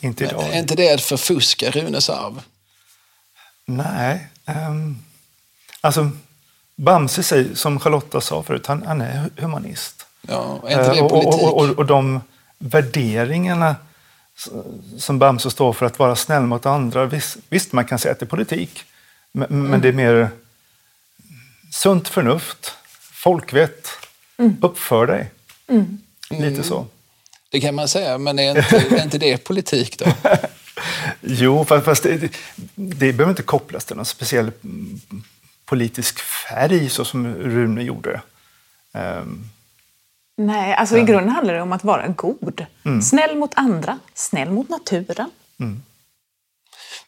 Inte 0.00 0.24
idag. 0.24 0.42
Men 0.42 0.52
är 0.52 0.58
inte 0.58 0.74
det 0.74 0.94
att 0.94 1.00
förfuska 1.00 1.70
Runes 1.70 2.10
arv? 2.10 2.42
Nej. 3.66 4.28
Um, 4.46 4.98
alltså, 5.80 6.10
Bamse 6.76 7.22
säger, 7.22 7.54
som 7.54 7.80
Charlotta 7.80 8.20
sa 8.20 8.42
förut, 8.42 8.66
han, 8.66 8.82
han 8.82 9.00
är 9.00 9.30
humanist. 9.36 10.06
Ja, 10.20 10.60
är 10.66 10.78
inte 10.78 10.94
det 10.94 11.00
uh, 11.00 11.08
politik? 11.08 11.34
Och, 11.34 11.44
och, 11.44 11.62
och, 11.62 11.78
och, 11.78 11.86
de 11.86 12.20
värderingarna 12.58 13.76
som 14.98 15.18
Bamse 15.18 15.50
står 15.50 15.72
för, 15.72 15.86
att 15.86 15.98
vara 15.98 16.16
snäll 16.16 16.42
mot 16.42 16.66
andra, 16.66 17.06
visst, 17.06 17.36
visst 17.48 17.72
man 17.72 17.84
kan 17.84 17.98
säga 17.98 18.12
att 18.12 18.18
det 18.18 18.24
är 18.24 18.28
politik, 18.28 18.84
men, 19.32 19.48
mm. 19.50 19.70
men 19.70 19.80
det 19.80 19.88
är 19.88 19.92
mer 19.92 20.30
sunt 21.70 22.08
förnuft, 22.08 22.74
folkvett, 23.12 23.88
mm. 24.38 24.56
uppför 24.62 25.06
dig. 25.06 25.30
Mm. 25.68 25.98
Lite 26.30 26.62
så. 26.62 26.86
Det 27.50 27.60
kan 27.60 27.74
man 27.74 27.88
säga, 27.88 28.18
men 28.18 28.38
är 28.38 28.58
inte, 28.58 28.96
är 28.96 29.02
inte 29.02 29.18
det 29.18 29.44
politik 29.44 29.98
då? 29.98 30.04
jo, 31.20 31.64
fast, 31.64 31.84
fast 31.84 32.02
det, 32.02 32.16
det, 32.16 32.30
det 32.74 33.12
behöver 33.12 33.30
inte 33.30 33.42
kopplas 33.42 33.84
till 33.84 33.96
någon 33.96 34.04
speciell 34.04 34.50
politisk 35.64 36.20
färg 36.20 36.88
så 36.88 37.04
som 37.04 37.34
Rune 37.34 37.82
gjorde. 37.82 38.20
Um, 38.92 39.50
Nej, 40.36 40.74
alltså 40.74 40.94
um, 40.94 41.02
i 41.02 41.04
grunden 41.04 41.28
handlar 41.28 41.54
det 41.54 41.62
om 41.62 41.72
att 41.72 41.84
vara 41.84 42.08
god. 42.08 42.66
Mm. 42.84 43.02
Snäll 43.02 43.36
mot 43.36 43.52
andra, 43.54 43.98
snäll 44.14 44.50
mot 44.50 44.68
naturen. 44.68 45.30
Mm. 45.60 45.82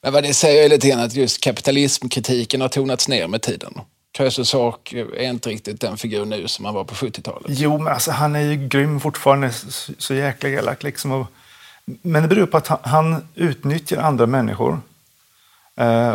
Men 0.02 0.12
vad 0.12 0.22
det 0.22 0.34
säger 0.34 0.64
är 0.64 0.68
lite 0.68 0.88
grann 0.88 1.00
att 1.00 1.14
just 1.14 1.40
kapitalismkritiken 1.40 2.60
har 2.60 2.68
tonats 2.68 3.08
ner 3.08 3.26
med 3.26 3.42
tiden. 3.42 3.80
Krösus 4.12 4.48
Sak 4.48 4.92
är 4.92 5.22
inte 5.22 5.48
riktigt 5.48 5.80
den 5.80 5.96
figur 5.96 6.24
nu 6.24 6.48
som 6.48 6.64
han 6.64 6.74
var 6.74 6.84
på 6.84 6.94
70-talet. 6.94 7.46
Jo, 7.48 7.78
men 7.78 7.92
alltså, 7.92 8.10
han 8.10 8.36
är 8.36 8.40
ju 8.40 8.68
grym 8.68 9.00
fortfarande, 9.00 9.52
så, 9.52 9.92
så 9.98 10.14
jäkla 10.14 10.48
elak. 10.48 10.82
Liksom. 10.82 11.12
Och, 11.12 11.26
men 11.84 12.22
det 12.22 12.28
beror 12.28 12.46
på 12.46 12.56
att 12.56 12.66
han, 12.66 12.78
han 12.82 13.28
utnyttjar 13.34 14.02
andra 14.02 14.26
människor 14.26 14.80
eh, 15.76 16.14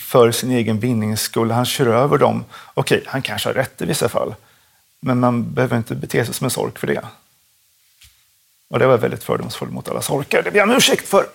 för 0.00 0.32
sin 0.32 0.50
egen 0.50 0.80
vinnings 0.80 1.20
skull. 1.20 1.50
Han 1.50 1.66
kör 1.66 1.86
över 1.86 2.18
dem. 2.18 2.44
Okej, 2.74 3.02
han 3.06 3.22
kanske 3.22 3.48
har 3.48 3.54
rätt 3.54 3.82
i 3.82 3.84
vissa 3.86 4.08
fall, 4.08 4.34
men 5.00 5.20
man 5.20 5.54
behöver 5.54 5.76
inte 5.76 5.94
bete 5.94 6.24
sig 6.24 6.34
som 6.34 6.44
en 6.44 6.50
sork 6.50 6.78
för 6.78 6.86
det. 6.86 7.04
Och 8.70 8.78
det 8.78 8.86
var 8.86 8.98
väldigt 8.98 9.24
fördomsfull 9.24 9.70
mot 9.70 9.88
alla 9.88 10.02
sorkar, 10.02 10.42
det 10.42 10.50
ber 10.50 10.58
jag 10.58 10.68
om 10.68 10.76
ursäkt 10.76 11.08
för. 11.08 11.26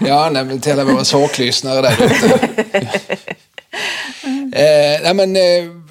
Ja, 0.00 0.30
nej, 0.32 0.60
till 0.60 0.72
alla 0.72 0.84
våra 0.84 1.04
sorklyssnare 1.04 1.82
där 1.82 2.02
ute. 2.02 2.88
Eh, 4.54 5.02
nej, 5.02 5.14
men, 5.14 5.36
eh, 5.36 5.82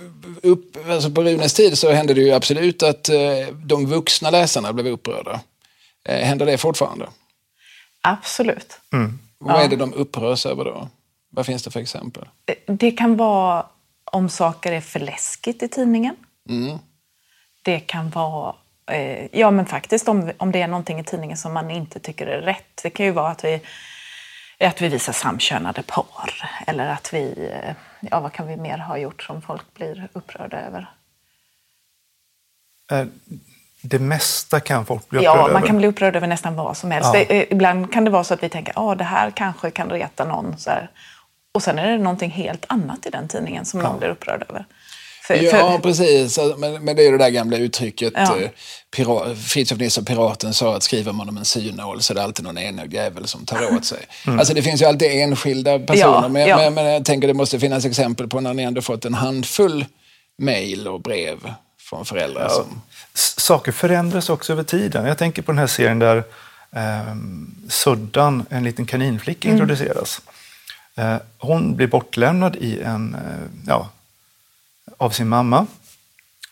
upp, 0.44 0.78
alltså 0.89 1.12
på 1.12 1.24
Runes 1.24 1.54
tid 1.54 1.78
så 1.78 1.91
hände 1.91 2.13
det 2.13 2.22
ju 2.22 2.32
absolut 2.32 2.84
att 2.84 3.10
eh, 3.10 3.48
de 3.63 3.86
vuxna 3.86 4.30
läsarna 4.30 4.74
blev 4.74 4.88
upprörda. 4.88 5.41
Eh, 6.06 6.26
händer 6.26 6.46
det 6.46 6.58
fortfarande? 6.58 7.08
Absolut. 8.02 8.80
Mm. 8.94 9.20
Vad 9.38 9.63
är 9.63 9.67
det 9.67 9.76
de 9.76 9.94
upprörs 9.94 10.46
över 10.46 10.65
då? 10.65 10.89
Vad 11.30 11.46
finns 11.46 11.63
det 11.63 11.72
för 11.72 11.80
exempel? 11.80 12.24
Eh, 12.46 12.76
det 12.76 12.91
kan 12.91 13.17
vara 13.17 13.65
om 14.06 14.30
saker 14.30 14.72
är 14.72 14.82
för 14.82 15.00
läskigt 15.00 15.63
i 15.63 15.67
tidningen. 15.67 16.15
Mm. 16.50 16.78
Det 17.62 17.80
kan 17.80 18.10
vara 18.10 18.56
eh, 18.91 19.28
Ja, 19.32 19.52
men 19.52 19.65
faktiskt 19.65 20.08
om, 20.08 20.32
om 20.38 20.52
det 20.52 20.62
är 20.62 20.67
någonting 20.67 21.00
i 21.00 21.04
tidningen 21.04 21.38
som 21.38 21.54
man 21.54 21.72
inte 21.72 22.00
tycker 22.00 22.28
är 22.28 22.41
rätt. 22.41 22.82
Det 22.84 22.89
kan 22.89 23.06
ju 23.06 23.12
vara 23.12 23.32
att 23.32 23.44
vi, 23.44 23.62
att 24.67 24.82
vi 24.82 24.88
visar 24.88 25.13
samkönade 25.13 25.84
par 25.84 26.34
eller 26.67 26.88
att 26.88 27.13
vi 27.13 27.50
eh, 27.54 27.76
ja, 28.00 28.19
vad 28.19 28.34
kan 28.34 28.47
vi 28.47 28.58
mer 28.58 28.78
ha 28.78 28.97
gjort 28.97 29.24
som 29.24 29.41
folk 29.41 29.74
blir 29.74 30.10
upprörda 30.13 30.62
över? 30.62 30.89
Eh, 32.91 33.06
det 33.82 34.00
mesta 34.00 34.60
kan 34.60 34.86
folk 34.86 35.10
bli 35.10 35.19
upprörda 35.19 35.39
över. 35.39 35.50
Ja, 35.50 35.54
man 35.54 35.67
kan 35.67 35.78
bli 35.78 35.88
upprörd 35.88 36.15
över 36.15 36.28
nästan 36.28 36.56
vad 36.56 36.78
som 36.78 36.91
helst. 36.91 37.10
Ja. 37.13 37.26
Det, 37.30 37.52
ibland 37.52 37.93
kan 37.93 38.06
det 38.06 38.12
vara 38.12 38.24
så 38.24 38.34
att 38.34 38.43
vi 38.43 38.50
tänker 38.50 38.71
att 38.71 38.78
ah, 38.78 38.95
det 38.95 39.04
här 39.04 39.32
kanske 39.32 39.71
kan 39.71 39.89
reta 39.89 40.26
någon. 40.26 40.58
Så 40.58 40.69
här. 40.69 40.89
Och 41.52 41.63
sen 41.63 41.80
är 41.80 41.88
det 41.88 41.97
någonting 41.97 42.32
helt 42.32 42.65
annat 42.67 43.06
i 43.06 43.10
den 43.10 43.28
tidningen 43.28 43.65
som 43.65 43.80
ja. 43.80 43.88
någon 43.88 44.00
blir 44.00 44.10
upprörd 44.10 44.45
över. 44.50 44.65
För, 45.22 45.36
ja, 45.36 45.52
för... 45.52 45.78
precis. 45.78 46.40
Men, 46.58 46.86
men, 46.86 46.96
det 46.96 47.08
är 47.08 47.12
det 47.12 47.18
där 47.18 47.30
gamla 47.30 47.58
uttrycket. 47.58 48.14
Ja. 48.16 48.38
Eh, 48.98 49.34
Fritiof 49.36 49.80
Nilsson, 49.80 50.06
piraten, 50.06 50.54
sa 50.54 50.76
att 50.76 50.84
skriver 50.84 51.12
man 51.12 51.30
om 51.30 51.38
en 51.38 51.46
synål 51.46 52.02
så 52.02 52.14
är 52.14 52.16
det 52.16 52.24
alltid 52.24 52.46
någon 52.46 52.58
enögd 52.58 52.94
jävel 52.94 53.28
som 53.28 53.46
tar 53.46 53.76
åt 53.76 53.86
sig. 53.86 54.00
Mm. 54.28 54.40
Alltså 54.40 54.54
det 54.54 54.62
finns 54.62 54.82
ju 54.82 54.86
alltid 54.86 55.12
enskilda 55.12 55.80
personer. 55.80 56.22
Ja, 56.22 56.28
men, 56.28 56.48
ja. 56.48 56.58
Men, 56.58 56.74
men, 56.74 56.86
jag 56.86 57.06
tänker 57.06 57.28
det 57.28 57.34
måste 57.34 57.60
finnas 57.60 57.86
exempel 57.86 58.28
på 58.28 58.42
när 58.42 58.54
ni 58.54 58.64
ändå 58.64 58.82
fått 58.82 59.06
en 59.06 59.14
handfull 59.14 59.86
mejl 60.38 60.88
och 60.88 61.02
brev 61.02 61.38
från 61.80 62.06
föräldrar. 62.06 62.50
Som... 62.50 62.82
Saker 63.14 63.72
förändras 63.72 64.30
också 64.30 64.54
över 64.54 64.64
tiden. 64.64 65.06
Jag 65.06 65.18
tänker 65.18 65.42
på 65.42 65.52
den 65.52 65.60
här 65.60 65.68
serien 65.68 66.00
där 66.00 66.18
eh, 66.76 67.16
Suddan, 67.70 68.46
en 68.50 68.64
liten 68.64 68.86
kaninflicka, 68.86 69.48
mm. 69.48 69.62
introduceras. 69.62 70.22
Eh, 70.96 71.16
hon 71.38 71.76
blir 71.76 71.88
bortlämnad 71.88 72.56
i 72.56 72.82
en, 72.82 73.16
eh, 73.16 73.22
ja, 73.68 73.90
av 75.02 75.10
sin 75.10 75.28
mamma. 75.28 75.68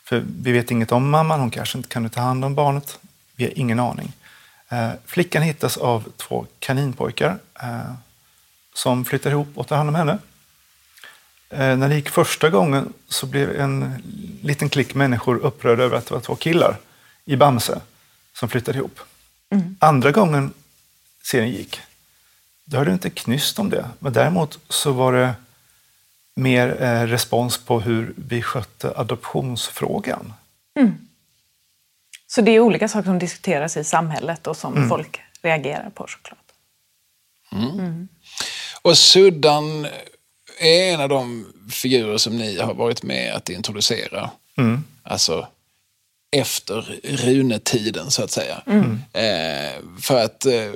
För 0.03 0.23
vi 0.41 0.51
vet 0.51 0.71
inget 0.71 0.91
om 0.91 1.09
mamman, 1.09 1.39
hon 1.39 1.51
kanske 1.51 1.77
inte 1.77 1.89
kan 1.89 2.09
ta 2.09 2.21
hand 2.21 2.45
om 2.45 2.55
barnet. 2.55 2.99
Vi 3.35 3.43
har 3.43 3.59
ingen 3.59 3.79
aning. 3.79 4.13
Eh, 4.69 4.89
flickan 5.05 5.43
hittas 5.43 5.77
av 5.77 6.11
två 6.17 6.45
kaninpojkar 6.59 7.39
eh, 7.61 7.93
som 8.73 9.05
flyttar 9.05 9.31
ihop 9.31 9.47
och 9.55 9.67
tar 9.67 9.77
hand 9.77 9.89
om 9.89 9.95
henne. 9.95 10.17
Eh, 11.49 11.77
när 11.77 11.89
det 11.89 11.95
gick 11.95 12.09
första 12.09 12.49
gången 12.49 12.93
så 13.07 13.25
blev 13.25 13.59
en 13.59 14.03
liten 14.41 14.69
klick 14.69 14.95
människor 14.95 15.37
upprörda 15.37 15.83
över 15.83 15.97
att 15.97 16.05
det 16.05 16.13
var 16.13 16.21
två 16.21 16.35
killar 16.35 16.77
i 17.25 17.35
Bamse 17.35 17.81
som 18.33 18.49
flyttade 18.49 18.77
ihop. 18.77 18.99
Mm. 19.49 19.75
Andra 19.79 20.11
gången 20.11 20.53
serien 21.23 21.51
gick, 21.51 21.81
då 22.65 22.77
hörde 22.77 22.89
du 22.89 22.93
inte 22.93 23.09
knyst 23.09 23.59
om 23.59 23.69
det. 23.69 23.89
Men 23.99 24.13
däremot 24.13 24.59
så 24.69 24.91
var 24.91 25.13
det 25.13 25.33
mer 26.39 26.81
eh, 26.81 27.07
respons 27.07 27.57
på 27.57 27.79
hur 27.79 28.13
vi 28.15 28.41
skötte 28.41 28.93
adoptionsfrågan. 28.95 30.33
Mm. 30.79 31.07
Så 32.27 32.41
det 32.41 32.51
är 32.51 32.59
olika 32.59 32.87
saker 32.87 33.05
som 33.05 33.19
diskuteras 33.19 33.77
i 33.77 33.83
samhället 33.83 34.47
och 34.47 34.57
som 34.57 34.77
mm. 34.77 34.89
folk 34.89 35.21
reagerar 35.41 35.89
på 35.89 36.07
såklart. 36.07 36.39
Mm. 37.51 37.79
mm. 37.79 38.07
Och 38.81 38.97
Suddan 38.97 39.87
är 40.59 40.93
en 40.93 41.01
av 41.01 41.09
de 41.09 41.53
figurer 41.71 42.17
som 42.17 42.37
ni 42.37 42.59
har 42.59 42.73
varit 42.73 43.03
med 43.03 43.35
att 43.35 43.49
introducera. 43.49 44.29
Mm. 44.57 44.83
Alltså 45.03 45.47
efter 46.31 46.99
runetiden 47.03 48.11
så 48.11 48.23
att 48.23 48.31
säga. 48.31 48.61
Mm. 48.67 48.99
Eh, 49.13 50.01
för 50.01 50.23
att 50.25 50.45
eh, 50.45 50.71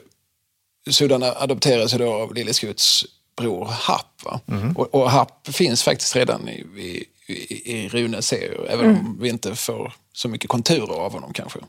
Suddan 0.89 1.23
adopteras 1.23 1.91
då 1.91 2.13
av 2.13 2.33
Lilleskuts 2.33 3.05
bror 3.43 3.65
Happ. 3.65 4.21
Mm. 4.47 4.77
Och, 4.77 4.95
och, 4.95 5.11
Happ 5.11 5.47
finns 5.47 5.83
faktiskt 5.83 6.15
redan 6.15 6.49
i, 6.49 6.65
i, 6.77 7.05
i, 7.27 7.73
i 7.73 7.89
Runes 7.89 8.27
serier, 8.27 8.67
även 8.69 8.85
mm. 8.85 8.99
om 8.99 9.17
vi 9.21 9.29
inte 9.29 9.55
får 9.55 9.93
så 10.13 10.29
mycket 10.29 10.49
konturer 10.49 10.93
av 10.93 11.13
honom 11.13 11.33
kanske. 11.33 11.59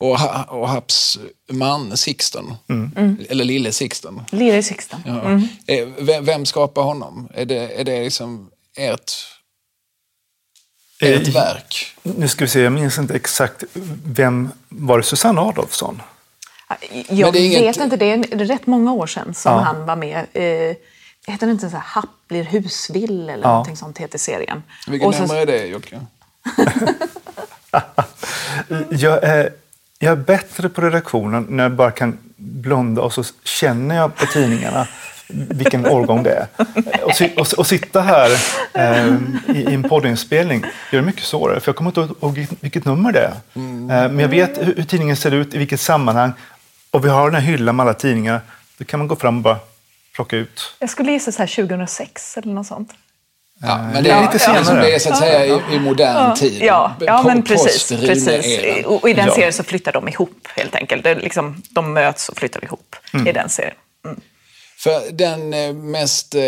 Och, 0.00 0.18
ha, 0.18 0.44
och 0.44 0.68
Haps 0.68 1.18
man 1.50 1.96
Sixten, 1.96 2.54
eller 3.28 3.44
lille 3.44 3.72
Sixten. 3.72 4.22
Lille 4.30 4.62
Sixten. 4.62 5.00
Ja. 5.06 5.40
Eh, 5.74 5.88
Vem, 5.98 6.24
vem 6.24 6.46
skapar 6.46 6.82
honom? 6.82 7.28
Är 7.34 7.44
det, 7.44 7.80
är 7.80 7.84
det 7.84 8.04
liksom 8.04 8.50
ert, 8.76 9.12
ert 11.00 11.28
Eh, 11.28 11.34
verk? 11.34 11.96
Nu 12.02 12.28
ska 12.28 12.44
vi 12.44 12.50
se, 12.50 12.60
jag 12.60 12.72
minns 12.72 12.98
inte 12.98 13.14
exakt. 13.14 13.64
Vem 14.04 14.50
var 14.68 14.98
det? 14.98 15.04
Susanne 15.04 15.40
Adolfsson? 15.40 16.02
Jag 17.08 17.36
inget- 17.36 17.62
vet 17.62 17.76
inte, 17.76 17.96
det 17.96 18.12
är 18.12 18.18
rätt 18.46 18.66
många 18.66 18.92
år 18.92 19.06
sedan 19.06 19.34
som 19.34 19.52
Ja. 19.52 19.58
han 19.58 19.86
var 19.86 19.96
med. 19.96 20.18
Eh, 20.32 20.76
heter 21.26 21.46
det 21.46 21.50
inte 21.52 21.70
så 21.70 21.76
här 21.76 21.84
Happ 21.86 22.08
blir 22.28 22.44
husvill 22.44 23.28
eller 23.30 23.42
Ja. 23.42 23.48
någonting 23.48 23.76
sånt 23.76 23.98
heter 23.98 24.18
serien. 24.18 24.62
Vilket 24.88 25.08
Och 25.08 25.14
så- 25.14 25.20
nummer 25.22 25.36
är 25.36 25.46
det 25.46 25.66
Jocke? 25.66 26.00
Jag 28.90 29.24
är, 29.24 29.50
jag 29.98 30.12
är 30.12 30.16
bättre 30.16 30.68
på 30.68 30.80
redaktionen 30.80 31.46
när 31.48 31.62
jag 31.62 31.72
bara 31.72 31.90
kan 31.90 32.18
blunda 32.36 33.02
och 33.02 33.12
så 33.12 33.24
känner 33.44 33.96
jag 33.96 34.16
på 34.16 34.26
tidningarna 34.26 34.86
vilken 35.28 35.86
årgång 35.86 36.22
det 36.22 36.30
är. 36.30 36.46
Och, 37.04 37.40
och, 37.40 37.58
och 37.58 37.66
sitta 37.66 38.00
här 38.00 38.30
eh, 38.74 39.06
i, 39.56 39.58
i 39.70 39.74
en 39.74 39.82
poddinspelning 39.88 40.60
gör 40.92 41.00
det 41.00 41.06
mycket 41.06 41.24
svårare 41.24 41.60
för 41.60 41.68
jag 41.68 41.76
kommer 41.76 41.90
inte 41.90 42.14
ihåg 42.20 42.46
vilket- 42.60 42.84
nummer 42.84 43.12
det 43.12 43.20
är. 43.20 43.32
Eh, 43.54 44.10
men 44.10 44.18
jag 44.18 44.28
vet 44.28 44.58
hur, 44.58 44.74
hur 44.76 44.84
tidningen 44.84 45.16
ser 45.16 45.30
ut, 45.34 45.54
i 45.54 45.58
vilket 45.58 45.80
sammanhang 45.80 46.32
och 46.90 47.04
vi 47.04 47.08
har 47.08 47.30
den 47.30 47.40
här 47.42 47.50
hyllan 47.52 47.76
med 47.76 47.84
alla 47.84 47.94
tidningar. 47.94 48.40
Då 48.78 48.84
kan 48.84 48.98
man 49.00 49.08
gå 49.08 49.16
fram 49.16 49.36
och 49.36 49.42
bara 49.42 49.58
plocka 50.14 50.36
ut. 50.36 50.74
Jag 50.78 50.90
skulle 50.90 51.12
gissa 51.12 51.32
så 51.32 51.38
här 51.38 51.46
2006 51.46 52.36
eller 52.36 52.52
något 52.52 52.66
sånt. 52.66 52.92
Ja, 53.60 53.78
men 53.92 54.04
det 54.04 54.10
är 54.10 54.14
Ja, 54.16 54.20
lite 54.20 54.32
ja. 54.34 54.38
senare. 54.38 54.64
Som 54.64 54.76
det 54.76 54.94
är 54.94 54.98
så 54.98 55.10
att 55.10 55.18
säga 55.18 55.46
i, 55.46 55.74
i 55.74 55.78
modern 55.80 56.34
tid. 56.36 56.62
Ja, 56.62 56.96
ja 57.00 57.22
men 57.22 57.42
precis. 57.42 57.88
Precis. 57.88 58.84
Och 58.86 59.02
och 59.02 59.10
i 59.10 59.12
den 59.12 59.26
Ja. 59.26 59.34
serien 59.34 59.52
så 59.52 59.62
flyttar 59.62 59.92
de 59.92 60.08
ihop 60.08 60.48
helt 60.56 60.74
enkelt. 60.74 61.04
Det 61.04 61.10
är 61.10 61.16
liksom, 61.16 61.62
de 61.70 61.92
möts 61.92 62.28
och 62.28 62.36
flyttar 62.36 62.64
ihop 62.64 62.96
i 63.28 63.32
den 63.32 63.48
serien. 63.48 63.74
För 64.78 65.12
den 65.12 65.54
eh, 65.54 65.72
mest 65.72 66.34
eh, 66.34 66.42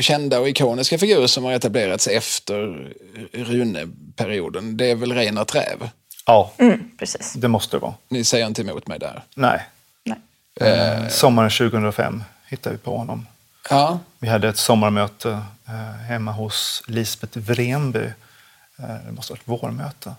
kända 0.00 0.40
och 0.40 0.48
ikoniska 0.48 0.98
figur 0.98 1.26
som 1.26 1.44
har 1.44 1.52
etablerats 1.52 2.06
efter 2.06 2.88
Rune-perioden, 3.32 4.76
det 4.76 4.90
är 4.90 4.94
väl 4.94 5.12
Reinhard 5.12 5.54
Räv? 5.54 5.88
Ja, 6.26 6.52
Mm, 6.58 6.90
precis. 6.98 7.32
det 7.32 7.48
måste 7.48 7.76
det 7.76 7.80
vara. 7.80 7.94
Ni 8.08 8.24
säger 8.24 8.46
inte 8.46 8.62
emot 8.62 8.86
mig 8.86 8.98
där. 8.98 9.22
Nej. 9.34 9.66
Nej. 10.04 10.18
Eh, 10.60 11.08
sommaren 11.08 11.50
2005 11.50 12.24
hittade 12.46 12.76
vi 12.76 12.82
på 12.82 12.96
honom. 12.96 13.26
Ja, 13.70 13.98
Vi 14.18 14.28
hade 14.28 14.48
ett 14.48 14.56
sommarmöte 14.56 15.30
eh, 15.68 15.72
hemma 16.08 16.32
hos 16.32 16.82
Lisbeth 16.86 17.38
Wrenby. 17.38 18.04
Eh, 18.78 18.94
det 19.06 19.12
måste 19.12 19.32
ha 19.32 19.38
varit 19.46 19.62
vårmöte. 19.62 20.14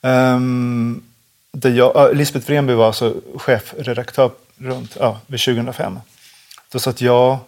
Um, 0.00 1.02
jag, 1.62 1.96
uh, 1.96 2.14
Lisbeth 2.16 2.46
Wrenby 2.46 2.72
var 2.72 2.86
alltså 2.86 3.14
chefredaktör 3.36 4.30
runt, 4.56 4.96
ja, 5.00 5.20
vid 5.26 5.40
2005. 5.40 6.00
Då 6.72 6.78
satt 6.78 7.00
jag, 7.00 7.38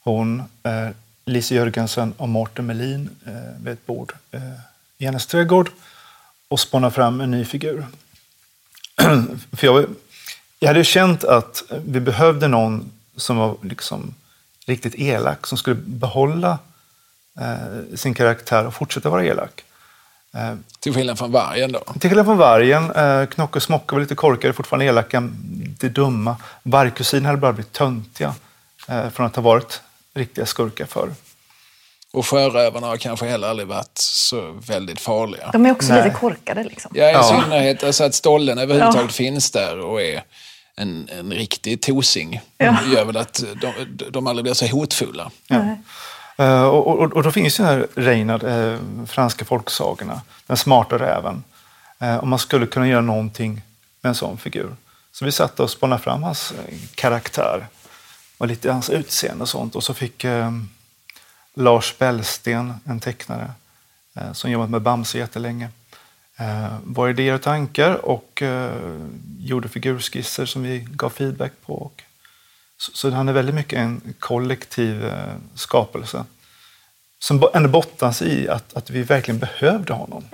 hon, 0.00 0.42
eh, 0.62 0.88
Lise 1.24 1.54
Jörgensen 1.54 2.12
och 2.16 2.28
Mårten 2.28 2.66
Melin 2.66 3.10
eh, 3.26 3.32
vid 3.64 3.72
ett 3.72 3.86
bord 3.86 4.12
eh, 4.30 4.40
i 4.98 5.04
hennes 5.04 5.26
trädgård 5.26 5.70
och 6.48 6.60
spånade 6.60 6.94
fram 6.94 7.20
en 7.20 7.30
ny 7.30 7.44
figur. 7.44 7.86
För 9.52 9.66
jag, 9.66 9.86
jag 10.58 10.68
hade 10.68 10.84
känt 10.84 11.24
att 11.24 11.62
vi 11.84 12.00
behövde 12.00 12.48
någon 12.48 12.90
som 13.16 13.36
var 13.36 13.56
liksom 13.62 14.14
riktigt 14.66 14.94
elak, 14.94 15.46
som 15.46 15.58
skulle 15.58 15.76
behålla 15.76 16.58
eh, 17.40 17.96
sin 17.96 18.14
karaktär 18.14 18.66
och 18.66 18.74
fortsätta 18.74 19.10
vara 19.10 19.24
elak. 19.24 19.64
Eh, 20.34 20.54
till 20.80 20.94
skillnad 20.94 21.18
från 21.18 21.32
vargen 21.32 21.72
då. 21.72 21.80
till 22.00 22.10
skillnad 22.10 22.26
från 22.26 22.38
vargen, 22.38 22.90
eh, 22.90 23.26
Knocke 23.26 23.56
och 23.56 23.62
Smocke 23.62 23.94
var 23.94 24.00
lite 24.00 24.14
korkade, 24.14 24.54
fortfarande 24.54 24.84
elaka, 24.84 25.28
det 25.80 25.88
dumma. 25.88 26.36
Vargkusinen 26.62 27.24
hade 27.24 27.38
bara 27.38 27.52
blivit 27.52 27.72
töntiga 27.72 28.34
eh, 28.88 29.08
från 29.10 29.26
att 29.26 29.36
ha 29.36 29.42
varit 29.42 29.82
riktiga 30.14 30.46
skurkar 30.46 30.86
förr. 30.86 31.10
Och 32.16 32.26
sjörövarna 32.26 32.86
har 32.86 32.96
kanske 32.96 33.26
heller 33.26 33.48
aldrig 33.48 33.68
varit 33.68 33.98
så 33.98 34.52
väldigt 34.52 35.00
farliga. 35.00 35.50
De 35.52 35.66
är 35.66 35.72
också 35.72 35.92
Nej. 35.92 36.04
lite 36.04 36.16
korkade 36.16 36.64
liksom. 36.64 36.90
Ja, 36.94 37.08
i 37.10 37.12
Ja. 37.12 37.22
synnerhet 37.22 37.84
alltså 37.84 38.04
att 38.04 38.14
stollen 38.14 38.58
överhuvudtaget 38.58 39.02
Ja. 39.10 39.12
finns 39.12 39.50
där 39.50 39.78
och 39.78 40.02
är 40.02 40.22
en, 40.76 41.08
en 41.18 41.32
riktig 41.32 41.82
tosing. 41.82 42.40
Ja. 42.58 42.76
gör 42.94 43.04
väl 43.04 43.16
att 43.16 43.44
de, 43.60 43.72
de 44.10 44.26
aldrig 44.26 44.44
blir 44.44 44.54
så 44.54 44.66
hotfulla. 44.66 45.30
Nej. 45.48 45.76
Eh, 46.38 46.62
och, 46.64 46.86
och, 46.86 47.12
och 47.12 47.22
då 47.22 47.32
finns 47.32 47.60
ju 47.60 47.64
den 47.64 47.72
här 47.74 47.86
Reinhard, 47.94 48.44
eh, 48.44 48.78
franska 49.06 49.44
folksagorna, 49.44 50.20
den 50.46 50.56
smarta 50.56 50.98
räven. 50.98 51.44
Eh, 51.98 52.16
och 52.16 52.28
man 52.28 52.38
skulle 52.38 52.66
kunna 52.66 52.88
göra 52.88 53.00
någonting 53.00 53.62
med 54.02 54.08
en 54.08 54.14
sån 54.14 54.38
figur. 54.38 54.76
Så 55.12 55.24
vi 55.24 55.32
satte 55.32 55.62
och 55.62 55.70
spannade 55.70 56.02
fram 56.02 56.22
hans 56.22 56.52
karaktär 56.94 57.66
och 58.38 58.46
lite 58.46 58.72
hans 58.72 58.90
utseende 58.90 59.42
och 59.42 59.48
sånt. 59.48 59.74
Och 59.76 59.84
så 59.84 59.94
fick 59.94 60.24
eh, 60.24 60.50
Lars 61.56 61.98
Bellsten, 61.98 62.74
en 62.84 63.00
tecknare 63.00 63.50
eh, 64.14 64.32
som 64.32 64.50
jobbat 64.50 64.70
med 64.70 64.82
Bamse 64.82 65.18
jättelänge, 65.18 65.68
eh, 66.36 66.78
våra 66.84 67.10
idéer 67.10 67.34
och 67.34 67.42
tankar 67.42 68.06
och 68.06 68.42
eh, 68.42 68.98
gjorde 69.38 69.68
figurskisser 69.68 70.46
som 70.46 70.62
vi 70.62 70.86
gav 70.90 71.10
feedback 71.10 71.52
på. 71.66 71.74
Och, 71.74 72.02
så, 72.78 73.10
han 73.10 73.28
är 73.28 73.32
väldigt 73.32 73.54
mycket 73.54 73.78
en 73.78 74.14
kollektiv 74.18 75.12
skapelse. 75.54 76.24
Som 77.18 77.48
ändå 77.54 77.68
bottnas 77.68 78.22
i 78.22 78.48
att, 78.48 78.76
att 78.76 78.90
vi 78.90 79.02
verkligen 79.02 79.38
behövde 79.38 79.92
honom. 79.92 80.24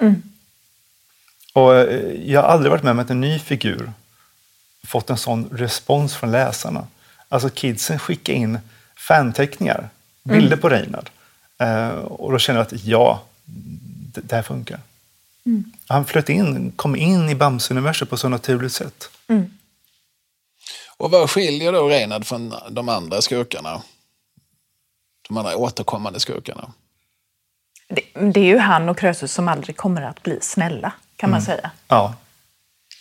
Och 1.53 1.75
eh, 1.75 2.31
jag 2.31 2.43
har 2.43 2.49
aldrig 2.49 2.71
varit 2.71 2.83
med 2.83 2.91
om 2.91 2.99
att 2.99 3.11
en 3.11 3.21
ny 3.21 3.39
figur 3.39 3.93
fått 4.87 5.11
en 5.11 5.17
sån 5.17 5.49
respons 5.53 6.17
från 6.17 6.31
läsarna. 6.31 6.87
Alltså 7.29 7.49
kidsen 7.49 7.99
skickar 7.99 8.33
in 8.33 8.59
fanteckningar, 8.97 9.89
bilder 10.23 10.57
på 10.57 10.69
Reinhard. 10.69 11.11
Eh, 11.59 11.89
och 11.89 12.33
då 12.33 12.39
känner 12.39 12.61
jag 12.61 12.67
att 12.67 12.85
ja, 12.85 13.23
det, 13.45 14.21
det 14.21 14.37
här 14.37 14.43
funkar. 14.43 14.81
Han 15.87 16.05
flöt 16.05 16.29
in, 16.29 16.73
kom 16.77 16.97
in 16.97 17.29
i 17.29 17.35
Bamse-universum 17.35 18.09
på 18.09 18.17
så 18.17 18.29
naturligt 18.29 18.73
sätt. 18.73 19.11
Och 20.97 21.11
vad 21.11 21.31
skiljer 21.31 21.73
då 21.73 21.89
Reinhard 21.89 22.27
från 22.27 22.55
de 22.71 22.89
andra 22.89 23.23
skurkarna? 23.23 23.83
De 25.29 25.37
andra 25.37 25.57
återkommande 25.57 26.21
skurkarna? 26.21 26.73
Det, 27.89 28.03
det 28.33 28.41
är 28.41 28.45
ju 28.45 28.59
han 28.59 28.89
och 28.89 28.99
Krösus 28.99 29.33
som 29.33 29.49
aldrig 29.49 29.77
kommer 29.77 30.03
att 30.03 30.23
bli 30.23 30.39
snälla, 30.41 30.93
kan 31.17 31.31
man 31.31 31.43
säga. 31.43 31.71
Ja, 31.89 32.15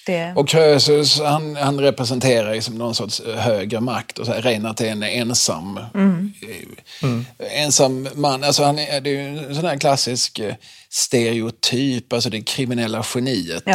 Det, 0.06 0.34
Och 0.36 0.48
Krösus, 0.50 1.20
han, 1.20 1.56
han 1.56 1.80
representerar 1.80 2.54
liksom 2.54 2.76
någon 2.76 2.96
sorts 2.96 3.20
eh, 3.20 3.36
högre 3.36 3.80
makt. 3.80 4.20
Och 4.20 4.26
så 4.26 4.34
här, 4.34 4.42
Reinhard 4.42 4.82
är 4.82 4.86
en 4.92 5.04
ensam, 5.04 5.78
eh, 5.78 7.64
ensam 7.64 8.08
man. 8.16 8.44
Alltså 8.44 8.64
han 8.64 8.80
är, 8.80 9.02
det 9.02 9.10
är 9.10 9.14
ju 9.14 9.38
en 9.48 9.56
sån 9.56 9.66
här 9.66 9.78
klassisk 9.78 10.40
eh, 10.40 10.56
stereotyp, 10.90 12.14
alltså 12.14 12.30
det 12.30 12.42
kriminella 12.42 13.04
geniet. 13.16 13.64
ja. 13.66 13.72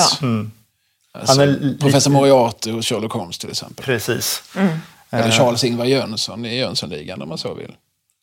Alltså, 1.13 1.33
Han 1.33 1.41
är 1.41 1.47
li- 1.47 1.79
Professor 1.79 2.11
Moriarty 2.11 2.71
hos 2.71 2.87
Sherlock 2.87 3.13
Holmes 3.13 3.39
till 3.39 3.51
exempel. 3.51 3.85
precis. 3.85 4.43
Eller 5.11 5.31
Charles-Ingvar 5.31 5.85
Jönsson 5.85 6.45
i 6.47 6.57
Jönssonligan 6.59 7.23
om 7.23 7.29
man 7.29 7.39
så 7.39 7.55
vill. 7.55 7.73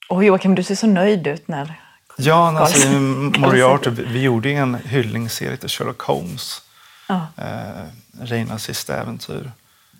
Och 0.09 0.23
Joakim, 0.23 0.55
du 0.55 0.63
ser 0.63 0.75
så 0.75 0.87
nöjd 0.87 1.27
ut 1.27 1.47
när... 1.47 1.79
Ja, 2.17 2.59
alltså. 2.59 2.87
Moriarty, 2.87 3.89
vi 3.89 4.03
vi 4.03 4.21
gjorde 4.21 4.49
ju 4.49 4.55
en 4.55 4.75
hyllningsserie 4.85 5.57
till 5.57 5.69
Sherlock 5.69 6.01
Holmes. 6.01 6.61
Ja. 7.07 7.27
Eh, 7.37 7.85
Reinas 8.21 8.63
sista 8.63 8.97
äventyr. 9.01 9.51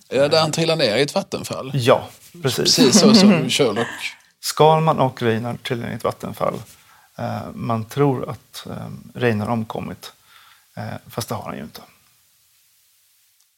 Ja, 0.10 0.28
där 0.28 0.42
han 0.42 0.52
trillar 0.52 0.76
ner 0.76 0.96
i 0.98 1.02
ett 1.02 1.16
vattenfall. 1.16 1.72
Ja, 1.74 2.10
precis. 2.42 2.58
Precis 2.58 3.00
så 3.00 3.16
som 3.16 3.50
Sherlock. 3.50 3.88
Skalman 4.40 5.00
och 5.00 5.22
Reinar 5.22 5.56
trillar 5.58 5.86
ner 5.86 5.92
i 5.92 5.96
ett 5.96 6.04
vattenfall. 6.04 6.54
Eh, 7.18 7.38
man 7.54 7.86
tror 7.86 8.30
att 8.30 8.66
eh, 8.70 8.88
Reinar 9.14 9.48
omkommit, 9.50 10.12
eh, 10.78 10.84
fast 11.10 11.30
det 11.30 11.36
har 11.36 11.44
han 11.44 11.58
ju 11.58 11.64
inte. 11.64 11.82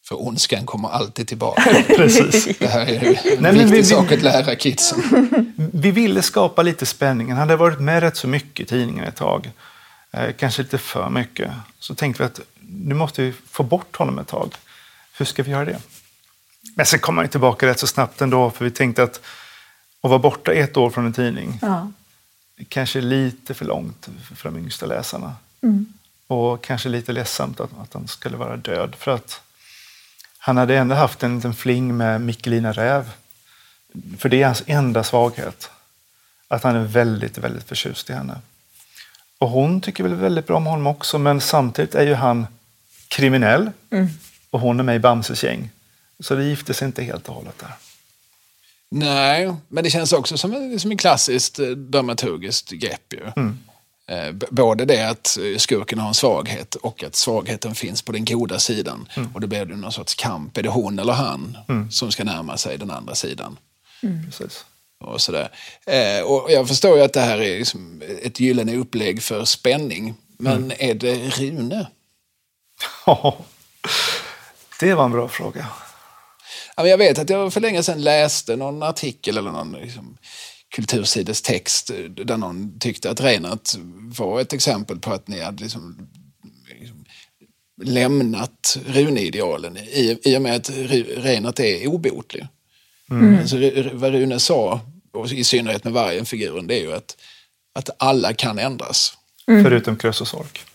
För 0.08 0.28
ondskan 0.28 0.66
kommer 0.66 0.90
alltid 0.90 1.28
tillbaka. 1.28 1.84
Precis. 1.88 2.58
Det 2.60 2.68
här 2.68 2.86
är 2.86 3.04
en 3.36 3.42
men 3.42 3.54
viktig 3.54 3.72
vi- 3.72 3.78
vi- 3.78 3.84
sak 3.84 4.12
att 4.12 4.22
lära 4.22 4.56
kidsen. 4.56 5.02
Vi 5.74 5.92
ville 5.92 6.22
skapa 6.22 6.62
lite 6.62 6.86
spänning. 6.86 7.30
Han 7.30 7.38
hade 7.38 7.56
varit 7.56 7.80
med 7.80 8.04
rätt 8.04 8.18
så 8.18 8.28
mycket 8.28 8.60
i 8.66 8.70
tidningen 8.70 9.04
ett 9.06 9.16
tag. 9.16 9.52
Eh, 10.12 10.32
kanske 10.38 10.62
lite 10.62 10.78
för 10.78 11.10
mycket. 11.10 11.52
Så 11.80 11.96
tänkte 11.96 12.24
vi 12.24 12.28
att 12.28 12.40
nu 12.70 12.96
måste 12.96 13.22
vi 13.22 13.32
få 13.32 13.64
bort 13.64 13.96
honom 13.96 14.20
ett 14.20 14.28
tag. 14.28 14.56
Hur 15.18 15.26
ska 15.26 15.44
vi 15.44 15.52
göra 15.52 15.66
det? 15.66 15.82
Men 16.76 16.86
sen 16.86 17.00
kom 17.00 17.18
han 17.18 17.28
tillbaka 17.28 17.68
rätt 17.68 17.80
så 17.80 17.88
snabbt 17.88 18.22
ändå. 18.22 18.52
För 18.52 18.66
vi 18.66 18.72
tänkte 18.72 19.04
att 19.04 19.22
att 20.06 20.10
vara 20.10 20.20
borta 20.20 20.54
ett 20.54 20.78
år 20.78 20.90
från 20.90 21.06
en 21.06 21.14
tidning 21.14 21.60
Ja. 21.62 21.92
kanske 22.70 23.00
är 23.00 23.02
lite 23.02 23.54
för 23.54 23.66
långt 23.66 24.10
för 24.36 24.50
de 24.52 24.58
yngsta 24.60 24.86
läsarna. 24.86 25.36
Och 26.28 26.64
kanske 26.64 26.90
lite 26.90 27.12
ledsamt 27.12 27.60
att, 27.60 27.80
att 27.80 27.94
han 27.94 28.08
skulle 28.08 28.38
vara 28.38 28.58
död. 28.58 28.96
För 28.96 29.12
att 29.12 29.42
han 30.38 30.58
hade 30.58 30.78
ändå 30.78 30.96
haft 30.96 31.24
en 31.24 31.36
liten 31.36 31.54
fling 31.54 31.98
med 31.98 32.22
Mikkelina 32.22 32.72
Räv. 32.72 33.12
För 34.18 34.30
det 34.30 34.42
är 34.42 34.46
hans 34.46 34.64
enda 34.66 35.04
svaghet. 35.04 35.70
Att 36.48 36.64
han 36.64 36.76
är 36.76 36.84
väldigt, 36.84 37.38
väldigt 37.38 37.68
förtjust 37.68 38.10
i 38.10 38.14
henne. 38.14 38.42
Och 39.38 39.50
hon 39.50 39.82
tycker 39.82 40.04
väl 40.04 40.16
väldigt 40.16 40.48
bra 40.48 40.58
om 40.58 40.66
honom 40.66 40.88
också, 40.88 41.18
men 41.20 41.42
samtidigt 41.42 41.96
är 41.96 42.06
ju 42.06 42.14
han 42.14 42.48
kriminell. 43.08 43.72
och 44.50 44.60
hon 44.60 44.80
är 44.80 44.84
med 44.84 44.96
i 44.96 45.00
Bamses 45.00 45.44
gäng. 45.44 45.70
Så 46.20 46.36
det 46.36 46.44
gifte 46.44 46.74
sig 46.74 46.86
inte 46.86 47.04
helt 47.04 47.30
och 47.30 47.36
hållet 47.36 47.60
där. 47.60 47.72
Nej, 48.90 49.54
men 49.68 49.84
det 49.84 49.90
känns 49.90 50.14
också 50.14 50.38
som, 50.38 50.54
en, 50.54 50.80
som 50.80 50.98
klassiskt 50.98 51.60
eh, 51.60 51.68
dramaturgiskt 51.68 52.72
grepp. 52.72 53.14
Ju. 53.14 53.32
Mm. 53.36 53.58
Eh, 54.08 54.48
både 54.50 54.86
det 54.86 55.10
att 55.10 55.38
eh, 55.38 55.58
skurken 55.58 56.00
har 56.00 56.08
en 56.08 56.14
svaghet 56.14 56.76
och 56.76 57.04
att 57.04 57.16
svagheten 57.16 57.76
finns 57.76 58.02
på 58.02 58.12
den 58.12 58.26
goda 58.26 58.60
sidan. 58.60 59.08
Mm. 59.16 59.30
Och 59.34 59.42
då 59.42 59.48
blir 59.48 59.66
det 59.66 59.76
någon 59.76 59.92
sorts 59.92 60.16
kamp. 60.16 60.58
Är 60.58 60.64
det 60.64 60.70
hon 60.70 61.00
eller 61.00 61.14
han 61.14 61.58
mm. 61.68 61.92
som 61.92 62.12
ska 62.12 62.24
närma 62.24 62.58
sig 62.58 62.78
den 62.78 62.92
andra 62.92 63.16
sidan? 63.16 63.58
Mm. 64.04 64.26
Precis. 64.26 64.66
Och, 65.04 65.22
sådär. 65.22 65.52
Eh, 65.86 66.24
och 66.26 66.52
jag 66.52 66.68
förstår 66.68 66.98
ju 66.98 67.04
att 67.04 67.14
det 67.14 67.22
här 67.22 67.42
är 67.42 67.58
liksom 67.58 68.02
ett 68.22 68.40
gyllene 68.40 68.76
upplägg 68.76 69.24
för 69.24 69.46
spänning. 69.46 70.14
Men 70.38 70.58
mm. 70.58 70.78
är 70.80 70.94
det 70.94 71.16
Rune? 71.16 71.88
Ja, 73.06 73.38
det 74.80 74.94
var 74.94 75.06
en 75.06 75.12
bra 75.12 75.28
fråga. 75.28 75.68
Jag 76.78 76.98
vet 76.98 77.20
att 77.20 77.30
jag 77.30 77.54
för 77.54 77.62
länge 77.62 77.84
sedan 77.84 78.02
läste 78.02 78.56
någon 78.56 78.84
artikel 78.84 79.38
eller 79.38 79.52
någon 79.52 79.72
liksom, 79.72 80.18
kultursides 80.76 81.42
text 81.42 81.92
där 82.10 82.38
någon 82.38 82.80
tyckte 82.80 83.10
att 83.10 83.22
Reinhardt 83.22 83.76
var 84.18 84.42
ett 84.42 84.54
exempel 84.54 85.00
på 85.00 85.14
att 85.14 85.28
ni 85.28 85.40
hade 85.42 85.64
liksom, 85.64 86.10
liksom 86.80 87.06
lämnat 87.84 88.78
Rune-idealen 88.86 89.78
i, 89.78 90.20
i 90.24 90.38
och 90.38 90.42
med 90.42 90.56
att 90.56 90.70
Reinhardt 90.70 91.60
är 91.60 91.88
obotlig. 91.88 92.48
Mm. 93.12 93.40
Alltså, 93.40 93.58
vad 93.94 94.12
Rune 94.12 94.40
sa, 94.40 94.82
och 95.14 95.32
i 95.32 95.44
synnerhet 95.44 95.84
med 95.84 95.94
vargen-figuren, 95.94 96.68
det 96.68 96.76
är 96.76 96.82
ju 96.82 96.94
att, 96.94 97.18
att 97.76 97.90
alla 97.98 98.34
kan 98.34 98.60
ändras. 98.60 99.18
Mm. 99.48 99.64
Förutom 99.64 99.98
Krösus 99.98 100.34
Ork. 100.34 100.66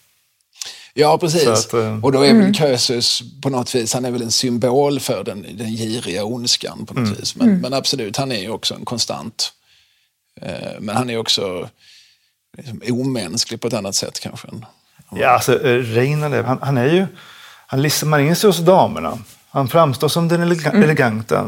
Ja, 0.94 1.18
precis. 1.18 1.48
Att, 1.48 1.74
uh... 1.74 2.04
Och 2.04 2.12
då 2.12 2.22
är 2.22 2.32
väl 2.32 2.40
mm. 2.40 2.52
Krösus 2.52 3.22
på 3.42 3.50
något 3.50 3.74
vis, 3.74 3.94
han 3.94 4.04
är 4.04 4.10
väl 4.10 4.22
en 4.22 4.30
symbol 4.30 5.00
för 5.00 5.24
den, 5.24 5.46
den 5.52 5.70
giriga 5.70 6.24
ondskan 6.24 6.86
på 6.86 6.94
något 6.94 7.06
mm. 7.06 7.18
vis. 7.18 7.36
Men, 7.36 7.48
mm. 7.48 7.60
men, 7.60 7.74
absolut, 7.74 8.16
han 8.16 8.32
är 8.32 8.40
ju 8.40 8.50
också 8.50 8.74
en 8.74 8.84
konstant. 8.84 9.52
Eh, 10.40 10.80
men 10.80 10.96
han 10.96 11.10
är 11.10 11.16
också 11.16 11.68
liksom, 12.56 12.82
omänsklig 12.88 13.60
på 13.60 13.68
ett 13.68 13.74
annat 13.74 13.94
sätt 13.94 14.20
kanske. 14.20 14.48
Ja, 15.12 15.28
alltså 15.28 15.66
eh, 15.66 15.78
Reinald, 15.78 16.34
han, 16.34 16.58
han 16.62 16.78
är 16.78 16.92
ju, 16.92 17.06
han 17.66 17.82
listar 17.82 18.18
in 18.18 18.36
sig 18.36 18.48
hos 18.48 18.58
damerna. 18.58 19.18
Han 19.52 19.68
framstår 19.68 20.08
som 20.08 20.28
den 20.28 20.42
elega 20.42 20.70
mm. 20.70 20.82
eleganta, 20.82 21.46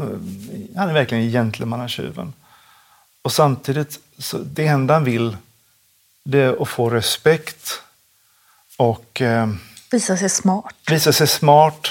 han 0.76 0.88
är 0.88 0.92
verkligen 0.92 1.30
gentlemannatjuven. 1.30 2.32
Och 3.22 3.32
samtidigt, 3.32 3.98
så 4.18 4.38
det 4.38 4.66
enda 4.66 4.94
han 4.94 5.04
vill, 5.04 5.36
det 6.24 6.38
är 6.38 6.62
att 6.62 6.68
få 6.68 6.90
respekt 6.90 7.70
och... 8.78 9.20
Eh, 9.20 9.48
visa 9.90 10.16
sig 10.16 10.28
smart. 10.28 10.74
Visa 10.90 11.12
sig 11.12 11.26
smart. 11.26 11.88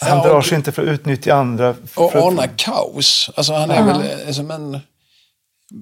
Han 0.00 0.18
ja, 0.18 0.24
drar 0.24 0.42
sig 0.42 0.56
inte 0.56 0.72
för 0.72 0.82
att 0.82 0.88
utnyttja 0.88 1.34
andra. 1.34 1.74
Och 1.94 2.16
ordna 2.16 2.48
kaos. 2.48 3.30
Alltså 3.36 3.52
han 3.52 3.70
är 3.70 3.88
ja. 3.88 3.98
väl 3.98 4.34
som 4.34 4.50
en... 4.50 4.80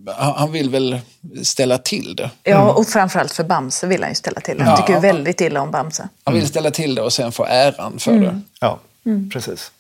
Han 0.07 0.53
vill 0.53 0.71
väl 0.71 1.01
ställa 1.43 1.79
till 1.79 2.17
det. 2.17 2.31
Ja, 2.43 2.63
mm. 2.63 2.69
och 2.69 2.89
framförallt 2.89 3.33
för 3.33 3.45
Bamse 3.45 3.87
vill 3.87 4.03
han 4.03 4.11
ju 4.11 4.15
ställa 4.15 4.41
till 4.41 4.59
det. 4.59 4.65
Han 4.65 4.75
ja, 4.81 4.87
tycker 4.87 5.01
väldigt 5.01 5.41
illa 5.41 5.61
om 5.61 5.71
Bamse. 5.71 6.09
Han 6.25 6.35
vill 6.35 6.49
ställa 6.49 6.71
till 6.71 6.95
det 6.95 7.03
och 7.03 7.13
sen 7.13 7.33
få 7.33 7.45
äran 7.45 7.99
för 7.99 8.11
mm. 8.11 8.25
det. 8.25 8.41
Ja, 8.61 8.79
mm. 9.05 9.31
precis. 9.31 9.73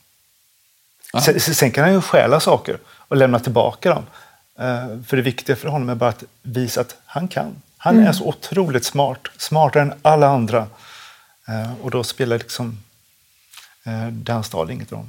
Sen, 1.24 1.40
sen, 1.40 1.70
kan 1.70 1.84
han 1.84 1.92
ju 1.92 2.00
stjäla 2.00 2.40
saker 2.40 2.78
och 2.86 3.16
lämna 3.16 3.38
tillbaka 3.38 3.90
dem. 3.94 4.04
Uh, 4.60 5.02
för 5.02 5.16
det 5.16 5.22
viktiga 5.22 5.56
för 5.56 5.68
honom 5.68 5.88
är 5.88 5.94
bara 5.94 6.10
att 6.10 6.24
visa 6.42 6.80
att 6.80 6.96
han 7.04 7.28
kan. 7.28 7.62
Han 7.76 7.94
mm. 7.94 8.06
är 8.06 8.12
så 8.12 8.24
otroligt 8.24 8.84
smart, 8.84 9.28
smartare 9.36 9.82
än 9.82 9.92
alla 10.02 10.28
andra. 10.28 10.66
Uh, 11.48 11.80
och 11.82 11.90
då 11.90 12.04
spelar 12.04 12.38
liksom 12.38 12.78
uh, 13.86 14.08
det 14.08 14.32
han 14.32 14.44
stal 14.44 14.70
inget 14.70 14.92
roll. 14.92 15.08